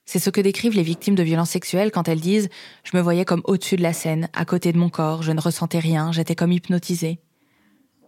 C'est 0.05 0.19
ce 0.19 0.31
que 0.31 0.41
décrivent 0.41 0.75
les 0.75 0.83
victimes 0.83 1.15
de 1.15 1.23
violences 1.23 1.51
sexuelles 1.51 1.93
quand 1.93 2.09
elles 2.09 2.21
disent⁇ 2.21 2.47
Je 2.83 2.97
me 2.97 3.03
voyais 3.03 3.25
comme 3.25 3.43
au-dessus 3.45 3.77
de 3.77 3.83
la 3.83 3.93
scène, 3.93 4.29
à 4.33 4.45
côté 4.45 4.73
de 4.73 4.79
mon 4.79 4.89
corps, 4.89 5.23
je 5.23 5.31
ne 5.31 5.41
ressentais 5.41 5.79
rien, 5.79 6.11
j'étais 6.11 6.35
comme 6.35 6.53
hypnotisée. 6.53 7.21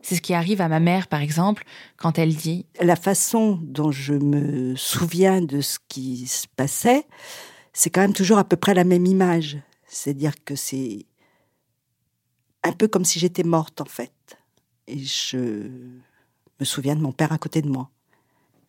C'est 0.03 0.17
ce 0.17 0.21
qui 0.21 0.35
arrive 0.35 0.61
à 0.61 0.69
ma 0.69 0.81
mère, 0.81 1.07
par 1.07 1.21
exemple, 1.21 1.65
quand 1.97 2.19
elle 2.19 2.35
dit⁇ 2.35 2.67
La 2.85 2.97
façon 2.97 3.59
dont 3.63 3.93
je 3.93 4.15
me 4.15 4.75
souviens 4.77 5.41
de 5.41 5.61
ce 5.61 5.79
qui 5.89 6.27
se 6.27 6.47
passait, 6.57 7.07
c'est 7.73 7.91
quand 7.91 8.01
même 8.01 8.13
toujours 8.13 8.39
à 8.39 8.45
peu 8.45 8.57
près 8.57 8.75
la 8.75 8.85
même 8.85 9.07
image. 9.07 9.59
C'est-à-dire 9.87 10.35
que 10.45 10.57
c'est 10.57 11.07
un 12.65 12.73
peu 12.73 12.89
comme 12.89 13.05
si 13.05 13.19
j'étais 13.19 13.45
morte, 13.45 13.81
en 13.81 13.87
fait. 13.87 14.13
Et 14.89 14.99
je 14.99 15.39
me 16.59 16.65
souviens 16.65 16.97
de 16.97 17.01
mon 17.01 17.13
père 17.13 17.33
à 17.33 17.39
côté 17.39 17.63
de 17.63 17.69
moi. 17.69 17.91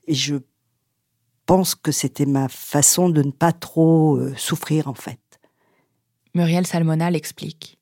Et 0.07 0.13
je 0.13 0.35
pense 1.45 1.75
que 1.75 1.91
c'était 1.91 2.25
ma 2.25 2.47
façon 2.47 3.09
de 3.09 3.21
ne 3.21 3.31
pas 3.31 3.51
trop 3.51 4.17
euh, 4.17 4.33
souffrir 4.35 4.87
en 4.87 4.93
fait. 4.93 5.19
Muriel 6.33 6.65
Salmona 6.65 7.11
l'explique. 7.11 7.77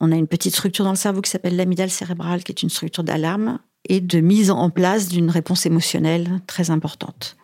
On 0.00 0.12
a 0.12 0.16
une 0.16 0.26
petite 0.26 0.54
structure 0.54 0.84
dans 0.84 0.92
le 0.92 0.96
cerveau 0.96 1.20
qui 1.20 1.30
s'appelle 1.30 1.56
l'amygdale 1.56 1.90
cérébrale, 1.90 2.42
qui 2.42 2.52
est 2.52 2.62
une 2.62 2.70
structure 2.70 3.04
d'alarme 3.04 3.58
et 3.88 4.00
de 4.00 4.20
mise 4.20 4.50
en 4.50 4.70
place 4.70 5.08
d'une 5.08 5.30
réponse 5.30 5.66
émotionnelle 5.66 6.40
très 6.46 6.70
importante. 6.70 7.36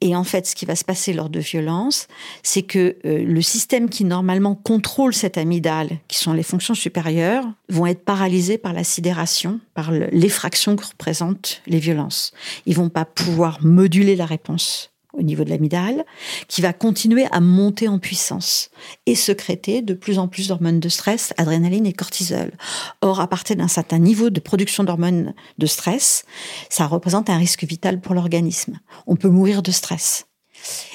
Et 0.00 0.14
en 0.14 0.22
fait, 0.22 0.46
ce 0.46 0.54
qui 0.54 0.64
va 0.64 0.76
se 0.76 0.84
passer 0.84 1.12
lors 1.12 1.28
de 1.28 1.40
violences, 1.40 2.06
c'est 2.44 2.62
que 2.62 2.96
euh, 3.04 3.24
le 3.24 3.42
système 3.42 3.88
qui 3.88 4.04
normalement 4.04 4.54
contrôle 4.54 5.12
cette 5.12 5.38
amygdale, 5.38 5.98
qui 6.06 6.18
sont 6.18 6.32
les 6.32 6.44
fonctions 6.44 6.74
supérieures, 6.74 7.44
vont 7.68 7.86
être 7.86 8.04
paralysés 8.04 8.58
par 8.58 8.72
la 8.72 8.84
sidération, 8.84 9.58
par 9.74 9.90
l'effraction 9.90 10.76
que 10.76 10.86
représentent 10.86 11.62
les 11.66 11.80
violences. 11.80 12.32
Ils 12.66 12.76
vont 12.76 12.90
pas 12.90 13.04
pouvoir 13.04 13.58
moduler 13.60 14.14
la 14.14 14.26
réponse 14.26 14.92
au 15.18 15.22
niveau 15.22 15.44
de 15.44 15.50
l'amygdale, 15.50 16.04
qui 16.48 16.60
va 16.60 16.72
continuer 16.72 17.26
à 17.30 17.40
monter 17.40 17.88
en 17.88 17.98
puissance 17.98 18.70
et 19.06 19.14
secréter 19.14 19.82
de 19.82 19.94
plus 19.94 20.18
en 20.18 20.28
plus 20.28 20.48
d'hormones 20.48 20.80
de 20.80 20.88
stress, 20.88 21.32
adrénaline 21.36 21.86
et 21.86 21.92
cortisol. 21.92 22.52
Or, 23.00 23.20
à 23.20 23.28
partir 23.28 23.56
d'un 23.56 23.68
certain 23.68 23.98
niveau 23.98 24.30
de 24.30 24.40
production 24.40 24.84
d'hormones 24.84 25.34
de 25.58 25.66
stress, 25.66 26.24
ça 26.70 26.86
représente 26.86 27.30
un 27.30 27.36
risque 27.36 27.64
vital 27.64 28.00
pour 28.00 28.14
l'organisme. 28.14 28.78
On 29.06 29.16
peut 29.16 29.28
mourir 29.28 29.62
de 29.62 29.70
stress. 29.70 30.26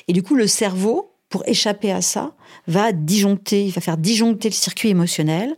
Et 0.07 0.13
du 0.13 0.23
coup, 0.23 0.35
le 0.35 0.47
cerveau, 0.47 1.11
pour 1.29 1.43
échapper 1.47 1.91
à 1.91 2.01
ça, 2.01 2.35
va 2.67 2.91
disjoncter, 2.91 3.65
il 3.65 3.71
va 3.71 3.81
faire 3.81 3.97
disjoncter 3.97 4.49
le 4.49 4.53
circuit 4.53 4.89
émotionnel 4.89 5.55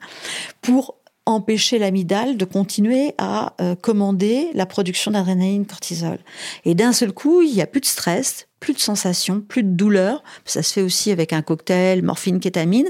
pour 0.62 0.96
empêcher 1.26 1.80
l'amygdale 1.80 2.38
de 2.38 2.46
continuer 2.46 3.16
à 3.18 3.56
euh, 3.60 3.76
commander 3.76 4.50
la 4.54 4.66
production 4.66 5.12
d'adrénaline 5.12 5.66
cortisol. 5.66 6.20
Et 6.66 6.76
d'un 6.76 6.94
seul 6.94 7.14
coup, 7.14 7.42
il 7.42 7.54
n'y 7.54 7.62
a 7.62 7.68
plus 7.68 7.82
de 7.82 7.86
stress, 7.86 8.48
plus 8.60 8.74
de 8.74 8.80
sensations, 8.80 9.42
plus 9.42 9.64
de 9.64 9.70
douleur. 9.70 10.24
Ça 10.46 10.62
se 10.62 10.74
fait 10.74 10.82
aussi 10.84 11.12
avec 11.12 11.34
un 11.34 11.42
cocktail 11.42 12.04
morphine, 12.04 12.40
kétamine. 12.40 12.90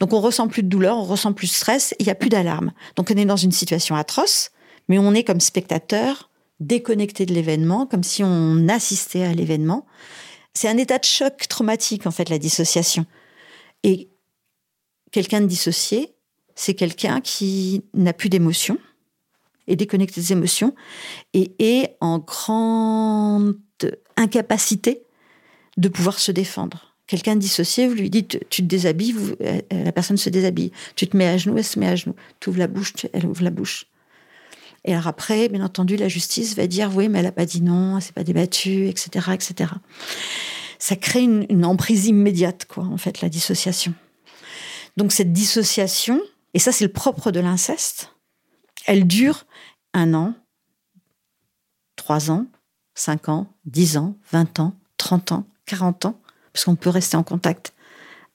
Donc 0.00 0.12
on 0.14 0.20
ressent 0.20 0.48
plus 0.48 0.62
de 0.62 0.68
douleur, 0.68 0.96
on 0.96 1.04
ressent 1.04 1.32
plus 1.34 1.50
de 1.50 1.54
stress, 1.54 1.94
il 1.98 2.06
n'y 2.06 2.12
a 2.12 2.14
plus 2.14 2.30
d'alarme. 2.30 2.72
Donc 2.96 3.10
on 3.10 3.16
est 3.16 3.26
dans 3.26 3.36
une 3.36 3.52
situation 3.52 3.96
atroce, 3.96 4.50
mais 4.88 4.98
on 4.98 5.12
est 5.12 5.24
comme 5.24 5.40
spectateur 5.40 6.30
déconnecté 6.60 7.26
de 7.26 7.34
l'événement, 7.34 7.84
comme 7.86 8.02
si 8.02 8.22
on 8.24 8.68
assistait 8.68 9.24
à 9.24 9.34
l'événement. 9.34 9.86
C'est 10.54 10.68
un 10.68 10.78
état 10.78 10.98
de 10.98 11.04
choc 11.04 11.48
traumatique 11.48 12.06
en 12.06 12.10
fait 12.10 12.30
la 12.30 12.38
dissociation. 12.38 13.04
Et 13.82 14.08
quelqu'un 15.10 15.40
de 15.42 15.46
dissocié, 15.46 16.13
c'est 16.54 16.74
quelqu'un 16.74 17.20
qui 17.20 17.82
n'a 17.94 18.12
plus 18.12 18.28
d'émotions, 18.28 18.78
est 19.66 19.76
déconnecté 19.76 20.20
des 20.20 20.32
émotions 20.32 20.74
et 21.32 21.52
est 21.58 21.96
en 22.00 22.18
grande 22.18 23.56
incapacité 24.16 25.02
de 25.76 25.88
pouvoir 25.88 26.18
se 26.18 26.32
défendre. 26.32 26.94
Quelqu'un 27.06 27.36
dissocié, 27.36 27.86
vous 27.86 27.94
lui 27.94 28.08
dites, 28.08 28.40
tu 28.48 28.62
te 28.62 28.66
déshabilles, 28.66 29.14
euh, 29.42 29.60
la 29.70 29.92
personne 29.92 30.16
se 30.16 30.30
déshabille. 30.30 30.70
Tu 30.96 31.06
te 31.06 31.16
mets 31.16 31.26
à 31.26 31.36
genoux, 31.36 31.58
elle 31.58 31.64
se 31.64 31.78
met 31.78 31.86
à 31.86 31.96
genoux. 31.96 32.14
Tu 32.40 32.48
ouvres 32.48 32.58
la 32.58 32.66
bouche, 32.66 32.94
elle 33.12 33.26
ouvre 33.26 33.42
la 33.42 33.50
bouche. 33.50 33.86
Et 34.86 34.92
alors 34.92 35.06
après, 35.06 35.48
bien 35.48 35.64
entendu, 35.64 35.96
la 35.96 36.08
justice 36.08 36.56
va 36.56 36.66
dire, 36.66 36.90
oui, 36.94 37.08
mais 37.08 37.18
elle 37.18 37.26
n'a 37.26 37.32
pas 37.32 37.46
dit 37.46 37.62
non, 37.62 37.96
elle 37.96 38.02
s'est 38.02 38.12
pas 38.12 38.24
débattue, 38.24 38.86
etc., 38.88 39.30
etc. 39.32 39.70
Ça 40.78 40.96
crée 40.96 41.22
une, 41.22 41.46
une 41.50 41.64
emprise 41.64 42.06
immédiate, 42.06 42.66
quoi, 42.66 42.84
en 42.84 42.98
fait, 42.98 43.20
la 43.20 43.28
dissociation. 43.28 43.94
Donc 44.96 45.12
cette 45.12 45.32
dissociation, 45.32 46.20
et 46.54 46.58
ça, 46.60 46.72
c'est 46.72 46.84
le 46.84 46.92
propre 46.92 47.32
de 47.32 47.40
l'inceste. 47.40 48.14
Elle 48.86 49.06
dure 49.06 49.44
un 49.92 50.14
an, 50.14 50.34
trois 51.96 52.30
ans, 52.30 52.46
cinq 52.94 53.28
ans, 53.28 53.48
dix 53.64 53.96
ans, 53.96 54.16
vingt 54.30 54.60
ans, 54.60 54.74
trente 54.96 55.32
ans, 55.32 55.46
quarante 55.66 56.04
ans, 56.04 56.20
parce 56.52 56.64
qu'on 56.64 56.76
peut 56.76 56.90
rester 56.90 57.16
en 57.16 57.24
contact 57.24 57.74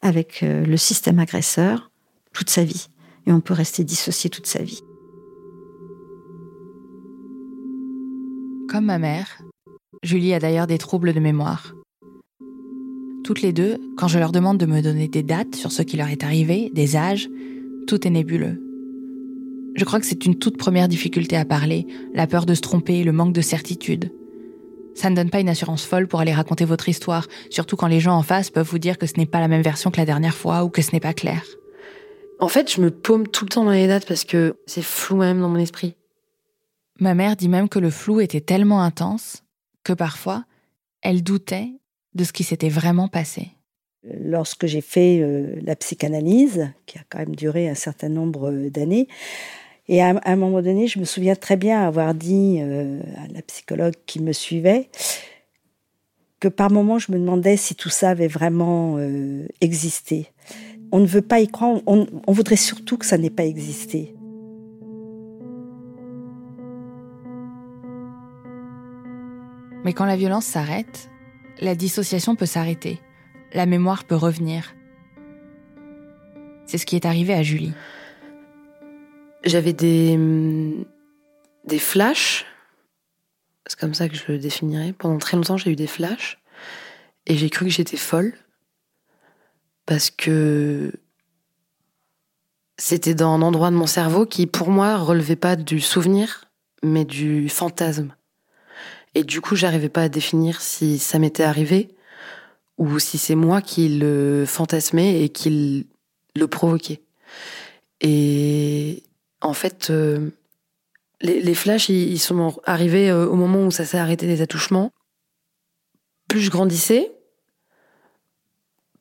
avec 0.02 0.44
euh, 0.44 0.66
le 0.66 0.78
système 0.78 1.20
agresseur 1.20 1.92
toute 2.34 2.50
sa 2.50 2.64
vie. 2.64 2.90
Et 3.26 3.32
on 3.32 3.42
peut 3.42 3.54
rester 3.54 3.84
dissocié 3.84 4.30
toute 4.30 4.48
sa 4.48 4.64
vie. 4.64 4.82
Comme 8.68 8.86
ma 8.86 9.00
mère, 9.00 9.42
Julie 10.04 10.34
a 10.34 10.40
d'ailleurs 10.40 10.68
des 10.68 10.78
troubles 10.78 11.14
de 11.14 11.20
mémoire. 11.20 11.74
Toutes 13.24 13.42
les 13.42 13.54
deux, 13.54 13.78
quand 13.98 14.08
je 14.08 14.20
leur 14.20 14.32
demande 14.32 14.58
de 14.58 14.66
me 14.66 14.82
donner 14.82 15.08
des 15.08 15.24
dates 15.24 15.56
sur 15.56 15.72
ce 15.72 15.82
qui 15.82 15.98
leur 15.98 16.08
est 16.08 16.24
arrivé, 16.24 16.72
des 16.74 16.96
âges, 16.96 17.30
tout 17.90 18.06
est 18.06 18.12
nébuleux. 18.12 18.62
Je 19.76 19.84
crois 19.84 20.00
que 20.00 20.06
c'est 20.06 20.28
une 20.28 20.38
toute 20.38 20.58
première 20.58 20.88
difficulté 20.88 21.36
à 21.36 21.44
parler, 21.44 21.88
la 22.14 22.28
peur 22.28 22.46
de 22.46 22.54
se 22.54 22.62
tromper, 22.62 23.04
le 23.04 23.12
manque 23.12 23.34
de 23.34 23.42
certitude. 23.42 24.14
Ça 24.94 25.10
ne 25.10 25.16
donne 25.16 25.32
pas 25.32 25.40
une 25.40 25.50
assurance 25.50 25.86
folle 25.86 26.08
pour 26.08 26.20
aller 26.20 26.34
raconter 26.34 26.66
votre 26.66 26.88
histoire, 26.88 27.26
surtout 27.50 27.78
quand 27.78 27.88
les 27.88 28.00
gens 28.00 28.16
en 28.16 28.22
face 28.22 28.52
peuvent 28.52 28.70
vous 28.70 28.78
dire 28.78 29.00
que 29.00 29.08
ce 29.08 29.16
n'est 29.18 29.26
pas 29.26 29.40
la 29.40 29.48
même 29.48 29.64
version 29.64 29.90
que 29.90 29.98
la 29.98 30.06
dernière 30.06 30.36
fois 30.36 30.64
ou 30.64 30.70
que 30.70 30.84
ce 30.84 30.92
n'est 30.92 31.00
pas 31.00 31.16
clair. 31.16 31.44
En 32.40 32.48
fait, 32.48 32.72
je 32.72 32.80
me 32.80 32.92
paume 32.92 33.28
tout 33.28 33.46
le 33.46 33.50
temps 33.50 33.66
dans 33.66 33.72
les 33.72 33.88
dates 33.88 34.08
parce 34.08 34.24
que 34.24 34.56
c'est 34.68 34.84
flou 34.84 35.18
même 35.18 35.42
dans 35.42 35.50
mon 35.50 35.58
esprit. 35.58 35.96
Ma 37.00 37.16
mère 37.16 37.36
dit 37.36 37.50
même 37.50 37.70
que 37.70 37.80
le 37.80 37.90
flou 37.90 38.20
était 38.20 38.40
tellement 38.40 38.84
intense 38.84 39.42
que 39.84 39.94
parfois, 39.94 40.46
elle 41.02 41.24
doutait 41.24 41.72
de 42.14 42.24
ce 42.24 42.34
qui 42.34 42.44
s'était 42.44 42.70
vraiment 42.70 43.08
passé 43.08 43.50
Lorsque 44.04 44.66
j'ai 44.66 44.82
fait 44.82 45.20
euh, 45.20 45.56
la 45.62 45.76
psychanalyse, 45.76 46.72
qui 46.86 46.98
a 46.98 47.02
quand 47.10 47.20
même 47.20 47.36
duré 47.36 47.68
un 47.68 47.76
certain 47.76 48.08
nombre 48.08 48.50
euh, 48.50 48.70
d'années, 48.70 49.08
et 49.90 50.02
à, 50.02 50.20
un 50.24 50.36
moment 50.36 50.62
donné, 50.62 50.88
je 50.88 51.00
me 51.00 51.06
souviens 51.06 51.36
très 51.36 51.58
bien 51.58 51.82
avoir 51.82 52.14
dit 52.14 52.60
euh, 52.62 53.02
à 53.18 53.28
la 53.34 53.42
psychologue 53.42 53.96
qui 54.06 54.22
me 54.22 54.32
suivait 54.32 54.90
que 56.40 56.48
par 56.48 56.72
moments, 56.72 57.00
je 57.00 57.12
me 57.12 57.18
demandais 57.18 57.58
si 57.58 57.76
tout 57.76 57.90
ça 57.90 58.12
avait 58.12 58.28
vraiment 58.28 58.98
existé. 59.60 60.28
On 60.94 61.00
ne 61.00 61.06
veut 61.06 61.24
pas 61.24 61.42
y 61.42 61.48
croire, 61.50 61.82
on 61.86 62.32
voudrait 62.32 62.56
surtout 62.56 62.98
que 62.98 63.06
ça 63.06 63.18
n'ait 63.18 63.30
pas 63.30 63.44
existé. 63.44 64.16
Mais 69.84 69.94
quand 69.94 70.06
la 70.06 70.16
violence 70.16 70.46
s'arrête, 70.46 71.10
la 71.60 71.76
dissociation 71.76 72.36
peut 72.36 72.46
s'arrêter 72.46 73.00
la 73.54 73.66
mémoire 73.66 74.04
peut 74.04 74.16
revenir. 74.16 74.74
C'est 76.66 76.78
ce 76.78 76.86
qui 76.86 76.96
est 76.96 77.06
arrivé 77.06 77.34
à 77.34 77.44
Julie. 77.44 77.74
J'avais 79.44 79.74
des, 79.74 80.20
des 81.66 81.80
flashs, 81.80 82.46
c'est 83.66 83.80
comme 83.80 83.94
ça 83.94 84.10
que 84.10 84.16
je 84.16 84.24
le 84.28 84.38
définirais. 84.38 84.94
Pendant 84.94 85.18
très 85.18 85.38
longtemps, 85.38 85.58
j'ai 85.58 85.72
eu 85.72 85.76
des 85.76 85.88
flashs 85.88 86.40
et 87.26 87.36
j'ai 87.36 87.50
cru 87.50 87.66
que 87.66 87.72
j'étais 87.72 87.98
folle 87.98 88.34
parce 89.86 90.12
que 90.12 90.92
c'était 92.78 93.16
dans 93.16 93.34
un 93.34 93.42
endroit 93.42 93.72
de 93.72 93.76
mon 93.76 93.88
cerveau 93.88 94.26
qui, 94.26 94.48
pour 94.48 94.70
moi, 94.70 94.98
relevait 94.98 95.36
pas 95.36 95.56
du 95.56 95.82
souvenir, 95.82 96.46
mais 96.84 97.06
du 97.06 97.50
fantasme. 97.50 98.16
Et 99.16 99.24
du 99.24 99.42
coup, 99.42 99.56
j'arrivais 99.56 99.90
pas 99.90 100.04
à 100.04 100.10
définir 100.10 100.62
si 100.62 101.00
ça 101.00 101.20
m'était 101.20 101.44
arrivé 101.44 101.96
ou 102.80 102.98
si 102.98 103.18
c'est 103.18 103.36
moi 103.36 103.62
qui 103.62 103.90
le 103.90 104.46
fantasmais 104.48 105.22
et 105.22 105.30
qui 105.30 105.88
le 106.36 106.48
provoquais. 106.48 107.02
Et 108.02 109.04
en 109.42 109.54
fait, 109.54 109.90
euh, 109.90 110.30
les, 111.22 111.54
flashs, 111.54 111.90
ils, 111.90 112.18
sont 112.18 112.60
arrivés 112.66 113.10
euh, 113.12 113.28
au 113.28 113.36
moment 113.36 113.66
où 113.66 113.72
ça 113.72 113.86
s'est 113.86 113.98
arrêté 113.98 114.26
des 114.26 114.42
attouchements. 114.42 114.92
Plus 116.30 116.40
je 116.40 116.50
grandissais, 116.50 117.12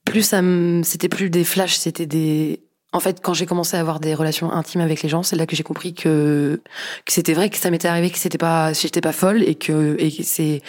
plus 0.04 0.22
ça 0.22 0.40
c'était 0.82 1.10
plus 1.10 1.30
des 1.30 1.44
flashs, 1.44 1.76
c'était 1.76 2.06
des 2.06 2.62
en 2.92 3.01
fait, 3.01 3.20
quand 3.22 3.35
j'ai 3.35 3.44
commencé 3.44 3.77
à 3.77 3.81
avoir 3.81 4.01
des 4.01 4.14
relations 4.14 4.51
intimes 4.51 4.81
avec 4.81 5.03
les 5.03 5.11
gens, 5.11 5.22
c'est 5.22 5.37
là 5.37 5.44
que 5.44 5.55
j'ai 5.55 5.62
compris 5.62 5.92
que, 5.92 6.62
que 7.05 7.12
c'était 7.12 7.35
vrai, 7.35 7.51
que 7.51 7.59
ça 7.59 7.70
m'était 7.70 7.87
arrivé, 7.87 8.11
que 8.11 8.16
c'était 8.16 8.38
pas, 8.38 8.72
j'étais 8.72 9.03
pas 9.03 9.12
folle 9.12 9.42
et 9.42 9.57
que, 9.57 9.94
et 9.98 10.11
c'est, 10.11 10.62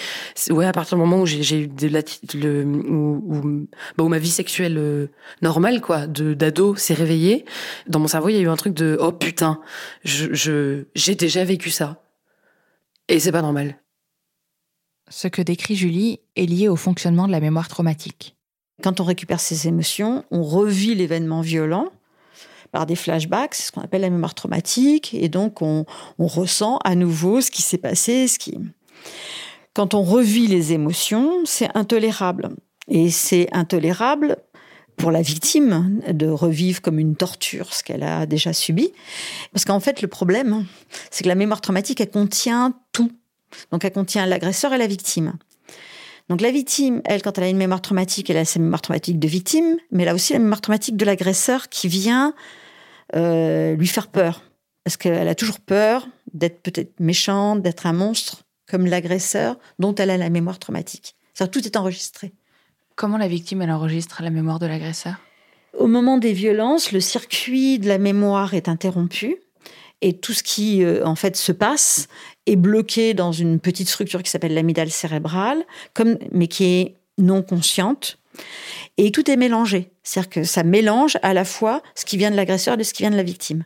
ouais, 0.50 0.66
à 0.66 0.74
partir 0.74 0.98
du 0.98 1.02
moment 1.02 1.22
où 1.22 1.26
j'ai 1.26 1.62
eu 1.62 1.68
de 1.68 1.88
la, 1.88 2.02
le, 2.34 2.66
où, 2.66 3.24
où, 3.26 3.68
bah, 3.98 4.04
où, 4.04 4.10
ma 4.10 4.20
vie 4.20 4.30
sexuelle 4.30 4.78
euh, 4.78 5.08
normale, 5.42 5.80
quoi, 5.80 6.08
de 6.08 6.34
d'ado 6.34 6.76
s'est 6.76 6.94
réveillée, 6.94 7.46
dans 7.88 8.00
mon 8.00 8.08
cerveau, 8.08 8.28
il 8.28 8.36
y 8.36 8.40
a 8.40 8.42
eu 8.42 8.50
un 8.50 8.58
truc 8.58 8.74
de, 8.74 8.98
oh 9.00 9.14
putain, 9.14 9.62
je, 10.04 10.34
je, 10.34 10.88
j'ai 10.96 11.16
déjà 11.16 11.46
vécu 11.46 11.70
ça. 11.70 12.04
Et 13.08 13.22
c'est 13.22 13.32
pas 13.32 13.42
normal. 13.42 13.78
Ce 15.10 15.30
que 15.30 15.42
décrit 15.42 15.78
Julie 15.78 16.20
est 16.36 16.46
lié 16.46 16.68
au 16.68 16.76
fonctionnement 16.76 17.28
de 17.28 17.32
la 17.32 17.40
mémoire 17.40 17.70
traumatique. 17.70 18.36
Quand 18.84 19.00
on 19.00 19.06
récupère 19.06 19.40
ses 19.40 19.68
émotions, 19.70 20.26
on 20.32 20.44
revit 20.44 20.96
l'événement 20.96 21.42
violent 21.42 21.90
par 22.72 22.86
des 22.86 22.96
flashbacks, 22.96 23.56
c'est 23.56 23.64
ce 23.64 23.72
qu'on 23.72 23.82
appelle 23.82 24.02
la 24.02 24.10
mémoire 24.10 24.36
traumatique, 24.36 25.14
et 25.14 25.30
donc 25.30 25.62
on, 25.62 25.86
ressent 26.18 26.78
à 26.84 26.96
nouveau 26.96 27.42
ce 27.42 27.52
qui 27.52 27.62
s'est 27.62 27.78
passé, 27.78 28.28
ce 28.28 28.40
qui... 28.40 28.58
Quand 29.74 29.94
on 29.94 30.04
revit 30.04 30.48
les 30.48 30.74
émotions, 30.74 31.46
c'est 31.46 31.70
intolérable. 31.76 32.50
Et 32.88 33.10
c'est 33.12 33.48
intolérable 33.54 34.38
pour 34.98 35.12
la 35.12 35.22
victime 35.22 36.02
de 36.12 36.28
revivre 36.28 36.82
comme 36.82 37.00
une 37.00 37.16
torture 37.16 37.74
ce 37.74 37.84
qu'elle 37.84 38.04
a 38.04 38.26
déjà 38.26 38.52
subi. 38.52 38.92
Parce 39.54 39.66
qu'en 39.66 39.80
fait, 39.80 40.02
le 40.02 40.08
problème, 40.08 40.66
c'est 41.10 41.24
que 41.24 41.30
la 41.30 41.36
mémoire 41.36 41.62
traumatique, 41.62 42.02
elle 42.02 42.10
contient 42.10 42.74
tout. 42.92 43.12
Donc, 43.72 43.86
elle 43.86 43.94
contient 43.94 44.26
l'agresseur 44.26 44.74
et 44.74 44.78
la 44.78 44.88
victime. 44.88 45.34
Donc, 46.30 46.42
la 46.42 46.52
victime, 46.52 47.02
elle, 47.06 47.22
quand 47.22 47.38
elle 47.38 47.46
a 47.46 47.50
une 47.50 47.58
mémoire 47.58 47.82
traumatique, 47.82 48.30
elle 48.30 48.38
a 48.38 48.46
sa 48.46 48.60
mémoire 48.60 48.82
traumatique 48.82 49.18
de 49.18 49.28
victime, 49.28 49.78
mais 49.92 50.04
elle 50.04 50.10
a 50.10 50.14
aussi 50.14 50.34
la 50.34 50.40
mémoire 50.40 50.62
traumatique 50.62 50.98
de 50.98 51.06
l'agresseur 51.06 51.70
qui 51.70 51.88
vient 51.88 52.36
euh, 53.16 53.76
lui 53.76 53.88
faire 53.88 54.08
peur. 54.08 54.44
Parce 54.84 54.98
qu'elle 54.98 55.28
a 55.28 55.36
toujours 55.36 55.60
peur 55.60 56.08
d'être 56.34 56.62
peut-être 56.62 57.00
méchante, 57.00 57.62
d'être 57.62 57.86
un 57.86 57.94
monstre, 57.94 58.44
comme 58.70 58.86
l'agresseur, 58.86 59.58
dont 59.78 59.94
elle 59.96 60.10
a 60.10 60.18
la 60.18 60.30
mémoire 60.30 60.60
traumatique. 60.60 61.16
Ça, 61.34 61.48
tout 61.48 61.66
est 61.66 61.78
enregistré. 61.78 62.34
Comment 62.96 63.18
la 63.18 63.28
victime, 63.28 63.62
elle 63.62 63.72
enregistre 63.72 64.22
la 64.24 64.30
mémoire 64.30 64.60
de 64.60 64.66
l'agresseur? 64.66 65.16
Au 65.78 65.88
moment 65.88 66.18
des 66.18 66.34
violences, 66.34 66.92
le 66.92 67.00
circuit 67.00 67.80
de 67.80 67.88
la 67.88 67.98
mémoire 67.98 68.54
est 68.54 68.68
interrompu 68.68 69.38
et 70.02 70.14
tout 70.14 70.34
ce 70.34 70.44
qui 70.44 70.84
euh, 70.84 71.06
en 71.06 71.16
fait 71.16 71.36
se 71.36 71.52
passe 71.52 72.08
est 72.46 72.56
bloqué 72.56 73.14
dans 73.14 73.32
une 73.32 73.60
petite 73.60 73.90
structure 73.90 74.24
qui 74.24 74.30
s'appelle 74.30 74.54
l'amygdale 74.54 74.92
cérébrale, 74.92 75.64
comme, 75.94 76.18
mais 76.32 76.48
qui 76.48 76.66
est 76.66 76.96
non 77.18 77.42
consciente. 77.42 78.19
Et 78.98 79.12
tout 79.12 79.30
est 79.30 79.38
mélangé. 79.38 79.92
C'est-à-dire 80.04 80.30
que 80.30 80.44
ça 80.44 80.64
mélange 80.64 81.18
à 81.22 81.34
la 81.34 81.46
fois 81.46 81.82
ce 81.96 82.06
qui 82.06 82.18
vient 82.18 82.32
de 82.32 82.36
l'agresseur 82.36 82.80
et 82.80 82.84
ce 82.84 82.94
qui 82.94 83.04
vient 83.04 83.12
de 83.12 83.16
la 83.16 83.24
victime. 83.24 83.64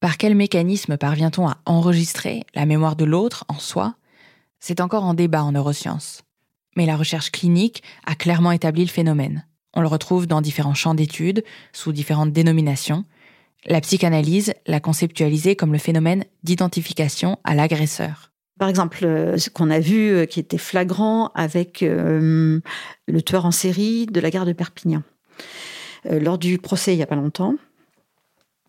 Par 0.00 0.18
quel 0.18 0.34
mécanisme 0.34 0.98
parvient-on 0.98 1.48
à 1.48 1.56
enregistrer 1.64 2.44
la 2.54 2.66
mémoire 2.66 2.94
de 2.94 3.04
l'autre 3.04 3.44
en 3.48 3.58
soi? 3.58 3.94
C'est 4.60 4.80
encore 4.80 5.04
en 5.04 5.14
débat 5.14 5.42
en 5.42 5.52
neurosciences. 5.52 6.22
Mais 6.76 6.86
la 6.86 6.96
recherche 6.96 7.30
clinique 7.30 7.82
a 8.04 8.14
clairement 8.14 8.52
établi 8.52 8.84
le 8.84 8.90
phénomène. 8.90 9.46
On 9.74 9.80
le 9.80 9.88
retrouve 9.88 10.26
dans 10.26 10.40
différents 10.40 10.74
champs 10.74 10.94
d'études, 10.94 11.42
sous 11.72 11.92
différentes 11.92 12.32
dénominations. 12.32 13.04
La 13.66 13.80
psychanalyse 13.80 14.52
l'a 14.66 14.80
conceptualisé 14.80 15.56
comme 15.56 15.72
le 15.72 15.78
phénomène 15.78 16.24
d'identification 16.42 17.38
à 17.44 17.54
l'agresseur. 17.54 18.33
Par 18.58 18.68
exemple, 18.68 19.04
euh, 19.04 19.36
ce 19.36 19.50
qu'on 19.50 19.70
a 19.70 19.80
vu 19.80 20.10
euh, 20.10 20.26
qui 20.26 20.38
était 20.38 20.58
flagrant 20.58 21.30
avec 21.34 21.82
euh, 21.82 22.60
le 23.08 23.22
tueur 23.22 23.46
en 23.46 23.50
série 23.50 24.06
de 24.06 24.20
la 24.20 24.30
gare 24.30 24.46
de 24.46 24.52
Perpignan. 24.52 25.02
lors 26.04 26.38
du 26.38 26.58
procès 26.58 26.92
il 26.92 26.96
n'y 26.96 27.02
a 27.02 27.06
pas 27.06 27.16
longtemps, 27.16 27.56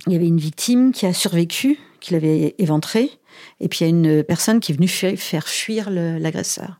il 0.07 0.13
y 0.13 0.15
avait 0.15 0.27
une 0.27 0.39
victime 0.39 0.91
qui 0.91 1.05
a 1.05 1.13
survécu, 1.13 1.77
qui 1.99 2.13
l'avait 2.13 2.55
éventré, 2.57 3.11
et 3.59 3.67
puis 3.67 3.79
il 3.81 3.83
y 3.83 3.85
a 3.85 3.89
une 3.89 4.23
personne 4.23 4.59
qui 4.59 4.71
est 4.71 4.75
venue 4.75 4.87
faire 4.87 5.47
fuir 5.47 5.89
l'agresseur. 5.89 6.79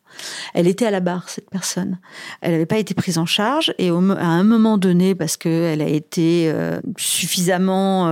Elle 0.54 0.68
était 0.68 0.86
à 0.86 0.92
la 0.92 1.02
barre, 1.02 1.30
cette 1.30 1.50
personne. 1.50 2.00
Elle 2.42 2.52
n'avait 2.54 2.66
pas 2.66 2.78
été 2.78 2.94
prise 2.94 3.18
en 3.18 3.26
charge, 3.26 3.74
et 3.78 3.90
à 3.90 3.94
un 3.94 4.44
moment 4.44 4.78
donné, 4.78 5.16
parce 5.16 5.38
qu'elle 5.38 5.82
a 5.82 5.88
été 5.88 6.54
suffisamment 6.98 8.06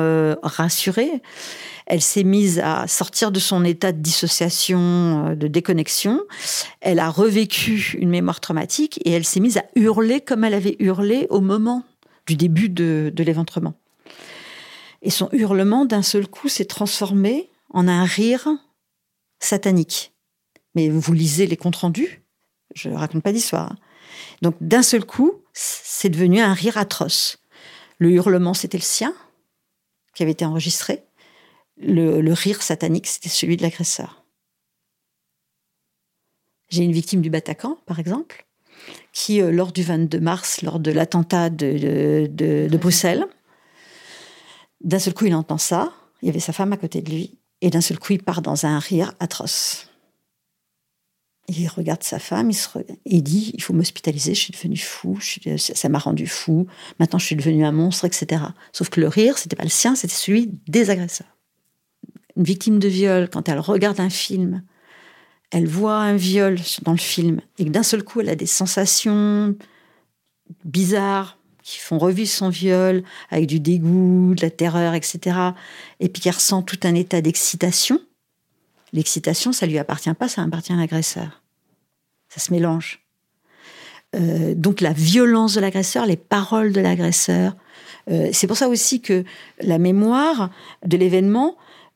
rassurée, 0.44 1.22
elle 1.86 2.02
s'est 2.02 2.24
mise 2.24 2.60
à 2.60 2.88
sortir 2.88 3.32
de 3.32 3.40
son 3.40 3.66
état 3.66 3.92
de 3.92 4.00
dissociation, 4.00 5.28
euh, 5.28 5.36
de 5.36 5.48
déconnexion. 5.48 6.22
Elle 6.82 7.00
a 7.00 7.10
revécu 7.10 7.98
une 8.00 8.10
mémoire 8.10 8.40
traumatique 8.40 9.00
et 9.06 9.12
elle 9.12 9.26
s'est 9.26 9.40
mise 9.40 9.58
à 9.58 9.66
hurler 9.76 10.22
comme 10.22 10.44
elle 10.44 10.54
avait 10.54 10.76
hurlé 10.80 11.28
au 11.30 11.42
moment 11.42 11.84
du 12.26 12.36
début 12.36 12.70
de, 12.70 13.12
l'éventrement. 13.18 13.74
Et 15.02 15.10
son 15.10 15.28
hurlement, 15.34 15.84
d'un 15.84 16.02
seul 16.02 16.28
coup, 16.28 16.48
s'est 16.48 16.66
transformé 16.66 17.50
en 17.74 17.88
un 17.88 18.06
rire 18.06 18.48
satanique. 19.40 20.14
Mais 20.76 20.90
vous 20.90 21.14
lisez 21.14 21.46
les 21.46 21.58
comptes 21.58 21.76
rendus, 21.76 22.24
je 22.74 22.90
ne 22.90 22.96
raconte 22.96 23.24
pas 23.24 23.34
d'histoire. 23.34 23.76
Donc 24.42 24.56
d'un 24.62 24.84
seul 24.84 25.06
coup, 25.06 25.44
c'est 25.54 26.10
devenu 26.10 26.40
un 26.42 26.54
rire 26.54 26.78
atroce. 26.78 27.40
Le 28.00 28.12
hurlement, 28.12 28.54
c'était 28.54 28.78
le 28.78 28.84
sien, 28.84 29.14
qui 30.16 30.24
avait 30.24 30.32
été 30.32 30.46
enregistré 30.46 31.04
le, 31.78 32.34
rire 32.34 32.62
satanique, 32.62 33.08
c'était 33.08 33.30
celui 33.30 33.58
de 33.58 33.64
l'agresseur. 33.64 34.24
J'ai 36.70 36.84
une 36.84 36.92
victime 36.92 37.22
du 37.22 37.30
Bataclan, 37.30 37.78
par 37.86 38.00
exemple, 38.00 38.46
qui, 39.12 39.42
euh, 39.42 39.52
lors 39.52 39.72
du 39.72 39.84
22 39.84 40.20
mars, 40.20 40.62
lors 40.62 40.80
de 40.80 40.92
l'attentat 40.92 41.50
de, 41.50 42.78
Bruxelles, 42.78 43.26
d'un 44.82 45.00
seul 45.00 45.14
coup, 45.14 45.26
il 45.26 45.36
entend 45.36 45.58
ça. 45.58 45.94
Il 46.22 46.28
y 46.28 46.30
avait 46.30 46.40
sa 46.40 46.54
femme 46.54 46.74
à 46.74 46.78
côté 46.78 47.02
de 47.02 47.12
lui. 47.12 47.38
Et 47.64 47.70
d'un 47.70 47.82
seul 47.82 47.98
coup, 47.98 48.14
il 48.14 48.22
part 48.22 48.42
dans 48.42 48.66
un 48.66 48.78
rire 48.78 49.14
atroce. 49.20 49.88
Il 51.48 51.68
regarde 51.68 52.04
sa 52.04 52.20
femme, 52.20 52.52
il, 52.52 52.58
il 53.06 53.24
dit 53.24 53.52
Il 53.54 53.62
faut 53.62 53.74
m'hospitaliser, 53.74 54.36
je 54.36 54.40
suis 54.40 54.54
devenu 54.54 54.78
fou, 54.78 55.20
ça 55.58 55.90
m'a 55.90 56.00
rendu 56.00 56.28
fou, 56.28 56.68
maintenant 57.00 57.20
je 57.20 57.26
suis 57.26 57.36
devenu 57.36 57.66
un 57.66 57.72
monstre, 57.72 58.06
etc. 58.06 58.44
Sauf 58.72 58.90
que 58.90 59.02
le 59.02 59.08
rire, 59.08 59.38
c'était 59.38 59.58
pas 59.58 59.64
le 59.64 59.70
sien, 59.70 59.96
c'était 59.96 60.14
celui 60.14 60.52
des 60.68 60.90
agresseurs 60.90 61.34
une 62.36 62.44
victime 62.44 62.80
de 62.80 62.88
viol, 62.88 63.30
quand 63.30 63.50
elle 63.50 63.60
regarde 63.60 64.00
un 64.00 64.10
film, 64.10 64.64
elle 65.52 65.68
voit 65.68 65.98
un 65.98 66.16
viol 66.16 66.58
dans 66.82 66.94
le 66.94 66.98
film 66.98 67.42
et 67.60 67.66
d'un 67.66 67.84
seul 67.84 68.04
coup 68.04 68.22
elle 68.22 68.30
a 68.30 68.36
des 68.36 68.48
sensations 68.48 69.56
bizarres 70.66 71.38
qui 71.64 71.80
font 71.80 71.98
revivre 71.98 72.30
son 72.30 72.50
viol 72.50 73.04
avec 73.32 73.48
du 73.48 73.60
dégoût, 73.60 74.34
de 74.36 74.42
la 74.42 74.50
terreur, 74.50 74.94
etc. 74.94 75.38
Et 76.00 76.10
puis 76.10 76.22
qu'elle 76.22 76.36
ressent 76.36 76.62
tout 76.62 76.80
un 76.84 76.94
état 76.94 77.22
d'excitation. 77.22 78.00
L'excitation, 78.92 79.54
ça 79.54 79.66
lui 79.66 79.80
appartient 79.80 80.14
pas, 80.14 80.28
ça 80.28 80.44
appartient 80.44 80.74
à 80.74 80.76
l'agresseur. 80.76 81.42
Ça 82.30 82.40
se 82.40 82.52
mélange. 82.52 83.00
Euh, 84.16 84.54
donc 84.56 84.82
la 84.82 84.94
violence 84.94 85.56
de 85.56 85.62
l'agresseur, 85.62 86.06
les 86.06 86.18
paroles 86.18 86.74
de 86.74 86.82
l'agresseur. 86.82 87.56
Euh, 88.12 88.30
c'est 88.34 88.48
pour 88.48 88.58
ça 88.58 88.68
aussi 88.68 89.02
que 89.02 89.24
la 89.60 89.80
mémoire 89.80 90.50
de 90.86 90.98
l'événement, 90.98 91.56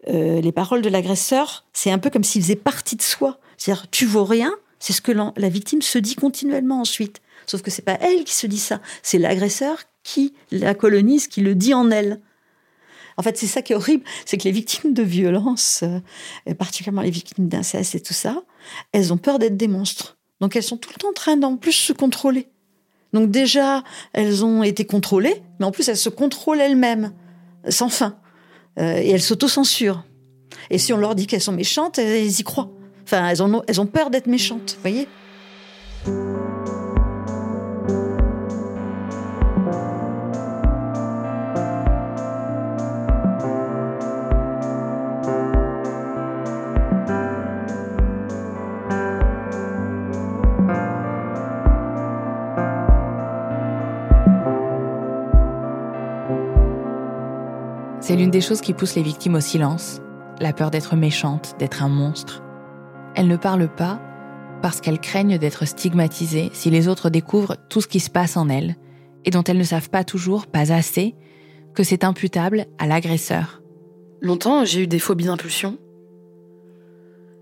euh, 0.09 0.41
les 0.41 0.51
paroles 0.51 0.81
de 0.81 0.89
l'agresseur, 0.89 1.65
c'est 1.73 1.91
un 1.91 1.99
peu 1.99 2.09
comme 2.09 2.23
s'il 2.23 2.41
faisait 2.41 2.55
partie 2.55 2.95
de 2.95 3.01
soi. 3.01 3.39
C'est-à-dire, 3.57 3.89
tu 3.91 4.05
vaux 4.05 4.23
rien, 4.23 4.53
c'est 4.79 4.93
ce 4.93 5.01
que 5.01 5.11
la 5.11 5.49
victime 5.49 5.81
se 5.81 5.97
dit 5.97 6.15
continuellement 6.15 6.81
ensuite. 6.81 7.21
Sauf 7.47 7.61
que 7.61 7.71
c'est 7.71 7.81
pas 7.81 7.97
elle 8.01 8.23
qui 8.25 8.35
se 8.35 8.45
dit 8.45 8.59
ça, 8.59 8.81
c'est 9.01 9.17
l'agresseur 9.17 9.79
qui 10.03 10.33
la 10.51 10.75
colonise, 10.75 11.27
qui 11.27 11.41
le 11.41 11.55
dit 11.55 11.73
en 11.73 11.89
elle. 11.89 12.21
En 13.17 13.23
fait, 13.23 13.37
c'est 13.37 13.47
ça 13.47 13.63
qui 13.63 13.73
est 13.73 13.75
horrible, 13.75 14.03
c'est 14.25 14.37
que 14.37 14.43
les 14.43 14.51
victimes 14.51 14.93
de 14.93 15.01
violences, 15.01 15.83
euh, 15.83 16.53
particulièrement 16.53 17.01
les 17.01 17.09
victimes 17.09 17.47
d'inceste 17.47 17.95
et 17.95 17.99
tout 17.99 18.13
ça, 18.13 18.43
elles 18.91 19.11
ont 19.11 19.17
peur 19.17 19.39
d'être 19.39 19.57
des 19.57 19.67
monstres. 19.67 20.17
Donc 20.39 20.55
elles 20.55 20.63
sont 20.63 20.77
tout 20.77 20.91
le 20.93 20.99
temps 20.99 21.09
en 21.09 21.13
train 21.13 21.35
d'en 21.35 21.57
plus 21.57 21.71
se 21.71 21.93
contrôler. 21.93 22.47
Donc 23.13 23.31
déjà, 23.31 23.83
elles 24.13 24.45
ont 24.45 24.61
été 24.61 24.85
contrôlées, 24.85 25.41
mais 25.59 25.65
en 25.65 25.71
plus 25.71 25.87
elles 25.87 25.97
se 25.97 26.09
contrôlent 26.09 26.61
elles-mêmes, 26.61 27.13
sans 27.69 27.89
fin. 27.89 28.19
Euh, 28.77 28.97
et 28.97 29.09
elles 29.09 29.21
s'autocensurent. 29.21 30.03
Et 30.69 30.77
si 30.77 30.93
on 30.93 30.97
leur 30.97 31.15
dit 31.15 31.25
qu'elles 31.25 31.41
sont 31.41 31.53
méchantes, 31.53 31.97
elles 31.97 32.39
y 32.39 32.43
croient. 32.43 32.69
Enfin, 33.03 33.27
elles 33.29 33.41
ont, 33.41 33.63
elles 33.67 33.81
ont 33.81 33.87
peur 33.87 34.09
d'être 34.09 34.27
méchantes, 34.27 34.75
vous 34.75 34.81
voyez? 34.81 36.36
Des 58.37 58.41
choses 58.41 58.61
qui 58.61 58.75
pousse 58.75 58.93
les 58.93 59.01
victimes 59.01 59.33
au 59.33 59.39
silence, 59.39 59.99
la 60.39 60.53
peur 60.53 60.69
d'être 60.69 60.95
méchante, 60.95 61.55
d'être 61.57 61.81
un 61.81 61.89
monstre. 61.89 62.43
Elles 63.15 63.27
ne 63.27 63.35
parlent 63.35 63.67
pas 63.67 63.99
parce 64.61 64.79
qu'elles 64.79 64.99
craignent 64.99 65.39
d'être 65.39 65.65
stigmatisées 65.65 66.51
si 66.53 66.69
les 66.69 66.87
autres 66.87 67.09
découvrent 67.09 67.57
tout 67.67 67.81
ce 67.81 67.87
qui 67.87 67.99
se 67.99 68.11
passe 68.11 68.37
en 68.37 68.47
elles, 68.47 68.75
et 69.25 69.31
dont 69.31 69.41
elles 69.41 69.57
ne 69.57 69.63
savent 69.63 69.89
pas 69.89 70.03
toujours, 70.03 70.45
pas 70.45 70.71
assez, 70.71 71.15
que 71.73 71.81
c'est 71.81 72.03
imputable 72.03 72.67
à 72.77 72.85
l'agresseur. 72.85 73.63
Longtemps, 74.21 74.65
j'ai 74.65 74.83
eu 74.83 74.87
des 74.87 74.99
phobies 74.99 75.25
d'impulsion. 75.25 75.79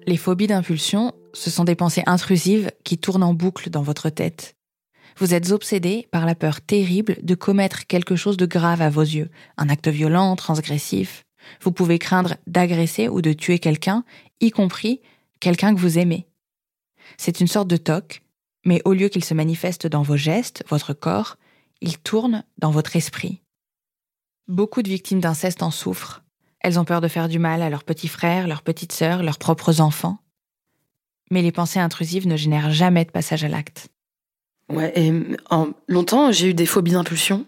Les 0.08 0.16
phobies 0.16 0.48
d'impulsion, 0.48 1.12
ce 1.34 1.50
sont 1.50 1.66
des 1.66 1.76
pensées 1.76 2.04
intrusives 2.06 2.72
qui 2.86 2.98
tournent 2.98 3.24
en 3.24 3.34
boucle 3.34 3.70
dans 3.70 3.84
votre 3.84 4.10
tête. 4.10 4.55
Vous 5.18 5.34
êtes 5.34 5.52
obsédé 5.52 6.08
par 6.12 6.26
la 6.26 6.36
peur 6.36 6.60
terrible 6.60 7.18
de 7.24 7.36
commettre 7.36 7.88
quelque 7.88 8.18
chose 8.18 8.36
de 8.36 8.46
grave 8.46 8.82
à 8.82 8.90
vos 8.90 9.02
yeux, 9.02 9.30
un 9.58 9.70
acte 9.70 9.88
violent, 9.88 10.36
transgressif. 10.36 11.24
Vous 11.62 11.72
pouvez 11.72 12.00
craindre 12.00 12.36
d'agresser 12.48 13.08
ou 13.08 13.22
de 13.22 13.32
tuer 13.32 13.60
quelqu'un, 13.60 14.04
y 14.42 14.52
compris 14.52 15.00
quelqu'un 15.40 15.74
que 15.74 15.80
vous 15.80 15.98
aimez. 15.98 16.28
C'est 17.18 17.40
une 17.40 17.48
sorte 17.48 17.70
de 17.70 17.78
toc, 17.78 18.24
mais 18.66 18.82
au 18.84 18.94
lieu 18.94 19.08
qu'il 19.08 19.24
se 19.24 19.34
manifeste 19.34 19.88
dans 19.88 20.02
vos 20.02 20.18
gestes, 20.18 20.66
votre 20.70 20.94
corps, 20.94 21.38
il 21.80 21.98
tourne 21.98 22.44
dans 22.58 22.72
votre 22.72 22.96
esprit. 22.96 23.42
Beaucoup 24.48 24.82
de 24.82 24.90
victimes 24.90 25.22
d'inceste 25.22 25.64
en 25.64 25.72
souffrent. 25.72 26.24
Elles 26.60 26.80
ont 26.80 26.86
peur 26.86 27.00
de 27.00 27.08
faire 27.08 27.30
du 27.30 27.40
mal 27.40 27.62
à 27.62 27.70
leurs 27.70 27.84
petits 27.84 28.08
frères, 28.08 28.48
leurs 28.48 28.64
petites 28.64 28.92
sœurs, 28.92 29.24
leurs 29.24 29.38
propres 29.38 29.82
enfants. 29.82 30.18
Mais 31.32 31.42
les 31.42 31.52
pensées 31.52 31.80
intrusives 31.80 32.28
ne 32.28 32.36
génèrent 32.36 32.72
jamais 32.72 33.06
de 33.06 33.12
passage 33.12 33.44
à 33.44 33.48
l'acte. 33.48 33.90
Ouais, 34.70 34.92
et 34.96 35.12
en 35.50 35.74
longtemps, 35.88 36.32
j'ai 36.32 36.50
eu 36.50 36.54
des 36.54 36.66
phobies 36.66 36.94
d'impulsion. 36.94 37.46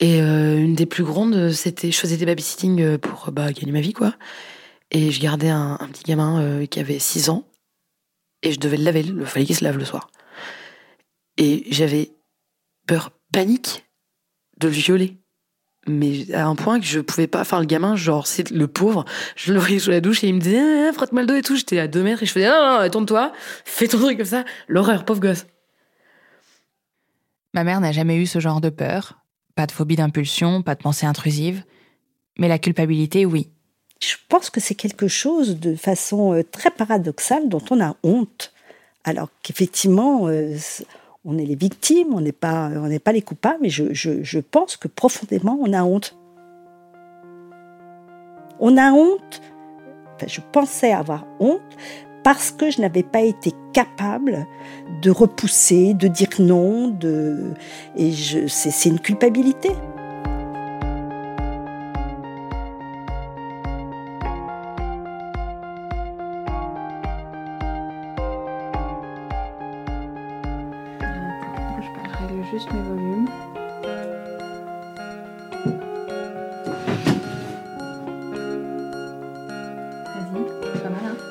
Et 0.00 0.20
euh, 0.20 0.58
une 0.58 0.74
des 0.74 0.86
plus 0.86 1.04
grandes, 1.04 1.50
c'était 1.52 1.92
je 1.92 1.98
faisais 1.98 2.16
des 2.16 2.26
babysitting 2.26 2.80
euh, 2.80 2.98
pour 2.98 3.30
bah, 3.30 3.52
gagner 3.52 3.70
ma 3.70 3.80
vie, 3.80 3.92
quoi. 3.92 4.14
Et 4.90 5.12
je 5.12 5.20
gardais 5.20 5.48
un, 5.48 5.78
petit 5.92 6.02
gamin 6.02 6.42
euh, 6.42 6.66
qui 6.66 6.80
avait 6.80 6.98
6 6.98 7.30
ans. 7.30 7.48
Et 8.42 8.52
je 8.52 8.58
devais 8.58 8.76
le 8.76 8.84
laver, 8.84 9.00
il 9.00 9.24
fallait 9.24 9.46
qu'il 9.46 9.54
se 9.54 9.64
lave 9.64 9.78
le 9.78 9.84
soir. 9.84 10.10
Et 11.38 11.64
j'avais 11.70 12.10
peur 12.86 13.12
panique 13.32 13.84
de 14.58 14.66
le 14.66 14.74
violer 14.74 15.21
mais 15.86 16.32
à 16.32 16.46
un 16.46 16.54
point 16.54 16.78
que 16.78 16.86
je 16.86 17.00
pouvais 17.00 17.26
pas 17.26 17.44
faire 17.44 17.60
le 17.60 17.66
gamin 17.66 17.96
genre 17.96 18.26
c'est 18.26 18.50
le 18.50 18.68
pauvre 18.68 19.04
je 19.34 19.52
le 19.52 19.58
voyais 19.58 19.78
sous 19.78 19.90
la 19.90 20.00
douche 20.00 20.22
et 20.22 20.28
il 20.28 20.34
me 20.34 20.40
disait 20.40 20.60
ah, 20.60 20.92
frotte-moi 20.92 21.22
le 21.22 21.26
dos 21.26 21.34
et 21.34 21.42
tout 21.42 21.56
j'étais 21.56 21.78
à 21.78 21.88
deux 21.88 22.02
mètres 22.02 22.22
et 22.22 22.26
je 22.26 22.32
faisais 22.32 22.48
non, 22.48 22.80
non, 22.80 22.88
tourne-toi 22.88 23.32
fais 23.64 23.88
ton 23.88 23.98
truc 23.98 24.18
comme 24.18 24.26
ça. 24.26 24.44
L'horreur 24.68 25.04
pauvre 25.04 25.20
gosse. 25.20 25.46
Ma 27.54 27.64
mère 27.64 27.80
n'a 27.80 27.92
jamais 27.92 28.16
eu 28.16 28.26
ce 28.26 28.38
genre 28.38 28.60
de 28.60 28.70
peur. 28.70 29.18
Pas 29.54 29.66
de 29.66 29.72
phobie 29.72 29.96
d'impulsion 29.96 30.62
pas 30.62 30.74
de 30.74 30.82
pensée 30.82 31.06
intrusive. 31.06 31.64
Mais 32.38 32.48
la 32.48 32.58
culpabilité 32.58 33.26
oui. 33.26 33.50
Je 34.00 34.16
pense 34.28 34.50
que 34.50 34.60
c'est 34.60 34.74
quelque 34.74 35.08
chose 35.08 35.58
de 35.60 35.74
façon 35.74 36.32
euh, 36.32 36.42
très 36.42 36.70
paradoxale 36.70 37.48
dont 37.48 37.62
on 37.70 37.80
a 37.80 37.96
honte. 38.02 38.52
Alors 39.04 39.28
qu'effectivement 39.42 40.28
euh, 40.28 40.56
on 41.24 41.38
est 41.38 41.44
les 41.44 41.54
victimes, 41.54 42.14
on 42.14 42.20
n'est 42.20 42.32
pas, 42.32 42.70
on 42.74 42.88
n'est 42.88 42.98
pas 42.98 43.12
les 43.12 43.22
coupables, 43.22 43.58
mais 43.60 43.68
je, 43.68 43.92
je, 43.92 44.38
pense 44.38 44.76
que 44.76 44.88
profondément, 44.88 45.58
on 45.60 45.72
a 45.72 45.84
honte. 45.84 46.16
On 48.58 48.76
a 48.76 48.92
honte, 48.92 49.40
enfin, 50.16 50.26
je 50.26 50.40
pensais 50.52 50.92
avoir 50.92 51.26
honte, 51.38 51.60
parce 52.24 52.50
que 52.50 52.70
je 52.70 52.80
n'avais 52.80 53.02
pas 53.02 53.20
été 53.20 53.52
capable 53.72 54.46
de 55.00 55.10
repousser, 55.10 55.94
de 55.94 56.08
dire 56.08 56.28
non, 56.38 56.88
de... 56.88 57.52
et 57.96 58.12
c'est 58.12 58.88
une 58.88 59.00
culpabilité. 59.00 59.70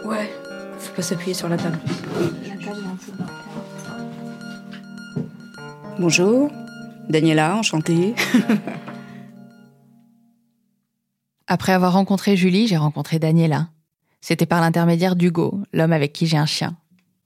Ouais, 0.03 0.33
faut 0.79 0.95
pas 0.95 1.01
s'appuyer 1.01 1.33
sur 1.33 1.47
la 1.47 1.57
table. 1.57 1.79
La 2.47 2.55
table 2.65 2.81
Bonjour, 5.99 6.51
Daniela, 7.09 7.55
enchantée. 7.55 8.15
Après 11.47 11.73
avoir 11.73 11.93
rencontré 11.93 12.35
Julie, 12.35 12.65
j'ai 12.65 12.77
rencontré 12.77 13.19
Daniela. 13.19 13.69
C'était 14.21 14.47
par 14.47 14.61
l'intermédiaire 14.61 15.15
d'Hugo, 15.15 15.59
l'homme 15.73 15.93
avec 15.93 16.13
qui 16.13 16.25
j'ai 16.25 16.37
un 16.37 16.45
chien. 16.47 16.77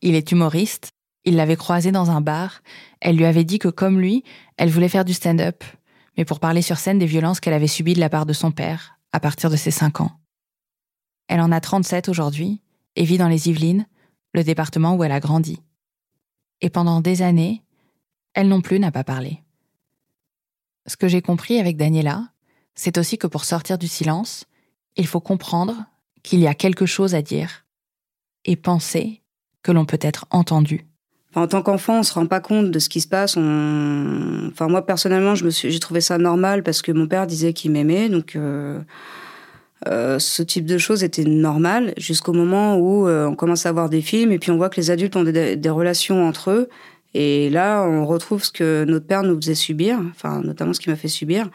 Il 0.02 0.16
est 0.16 0.32
humoriste, 0.32 0.90
il 1.24 1.38
l'avait 1.38 1.56
croisée 1.56 1.92
dans 1.94 2.12
un 2.12 2.20
bar. 2.20 2.62
Elle 3.00 3.16
lui 3.16 3.26
avait 3.26 3.46
dit 3.46 3.60
que, 3.60 3.70
comme 3.70 4.02
lui, 4.02 4.24
elle 4.58 4.70
voulait 4.70 4.90
faire 4.90 5.06
du 5.06 5.14
stand-up, 5.14 5.64
mais 6.18 6.26
pour 6.26 6.42
parler 6.42 6.62
sur 6.62 6.78
scène 6.78 7.00
des 7.00 7.06
violences 7.06 7.40
qu'elle 7.40 7.54
avait 7.54 7.68
subies 7.68 7.94
de 7.94 8.00
la 8.00 8.10
part 8.10 8.26
de 8.26 8.34
son 8.34 8.52
père, 8.52 9.00
à 9.14 9.22
partir 9.22 9.50
de 9.50 9.56
ses 9.56 9.72
5 9.72 10.02
ans. 10.02 10.12
Elle 11.28 11.42
en 11.42 11.52
a 11.52 11.62
37 11.62 12.10
aujourd'hui 12.10 12.62
et 12.96 13.04
vit 13.04 13.18
dans 13.18 13.28
les 13.28 13.50
Yvelines, 13.50 13.86
le 14.34 14.44
département 14.44 14.96
où 14.96 15.04
elle 15.04 15.12
a 15.12 15.20
grandi. 15.20 15.60
Et 16.62 16.70
pendant 16.70 17.02
des 17.02 17.22
années, 17.22 17.64
elle 18.34 18.48
non 18.48 18.62
plus 18.62 18.80
n'a 18.80 18.92
pas 18.92 19.04
parlé. 19.04 19.42
Ce 20.88 20.98
que 20.98 21.08
j'ai 21.08 21.22
compris 21.22 21.60
avec 21.60 21.78
Daniela, 21.78 22.30
c'est 22.76 22.98
aussi 22.98 23.18
que 23.18 23.28
pour 23.28 23.46
sortir 23.46 23.78
du 23.78 23.88
silence, 23.88 24.46
il 24.96 25.08
faut 25.08 25.22
comprendre 25.22 25.86
qu'il 26.24 26.40
y 26.40 26.48
a 26.48 26.54
quelque 26.54 26.86
chose 26.86 27.16
à 27.16 27.22
dire 27.22 27.66
et 28.44 28.56
penser 28.56 29.22
que 29.64 29.72
l'on 29.72 29.86
peut 29.86 30.00
être 30.02 30.26
entendu 30.30 30.86
en 31.36 31.48
tant 31.48 31.62
qu'enfant, 31.62 32.00
on 32.00 32.04
se 32.04 32.14
rend 32.14 32.26
pas 32.28 32.40
compte 32.40 32.72
de 32.72 32.80
ce 32.80 32.88
qui 32.88 33.02
se 33.02 33.08
passe. 33.08 33.36
Enfin, 33.36 34.68
moi 34.70 34.86
personnellement, 34.86 35.36
j'ai 35.36 35.80
trouvé 35.80 36.00
ça 36.00 36.18
normal 36.18 36.64
parce 36.64 36.82
que 36.82 36.94
mon 36.94 37.08
père 37.08 37.28
disait 37.28 37.52
qu'il 37.52 37.72
m'aimait, 37.72 38.08
donc 38.08 38.36
euh, 38.36 38.80
euh, 39.88 40.20
ce 40.20 40.42
type 40.42 40.66
de 40.66 40.78
choses 40.78 41.04
était 41.04 41.26
normal 41.26 41.94
jusqu'au 41.98 42.34
moment 42.34 42.78
où 42.78 43.08
euh, 43.08 43.28
on 43.28 43.36
commence 43.36 43.66
à 43.66 43.72
voir 43.72 43.90
des 43.90 44.02
films 44.02 44.32
et 44.32 44.40
puis 44.40 44.52
on 44.52 44.58
voit 44.58 44.70
que 44.70 44.78
les 44.78 44.90
adultes 44.90 45.16
ont 45.16 45.24
des, 45.24 45.70
relations 45.70 46.28
entre 46.28 46.52
eux. 46.52 46.70
Et 47.14 47.50
là, 47.50 47.84
on 47.84 48.06
retrouve 48.06 48.44
ce 48.44 48.52
que 48.52 48.84
notre 48.86 49.06
père 49.06 49.24
nous 49.24 49.36
faisait 49.36 49.56
subir, 49.56 50.00
enfin 50.12 50.42
notamment 50.42 50.74
ce 50.74 50.80
qu'il 50.80 50.92
m'a 50.92 50.98
fait 50.98 51.08
subir. 51.08 51.50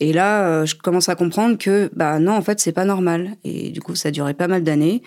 Et 0.00 0.12
là, 0.12 0.64
je 0.64 0.74
commence 0.74 1.08
à 1.08 1.14
comprendre 1.14 1.58
que 1.58 1.90
bah 1.94 2.18
non, 2.18 2.32
en 2.32 2.42
fait, 2.42 2.58
c'est 2.58 2.72
pas 2.72 2.86
normal. 2.86 3.36
Et 3.44 3.70
du 3.70 3.80
coup, 3.80 3.94
ça 3.94 4.08
a 4.08 4.34
pas 4.34 4.48
mal 4.48 4.64
d'années. 4.64 5.02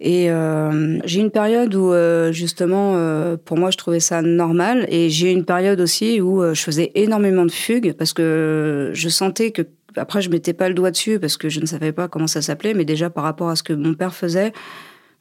Et 0.00 0.30
euh, 0.30 0.98
j'ai 1.04 1.20
une 1.20 1.30
période 1.30 1.74
où 1.74 1.92
euh, 1.92 2.32
justement, 2.32 2.94
euh, 2.96 3.36
pour 3.36 3.58
moi, 3.58 3.70
je 3.70 3.76
trouvais 3.76 4.00
ça 4.00 4.22
normal. 4.22 4.86
Et 4.88 5.10
j'ai 5.10 5.30
une 5.30 5.44
période 5.44 5.78
aussi 5.80 6.22
où 6.22 6.42
je 6.42 6.60
faisais 6.60 6.90
énormément 6.94 7.44
de 7.44 7.50
fugues 7.50 7.92
parce 7.92 8.14
que 8.14 8.90
je 8.94 9.08
sentais 9.10 9.50
que 9.50 9.62
après, 9.96 10.22
je 10.22 10.30
mettais 10.30 10.52
pas 10.52 10.68
le 10.68 10.74
doigt 10.74 10.90
dessus 10.90 11.18
parce 11.18 11.36
que 11.36 11.48
je 11.48 11.60
ne 11.60 11.66
savais 11.66 11.92
pas 11.92 12.08
comment 12.08 12.26
ça 12.26 12.42
s'appelait, 12.42 12.74
mais 12.74 12.84
déjà 12.84 13.10
par 13.10 13.24
rapport 13.24 13.48
à 13.48 13.56
ce 13.56 13.62
que 13.62 13.72
mon 13.72 13.94
père 13.94 14.14
faisait, 14.14 14.52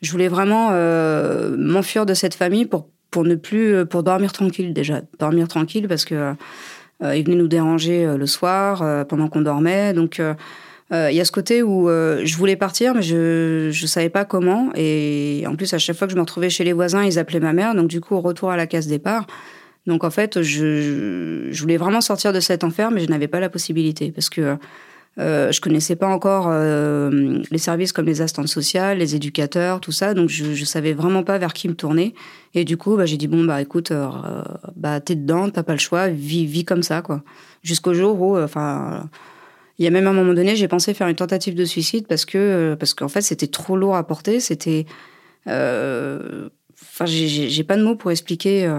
je 0.02 0.12
voulais 0.12 0.28
vraiment 0.28 0.72
m'enfuir 1.58 2.06
de 2.06 2.14
cette 2.14 2.36
famille 2.36 2.66
pour 2.66 2.88
pour 3.12 3.24
ne 3.24 3.36
plus 3.36 3.86
pour 3.88 4.04
dormir 4.04 4.32
tranquille 4.32 4.72
déjà, 4.72 5.02
dormir 5.20 5.48
tranquille 5.48 5.88
parce 5.88 6.06
que 6.06 6.34
il 7.02 7.24
venait 7.26 7.36
nous 7.36 7.48
déranger 7.48 8.16
le 8.18 8.26
soir 8.26 9.06
pendant 9.08 9.28
qu'on 9.28 9.42
dormait, 9.42 9.94
donc 9.94 10.22
euh, 10.92 11.10
il 11.12 11.16
y 11.16 11.22
a 11.22 11.26
ce 11.26 11.32
côté 11.32 11.62
où 11.62 11.88
euh, 11.88 12.22
je 12.24 12.36
voulais 12.36 12.56
partir, 12.56 12.96
mais 12.96 13.02
je 13.02 13.68
ne 13.68 13.88
savais 13.88 14.10
pas 14.10 14.26
comment. 14.26 14.72
Et 14.76 15.44
en 15.48 15.56
plus, 15.56 15.74
à 15.74 15.78
chaque 15.78 15.96
fois 15.96 16.08
que 16.08 16.12
je 16.12 16.16
me 16.16 16.22
retrouvais 16.22 16.50
chez 16.50 16.64
les 16.64 16.74
voisins, 16.74 17.04
ils 17.04 17.20
appelaient 17.20 17.40
ma 17.40 17.54
mère. 17.54 17.76
Donc 17.76 17.88
du 17.88 18.02
coup, 18.02 18.20
retour 18.20 18.50
à 18.50 18.58
la 18.58 18.66
case 18.66 18.88
départ, 18.88 19.28
Donc 19.86 20.04
en 20.04 20.10
fait, 20.10 20.42
je, 20.42 21.50
voulais 21.62 21.78
vraiment 21.78 22.02
sortir 22.02 22.34
de 22.34 22.40
cet 22.40 22.64
enfer, 22.64 22.92
mais 22.92 23.02
je 23.02 23.10
n'avais 23.10 23.28
pas 23.28 23.40
la 23.40 23.50
possibilité 23.50 24.12
parce 24.12 24.30
que 24.30 24.58
euh, 25.18 25.52
je 25.52 25.60
connaissais 25.60 25.96
pas 25.96 26.08
encore 26.08 26.48
euh, 26.50 27.42
les 27.52 27.58
services 27.58 27.92
comme 27.92 28.06
les 28.06 28.22
assistantes 28.22 28.48
sociales, 28.48 29.00
les 29.00 29.16
éducateurs, 29.16 29.82
tout 29.82 29.92
ça, 29.92 30.14
donc 30.14 30.30
je, 30.30 30.54
je 30.54 30.66
savais 30.66 30.94
vraiment 30.94 31.24
pas 31.24 31.38
vers 31.38 31.54
qui 31.54 31.68
me 31.68 31.74
tourner. 31.74 32.14
Et 32.54 32.64
du 32.64 32.78
coup, 32.78 32.96
bah, 32.96 33.06
j'ai 33.06 33.18
dit 33.18 33.28
bon 33.28 33.44
bah 33.44 33.62
écoute, 33.62 33.92
euh, 33.92 34.08
bah 34.76 35.02
t'es 35.02 35.16
dedans, 35.16 35.50
t'as 35.50 35.64
pas 35.64 35.74
le 35.74 35.80
choix, 35.80 36.08
vis, 36.08 36.46
vis 36.46 36.64
comme 36.64 36.84
ça 36.84 37.02
quoi. 37.02 37.24
Jusqu'au 37.64 37.94
jour 37.94 38.22
où, 38.22 38.38
enfin, 38.38 39.10
il 39.78 39.86
y 39.86 39.88
a 39.88 39.92
même 39.92 40.08
un 40.08 40.14
moment 40.14 40.34
donné, 40.34 40.56
j'ai 40.56 40.68
pensé 40.70 40.94
faire 40.94 41.08
une 41.08 41.16
tentative 41.16 41.56
de 41.56 41.66
suicide 41.66 42.08
parce 42.08 42.26
que 42.26 42.76
parce 42.80 42.94
qu'en 42.94 43.10
fait 43.10 43.22
c'était 43.22 43.48
trop 43.48 43.76
lourd 43.76 43.96
à 43.98 44.08
porter, 44.08 44.40
c'était, 44.40 44.86
enfin 45.48 47.06
j'ai 47.06 47.64
pas 47.64 47.76
de 47.76 47.84
mots 47.84 47.96
pour 47.96 48.12
expliquer. 48.12 48.72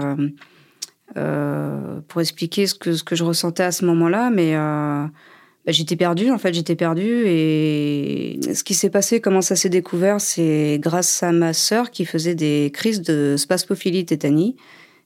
Pour 1.13 2.21
expliquer 2.21 2.67
ce 2.67 2.75
que, 2.75 3.15
je 3.15 3.23
ressentais 3.23 3.63
à 3.63 3.71
ce 3.71 3.85
moment-là, 3.85 4.29
mais 4.29 4.55
bah, 4.55 5.71
j'étais 5.71 5.95
perdue, 5.95 6.31
en 6.31 6.37
fait, 6.37 6.53
j'étais 6.53 6.75
perdue. 6.75 7.23
Et 7.25 8.39
ce 8.53 8.63
qui 8.63 8.73
s'est 8.73 8.89
passé, 8.89 9.21
comment 9.21 9.41
ça 9.41 9.55
s'est 9.55 9.69
découvert, 9.69 10.19
c'est 10.19 10.79
grâce 10.81 11.21
à 11.23 11.31
ma 11.31 11.53
sœur 11.53 11.91
qui 11.91 12.05
faisait 12.05 12.35
des 12.35 12.71
crises 12.73 13.01
de 13.01 13.35
spasmophilie 13.37 14.05
tétanie. 14.05 14.55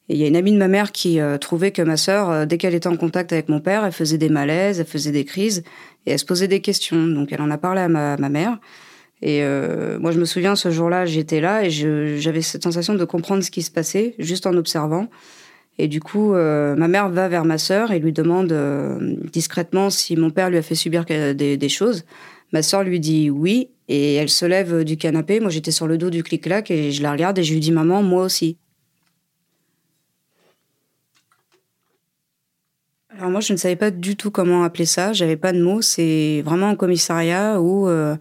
Et 0.07 0.13
il 0.13 0.19
y 0.19 0.23
a 0.23 0.27
une 0.27 0.35
amie 0.35 0.51
de 0.51 0.57
ma 0.57 0.67
mère 0.67 0.91
qui 0.91 1.19
euh, 1.19 1.37
trouvait 1.37 1.71
que 1.71 1.81
ma 1.81 1.97
sœur, 1.97 2.29
euh, 2.29 2.45
dès 2.45 2.57
qu'elle 2.57 2.75
était 2.75 2.87
en 2.87 2.95
contact 2.95 3.33
avec 3.33 3.49
mon 3.49 3.59
père, 3.59 3.83
elle 3.83 3.91
faisait 3.91 4.19
des 4.19 4.29
malaises, 4.29 4.79
elle 4.79 4.85
faisait 4.85 5.11
des 5.11 5.25
crises 5.25 5.63
et 6.05 6.11
elle 6.11 6.19
se 6.19 6.25
posait 6.25 6.47
des 6.47 6.61
questions. 6.61 7.07
Donc 7.07 7.31
elle 7.31 7.41
en 7.41 7.49
a 7.49 7.57
parlé 7.57 7.81
à 7.81 7.87
ma, 7.87 8.29
mère. 8.29 8.59
Et 9.23 9.43
euh, 9.43 9.97
moi, 9.97 10.11
je 10.11 10.19
me 10.19 10.25
souviens, 10.25 10.55
ce 10.55 10.69
jour-là, 10.69 11.05
j'étais 11.05 11.41
là 11.41 11.65
et 11.65 11.71
j'avais 11.71 12.41
cette 12.43 12.63
sensation 12.63 12.93
de 12.93 13.03
comprendre 13.03 13.43
ce 13.43 13.49
qui 13.49 13.63
se 13.63 13.71
passait 13.71 14.13
juste 14.19 14.45
en 14.45 14.55
observant. 14.55 15.09
Et 15.77 15.87
du 15.87 15.99
coup, 15.99 16.33
euh, 16.33 16.75
ma 16.75 16.87
mère 16.87 17.09
va 17.09 17.27
vers 17.27 17.43
ma 17.43 17.57
sœur 17.57 17.91
et 17.91 17.99
lui 17.99 18.13
demande 18.13 18.51
euh, 18.51 19.15
discrètement 19.33 19.89
si 19.89 20.15
mon 20.15 20.29
père 20.29 20.49
lui 20.49 20.57
a 20.57 20.61
fait 20.61 20.75
subir 20.75 21.05
des, 21.05 21.69
choses. 21.69 22.05
Ma 22.53 22.61
sœur 22.61 22.83
lui 22.83 22.99
dit 22.99 23.29
oui 23.29 23.69
et 23.89 24.15
elle 24.15 24.29
se 24.29 24.45
lève 24.45 24.83
du 24.83 24.95
canapé. 24.95 25.39
Moi, 25.39 25.49
j'étais 25.49 25.71
sur 25.71 25.87
le 25.87 25.97
dos 25.97 26.09
du 26.09 26.23
clic-clac 26.23 26.71
et 26.71 26.91
je 26.91 27.03
la 27.03 27.11
regarde 27.11 27.37
et 27.39 27.43
je 27.43 27.53
lui 27.53 27.59
dis 27.59 27.71
maman, 27.71 28.03
moi 28.03 28.23
aussi. 28.23 28.57
Alors 33.17 33.29
moi, 33.29 33.41
je 33.41 33.53
ne 33.53 33.57
savais 33.57 33.75
pas 33.75 33.91
du 33.91 34.15
tout 34.15 34.31
comment 34.31 34.63
appeler 34.63 34.85
ça. 34.85 35.13
J'avais 35.13 35.37
pas 35.37 35.51
de 35.51 35.61
mots. 35.61 35.81
C'est 35.81 36.41
vraiment 36.45 36.67
un 36.67 36.75
commissariat 36.75 37.61
où 37.61 37.87
euh, 37.87 38.15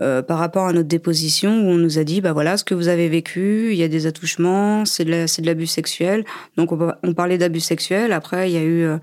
euh, 0.00 0.22
par 0.22 0.38
rapport 0.38 0.66
à 0.66 0.72
notre 0.72 0.86
déposition 0.86 1.50
où 1.50 1.70
on 1.70 1.76
nous 1.76 1.98
a 1.98 2.04
dit 2.04 2.20
bah 2.20 2.32
voilà 2.32 2.56
ce 2.56 2.62
que 2.62 2.74
vous 2.74 2.86
avez 2.86 3.08
vécu, 3.08 3.70
il 3.72 3.76
y 3.76 3.82
a 3.82 3.88
des 3.88 4.06
attouchements, 4.06 4.84
c'est 4.84 5.04
de 5.04 5.46
l'abus 5.46 5.66
sexuel. 5.66 6.24
Donc 6.56 6.70
on, 6.70 7.14
parlait 7.14 7.36
d'abus 7.36 7.58
sexuel. 7.58 8.12
Après 8.12 8.48
il 8.48 8.54
y 8.54 8.58
a 8.58 8.62
eu 8.62 8.82
euh, 8.82 8.98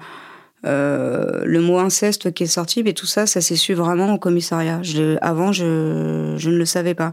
euh, 0.66 1.43
le 1.43 1.60
mot 1.60 1.80
inceste 1.80 2.34
qui 2.34 2.43
est 2.43 2.48
sorti, 2.48 2.82
mais 2.82 2.93
tout 2.93 3.08
ça 3.08 3.26
ça 3.26 3.41
s'est 3.41 3.58
su 3.58 3.74
vraiment 3.74 4.14
au 4.14 4.18
commissariat. 4.18 4.82
Je, 4.84 5.18
avant 5.22 5.52
je 5.52 5.66
ne 5.66 6.58
le 6.58 6.66
savais 6.66 6.96
pas. 6.96 7.12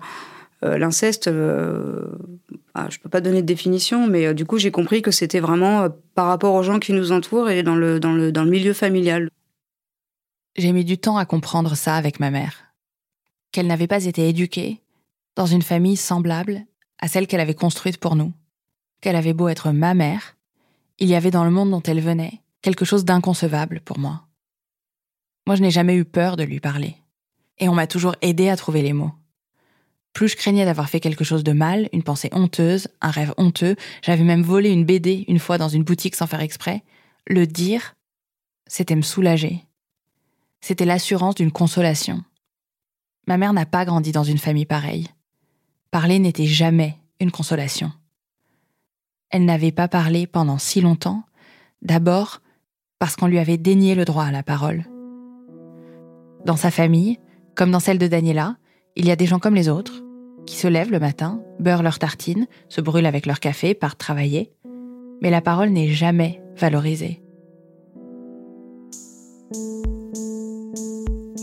L'inceste, 0.64 1.28
ah, 1.28 2.86
je 2.88 2.98
peux 3.00 3.08
pas 3.08 3.20
donner 3.20 3.42
de 3.42 3.46
définition, 3.46 4.06
mais 4.06 4.32
du 4.32 4.44
coup 4.44 4.58
j'ai 4.58 4.70
compris 4.70 5.02
que 5.02 5.10
c'était 5.10 5.40
vraiment 5.40 5.88
par 6.14 6.28
rapport 6.28 6.54
aux 6.54 6.62
gens 6.62 6.78
qui 6.78 6.92
nous 6.92 7.10
entourent 7.10 7.50
et 7.50 7.64
dans 7.64 7.74
le 7.74 8.44
milieu 8.44 8.74
familial. 8.74 9.28
J'ai 10.54 10.70
mis 10.70 10.84
du 10.84 10.98
temps 10.98 11.16
à 11.16 11.24
comprendre 11.24 11.74
ça 11.74 11.96
avec 11.96 12.20
ma 12.20 12.30
mère 12.30 12.71
qu'elle 13.52 13.66
n'avait 13.66 13.86
pas 13.86 14.04
été 14.04 14.28
éduquée 14.28 14.80
dans 15.36 15.46
une 15.46 15.62
famille 15.62 15.96
semblable 15.96 16.66
à 16.98 17.08
celle 17.08 17.26
qu'elle 17.26 17.40
avait 17.40 17.54
construite 17.54 17.98
pour 17.98 18.16
nous, 18.16 18.32
qu'elle 19.00 19.16
avait 19.16 19.32
beau 19.32 19.48
être 19.48 19.70
ma 19.70 19.94
mère, 19.94 20.36
il 20.98 21.08
y 21.08 21.14
avait 21.14 21.30
dans 21.30 21.44
le 21.44 21.50
monde 21.50 21.70
dont 21.70 21.82
elle 21.82 22.00
venait 22.00 22.40
quelque 22.62 22.84
chose 22.84 23.04
d'inconcevable 23.04 23.80
pour 23.80 23.98
moi. 23.98 24.26
Moi, 25.46 25.56
je 25.56 25.62
n'ai 25.62 25.70
jamais 25.70 25.96
eu 25.96 26.04
peur 26.04 26.36
de 26.36 26.44
lui 26.44 26.60
parler, 26.60 26.96
et 27.58 27.68
on 27.68 27.74
m'a 27.74 27.86
toujours 27.86 28.14
aidé 28.22 28.48
à 28.48 28.56
trouver 28.56 28.82
les 28.82 28.92
mots. 28.92 29.12
Plus 30.12 30.28
je 30.28 30.36
craignais 30.36 30.64
d'avoir 30.64 30.88
fait 30.88 31.00
quelque 31.00 31.24
chose 31.24 31.42
de 31.42 31.52
mal, 31.52 31.88
une 31.92 32.02
pensée 32.02 32.28
honteuse, 32.32 32.88
un 33.00 33.10
rêve 33.10 33.34
honteux, 33.38 33.76
j'avais 34.02 34.24
même 34.24 34.42
volé 34.42 34.70
une 34.70 34.84
BD 34.84 35.24
une 35.26 35.38
fois 35.38 35.58
dans 35.58 35.68
une 35.68 35.84
boutique 35.84 36.14
sans 36.14 36.26
faire 36.26 36.40
exprès, 36.40 36.82
le 37.26 37.46
dire, 37.46 37.94
c'était 38.66 38.96
me 38.96 39.02
soulager. 39.02 39.64
C'était 40.60 40.84
l'assurance 40.84 41.34
d'une 41.34 41.50
consolation. 41.50 42.22
Ma 43.26 43.36
mère 43.36 43.52
n'a 43.52 43.66
pas 43.66 43.84
grandi 43.84 44.12
dans 44.12 44.24
une 44.24 44.38
famille 44.38 44.66
pareille. 44.66 45.08
Parler 45.90 46.18
n'était 46.18 46.46
jamais 46.46 46.96
une 47.20 47.30
consolation. 47.30 47.92
Elle 49.30 49.44
n'avait 49.44 49.72
pas 49.72 49.88
parlé 49.88 50.26
pendant 50.26 50.58
si 50.58 50.80
longtemps, 50.80 51.22
d'abord 51.80 52.40
parce 52.98 53.16
qu'on 53.16 53.26
lui 53.26 53.38
avait 53.38 53.58
dénié 53.58 53.94
le 53.94 54.04
droit 54.04 54.24
à 54.24 54.32
la 54.32 54.42
parole. 54.42 54.84
Dans 56.44 56.56
sa 56.56 56.70
famille, 56.70 57.18
comme 57.54 57.70
dans 57.70 57.80
celle 57.80 57.98
de 57.98 58.06
Daniela, 58.06 58.56
il 58.96 59.06
y 59.06 59.10
a 59.10 59.16
des 59.16 59.26
gens 59.26 59.38
comme 59.38 59.54
les 59.54 59.68
autres, 59.68 60.02
qui 60.46 60.56
se 60.56 60.68
lèvent 60.68 60.90
le 60.90 61.00
matin, 61.00 61.42
beurrent 61.60 61.82
leurs 61.82 61.98
tartines, 61.98 62.46
se 62.68 62.80
brûlent 62.80 63.06
avec 63.06 63.26
leur 63.26 63.40
café, 63.40 63.74
partent 63.74 63.98
travailler, 63.98 64.52
mais 65.20 65.30
la 65.30 65.40
parole 65.40 65.70
n'est 65.70 65.88
jamais 65.88 66.42
valorisée. 66.56 67.22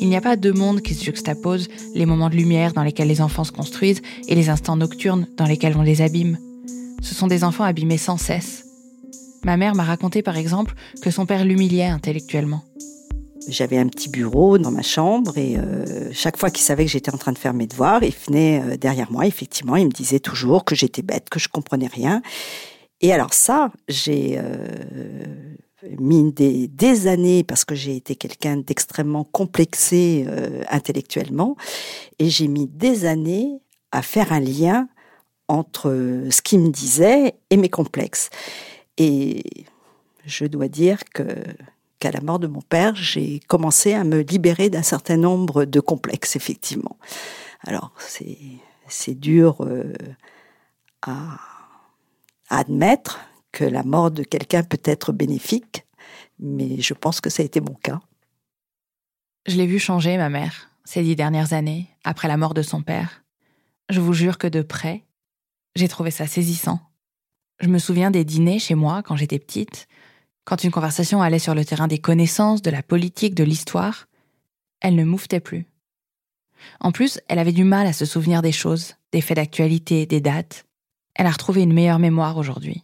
Il 0.01 0.07
n'y 0.07 0.15
a 0.15 0.21
pas 0.21 0.37
deux 0.37 0.53
mondes 0.53 0.81
qui 0.81 0.93
se 0.93 1.03
juxtaposent, 1.03 1.67
les 1.93 2.05
moments 2.05 2.29
de 2.29 2.35
lumière 2.35 2.71
dans 2.71 2.83
lesquels 2.83 3.09
les 3.09 3.19
enfants 3.19 3.43
se 3.43 3.51
construisent 3.51 4.01
et 4.27 4.35
les 4.35 4.49
instants 4.49 4.77
nocturnes 4.77 5.27
dans 5.35 5.45
lesquels 5.45 5.75
on 5.77 5.81
les 5.81 6.01
abîme. 6.01 6.37
Ce 7.01 7.13
sont 7.13 7.27
des 7.27 7.43
enfants 7.43 7.65
abîmés 7.65 7.97
sans 7.97 8.17
cesse. 8.17 8.65
Ma 9.43 9.57
mère 9.57 9.75
m'a 9.75 9.83
raconté 9.83 10.21
par 10.21 10.37
exemple 10.37 10.73
que 11.01 11.11
son 11.11 11.25
père 11.25 11.43
l'humiliait 11.43 11.87
intellectuellement. 11.87 12.63
J'avais 13.49 13.77
un 13.77 13.87
petit 13.87 14.09
bureau 14.09 14.57
dans 14.57 14.71
ma 14.71 14.83
chambre 14.83 15.37
et 15.37 15.57
euh, 15.57 16.11
chaque 16.13 16.37
fois 16.37 16.49
qu'il 16.49 16.63
savait 16.63 16.85
que 16.85 16.91
j'étais 16.91 17.13
en 17.13 17.17
train 17.17 17.31
de 17.31 17.37
faire 17.37 17.53
mes 17.53 17.67
devoirs, 17.67 18.03
il 18.03 18.13
venait 18.27 18.61
euh, 18.61 18.77
derrière 18.77 19.11
moi. 19.11 19.25
Effectivement, 19.25 19.75
il 19.75 19.85
me 19.85 19.91
disait 19.91 20.19
toujours 20.19 20.65
que 20.65 20.75
j'étais 20.75 21.01
bête, 21.01 21.29
que 21.29 21.39
je 21.39 21.49
comprenais 21.49 21.87
rien. 21.87 22.21
Et 23.01 23.11
alors 23.11 23.33
ça, 23.33 23.71
j'ai 23.87 24.37
euh, 24.37 25.55
mis 25.99 26.31
des, 26.33 27.07
années 27.07 27.43
parce 27.43 27.65
que 27.65 27.75
j'ai 27.75 27.95
été 27.95 28.15
quelqu'un 28.15 28.57
d'extrêmement 28.57 29.23
complexé 29.23 30.25
euh, 30.27 30.63
intellectuellement 30.69 31.55
et 32.19 32.29
j'ai 32.29 32.47
mis 32.47 32.67
des 32.67 33.05
années 33.05 33.61
à 33.91 34.01
faire 34.01 34.33
un 34.33 34.39
lien 34.39 34.87
entre 35.47 36.25
ce 36.29 36.41
qu'il 36.41 36.59
me 36.59 36.69
disait 36.69 37.35
et 37.49 37.57
mes 37.57 37.69
complexes. 37.69 38.29
Et 38.97 39.43
je 40.25 40.45
dois 40.45 40.67
dire 40.67 41.03
que 41.13 41.23
qu'à 41.99 42.11
la 42.11 42.21
mort 42.21 42.39
de 42.39 42.47
mon 42.47 42.61
père, 42.61 42.95
j'ai 42.95 43.41
commencé 43.47 43.93
à 43.93 44.03
me 44.03 44.21
libérer 44.21 44.69
d'un 44.69 44.83
certain 44.83 45.17
nombre 45.17 45.65
de 45.65 45.79
complexes, 45.81 46.35
effectivement. 46.37 46.97
Alors, 47.67 47.91
c'est, 47.97 48.37
c'est 48.87 49.15
dur 49.15 49.57
euh, 49.61 49.93
à 51.01 51.39
admettre, 52.49 53.19
que 53.51 53.63
la 53.63 53.83
mort 53.83 54.11
de 54.11 54.23
quelqu'un 54.23 54.63
peut 54.63 54.81
être 54.83 55.11
bénéfique, 55.11 55.85
mais 56.39 56.81
je 56.81 56.93
pense 56.93 57.21
que 57.21 57.29
ça 57.29 57.43
a 57.43 57.45
été 57.45 57.61
mon 57.61 57.73
cas. 57.73 57.99
Je 59.47 59.55
l'ai 59.55 59.67
vu 59.67 59.79
changer, 59.79 60.17
ma 60.17 60.29
mère, 60.29 60.69
ces 60.83 61.03
dix 61.03 61.15
dernières 61.15 61.53
années, 61.53 61.87
après 62.03 62.27
la 62.27 62.37
mort 62.37 62.53
de 62.53 62.61
son 62.61 62.81
père. 62.81 63.23
Je 63.89 63.99
vous 63.99 64.13
jure 64.13 64.37
que 64.37 64.47
de 64.47 64.61
près, 64.61 65.03
j'ai 65.75 65.87
trouvé 65.87 66.11
ça 66.11 66.27
saisissant. 66.27 66.79
Je 67.59 67.67
me 67.67 67.79
souviens 67.79 68.11
des 68.11 68.23
dîners 68.23 68.59
chez 68.59 68.75
moi 68.75 69.01
quand 69.03 69.15
j'étais 69.15 69.39
petite, 69.39 69.87
quand 70.45 70.63
une 70.63 70.71
conversation 70.71 71.21
allait 71.21 71.39
sur 71.39 71.55
le 71.55 71.65
terrain 71.65 71.87
des 71.87 71.99
connaissances, 71.99 72.61
de 72.61 72.71
la 72.71 72.83
politique, 72.83 73.35
de 73.35 73.43
l'histoire, 73.43 74.07
elle 74.81 74.95
ne 74.95 75.03
mouftait 75.03 75.39
plus. 75.39 75.67
En 76.79 76.91
plus, 76.91 77.19
elle 77.27 77.39
avait 77.39 77.51
du 77.51 77.63
mal 77.63 77.87
à 77.87 77.93
se 77.93 78.05
souvenir 78.05 78.41
des 78.41 78.51
choses, 78.51 78.95
des 79.11 79.21
faits 79.21 79.37
d'actualité, 79.37 80.05
des 80.05 80.21
dates. 80.21 80.65
Elle 81.15 81.27
a 81.27 81.31
retrouvé 81.31 81.61
une 81.61 81.73
meilleure 81.73 81.99
mémoire 81.99 82.37
aujourd'hui. 82.37 82.83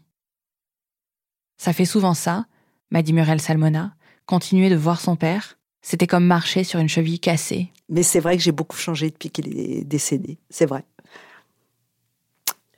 Ça 1.57 1.73
fait 1.73 1.85
souvent 1.85 2.13
ça, 2.13 2.45
m'a 2.91 3.01
dit 3.01 3.13
Muriel 3.13 3.41
Salmona. 3.41 3.93
Continuer 4.25 4.69
de 4.69 4.75
voir 4.75 4.99
son 4.99 5.15
père, 5.15 5.57
c'était 5.81 6.07
comme 6.07 6.25
marcher 6.25 6.63
sur 6.63 6.79
une 6.79 6.89
cheville 6.89 7.19
cassée. 7.19 7.71
Mais 7.89 8.03
c'est 8.03 8.19
vrai 8.19 8.37
que 8.37 8.43
j'ai 8.43 8.51
beaucoup 8.51 8.77
changé 8.77 9.11
depuis 9.11 9.29
qu'il 9.29 9.57
est 9.57 9.83
décédé, 9.83 10.39
c'est 10.49 10.65
vrai. 10.65 10.83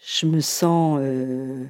Je 0.05 0.25
me 0.25 0.41
sens 0.41 0.99
euh, 1.01 1.65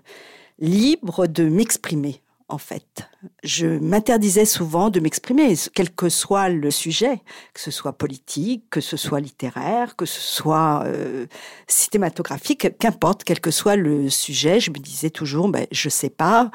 libre 0.59 1.27
de 1.27 1.47
m'exprimer, 1.47 2.21
en 2.49 2.57
fait. 2.57 3.07
Je 3.43 3.67
m'interdisais 3.67 4.45
souvent 4.45 4.89
de 4.89 4.99
m'exprimer, 4.99 5.53
quel 5.73 5.91
que 5.91 6.09
soit 6.09 6.49
le 6.49 6.71
sujet, 6.71 7.21
que 7.53 7.59
ce 7.59 7.71
soit 7.71 7.93
politique, 7.93 8.69
que 8.69 8.81
ce 8.81 8.97
soit 8.97 9.19
littéraire, 9.19 9.95
que 9.95 10.05
ce 10.05 10.21
soit 10.21 10.83
euh, 10.85 11.27
cinématographique, 11.67 12.77
qu'importe, 12.79 13.23
quel 13.23 13.39
que 13.39 13.51
soit 13.51 13.75
le 13.75 14.09
sujet, 14.09 14.59
je 14.59 14.71
me 14.71 14.77
disais 14.77 15.09
toujours, 15.09 15.49
ben, 15.49 15.67
je 15.71 15.89
sais 15.89 16.09
pas, 16.09 16.51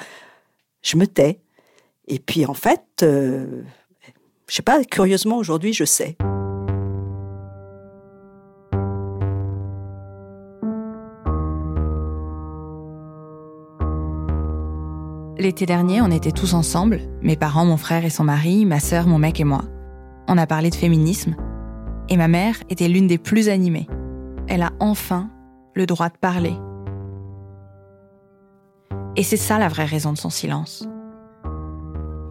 je 0.82 0.96
me 0.96 1.06
tais. 1.06 1.40
Et 2.08 2.18
puis 2.18 2.44
en 2.46 2.54
fait, 2.54 2.82
euh, 3.02 3.62
je 4.48 4.54
sais 4.54 4.62
pas, 4.62 4.82
curieusement 4.84 5.38
aujourd'hui, 5.38 5.72
je 5.72 5.84
sais. 5.84 6.16
L'été 15.38 15.66
dernier, 15.66 16.00
on 16.02 16.10
était 16.10 16.30
tous 16.30 16.54
ensemble, 16.54 17.00
mes 17.20 17.34
parents, 17.34 17.64
mon 17.64 17.76
frère 17.76 18.04
et 18.04 18.10
son 18.10 18.22
mari, 18.22 18.64
ma 18.64 18.78
sœur, 18.78 19.08
mon 19.08 19.18
mec 19.18 19.40
et 19.40 19.44
moi. 19.44 19.62
On 20.28 20.38
a 20.38 20.46
parlé 20.46 20.70
de 20.70 20.74
féminisme, 20.76 21.34
et 22.08 22.16
ma 22.16 22.28
mère 22.28 22.54
était 22.70 22.86
l'une 22.86 23.08
des 23.08 23.18
plus 23.18 23.48
animées. 23.48 23.88
Elle 24.46 24.62
a 24.62 24.70
enfin 24.78 25.30
le 25.74 25.86
droit 25.86 26.10
de 26.10 26.18
parler. 26.18 26.54
Et 29.14 29.22
c'est 29.22 29.36
ça 29.36 29.58
la 29.58 29.68
vraie 29.68 29.84
raison 29.84 30.12
de 30.12 30.18
son 30.18 30.30
silence. 30.30 30.88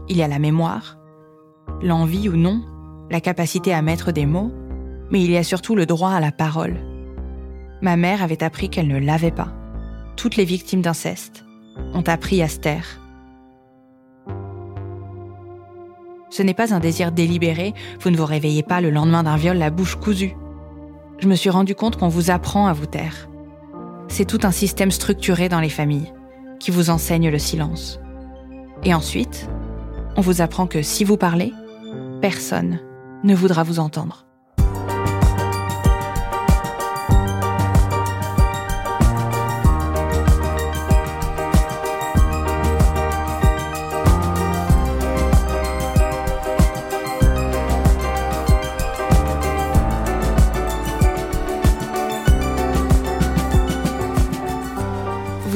Il 0.09 0.17
y 0.17 0.23
a 0.23 0.27
la 0.27 0.39
mémoire, 0.39 0.97
l'envie 1.81 2.27
ou 2.27 2.35
non, 2.35 2.63
la 3.11 3.21
capacité 3.21 3.71
à 3.73 3.83
mettre 3.83 4.11
des 4.11 4.25
mots, 4.25 4.51
mais 5.11 5.23
il 5.23 5.29
y 5.29 5.37
a 5.37 5.43
surtout 5.43 5.75
le 5.75 5.85
droit 5.85 6.11
à 6.11 6.19
la 6.19 6.31
parole. 6.31 6.77
Ma 7.81 7.97
mère 7.97 8.23
avait 8.23 8.43
appris 8.43 8.69
qu'elle 8.69 8.87
ne 8.87 8.97
l'avait 8.97 9.31
pas. 9.31 9.53
Toutes 10.15 10.37
les 10.37 10.45
victimes 10.45 10.81
d'inceste 10.81 11.45
ont 11.93 12.03
appris 12.07 12.41
à 12.41 12.47
se 12.47 12.57
taire. 12.57 12.99
Ce 16.31 16.41
n'est 16.41 16.53
pas 16.53 16.73
un 16.73 16.79
désir 16.79 17.11
délibéré, 17.11 17.73
vous 17.99 18.09
ne 18.09 18.17
vous 18.17 18.25
réveillez 18.25 18.63
pas 18.63 18.81
le 18.81 18.89
lendemain 18.89 19.23
d'un 19.23 19.35
viol 19.35 19.57
la 19.57 19.69
bouche 19.69 19.97
cousue. 19.97 20.35
Je 21.19 21.27
me 21.27 21.35
suis 21.35 21.49
rendu 21.49 21.75
compte 21.75 21.97
qu'on 21.97 22.07
vous 22.07 22.31
apprend 22.31 22.67
à 22.67 22.73
vous 22.73 22.85
taire. 22.87 23.29
C'est 24.07 24.25
tout 24.25 24.39
un 24.43 24.51
système 24.51 24.91
structuré 24.91 25.47
dans 25.47 25.59
les 25.59 25.69
familles 25.69 26.11
qui 26.61 26.71
vous 26.71 26.91
enseigne 26.91 27.29
le 27.29 27.39
silence. 27.39 27.99
Et 28.83 28.93
ensuite, 28.93 29.49
on 30.15 30.21
vous 30.21 30.41
apprend 30.41 30.67
que 30.67 30.83
si 30.83 31.03
vous 31.03 31.17
parlez, 31.17 31.53
personne 32.21 32.79
ne 33.23 33.35
voudra 33.35 33.63
vous 33.63 33.79
entendre. 33.79 34.27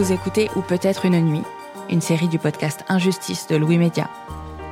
Vous 0.06 0.14
écoutez 0.14 0.52
Ou 0.56 0.62
peut-être 0.62 1.06
une 1.06 1.20
nuit, 1.20 1.42
une 1.90 2.00
série 2.00 2.28
du 2.28 2.38
podcast 2.38 2.86
Injustice 2.90 3.48
de 3.48 3.56
Louis 3.56 3.80
Média, 3.80 4.08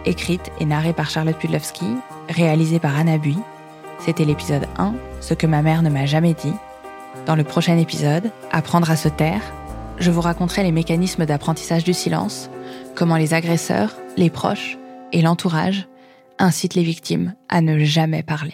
écrite 0.06 0.52
et 0.60 0.66
narrée 0.66 0.94
par 0.94 1.10
Charlotte 1.10 1.40
Pudlowski, 1.40 1.88
réalisée 2.30 2.78
par 2.78 2.96
Anna 2.96 3.18
Bui. 3.18 3.40
C'était 3.98 4.26
l'épisode 4.26 4.68
1, 4.78 4.94
Ce 5.22 5.34
que 5.34 5.48
ma 5.48 5.64
mère 5.64 5.82
ne 5.82 5.90
m'a 5.90 6.06
jamais 6.06 6.36
dit. 6.36 6.54
Dans 7.26 7.36
le 7.36 7.44
prochain 7.44 7.80
épisode, 7.80 8.32
Apprendre 8.52 8.92
à 8.92 8.96
se 8.96 9.10
taire, 9.10 9.42
je 9.98 10.12
vous 10.12 10.22
raconterai 10.22 10.62
les 10.62 10.72
mécanismes 10.72 11.26
d'apprentissage 11.26 11.84
du 11.84 11.96
silence, 11.96 12.52
comment 12.94 13.18
les 13.18 13.34
agresseurs, 13.34 13.96
les 14.18 14.30
proches 14.30 14.78
et 15.14 15.24
l'entourage 15.24 15.88
incitent 16.38 16.76
les 16.76 16.84
victimes 16.84 17.34
à 17.50 17.62
ne 17.62 17.80
jamais 17.80 18.22
parler. 18.22 18.54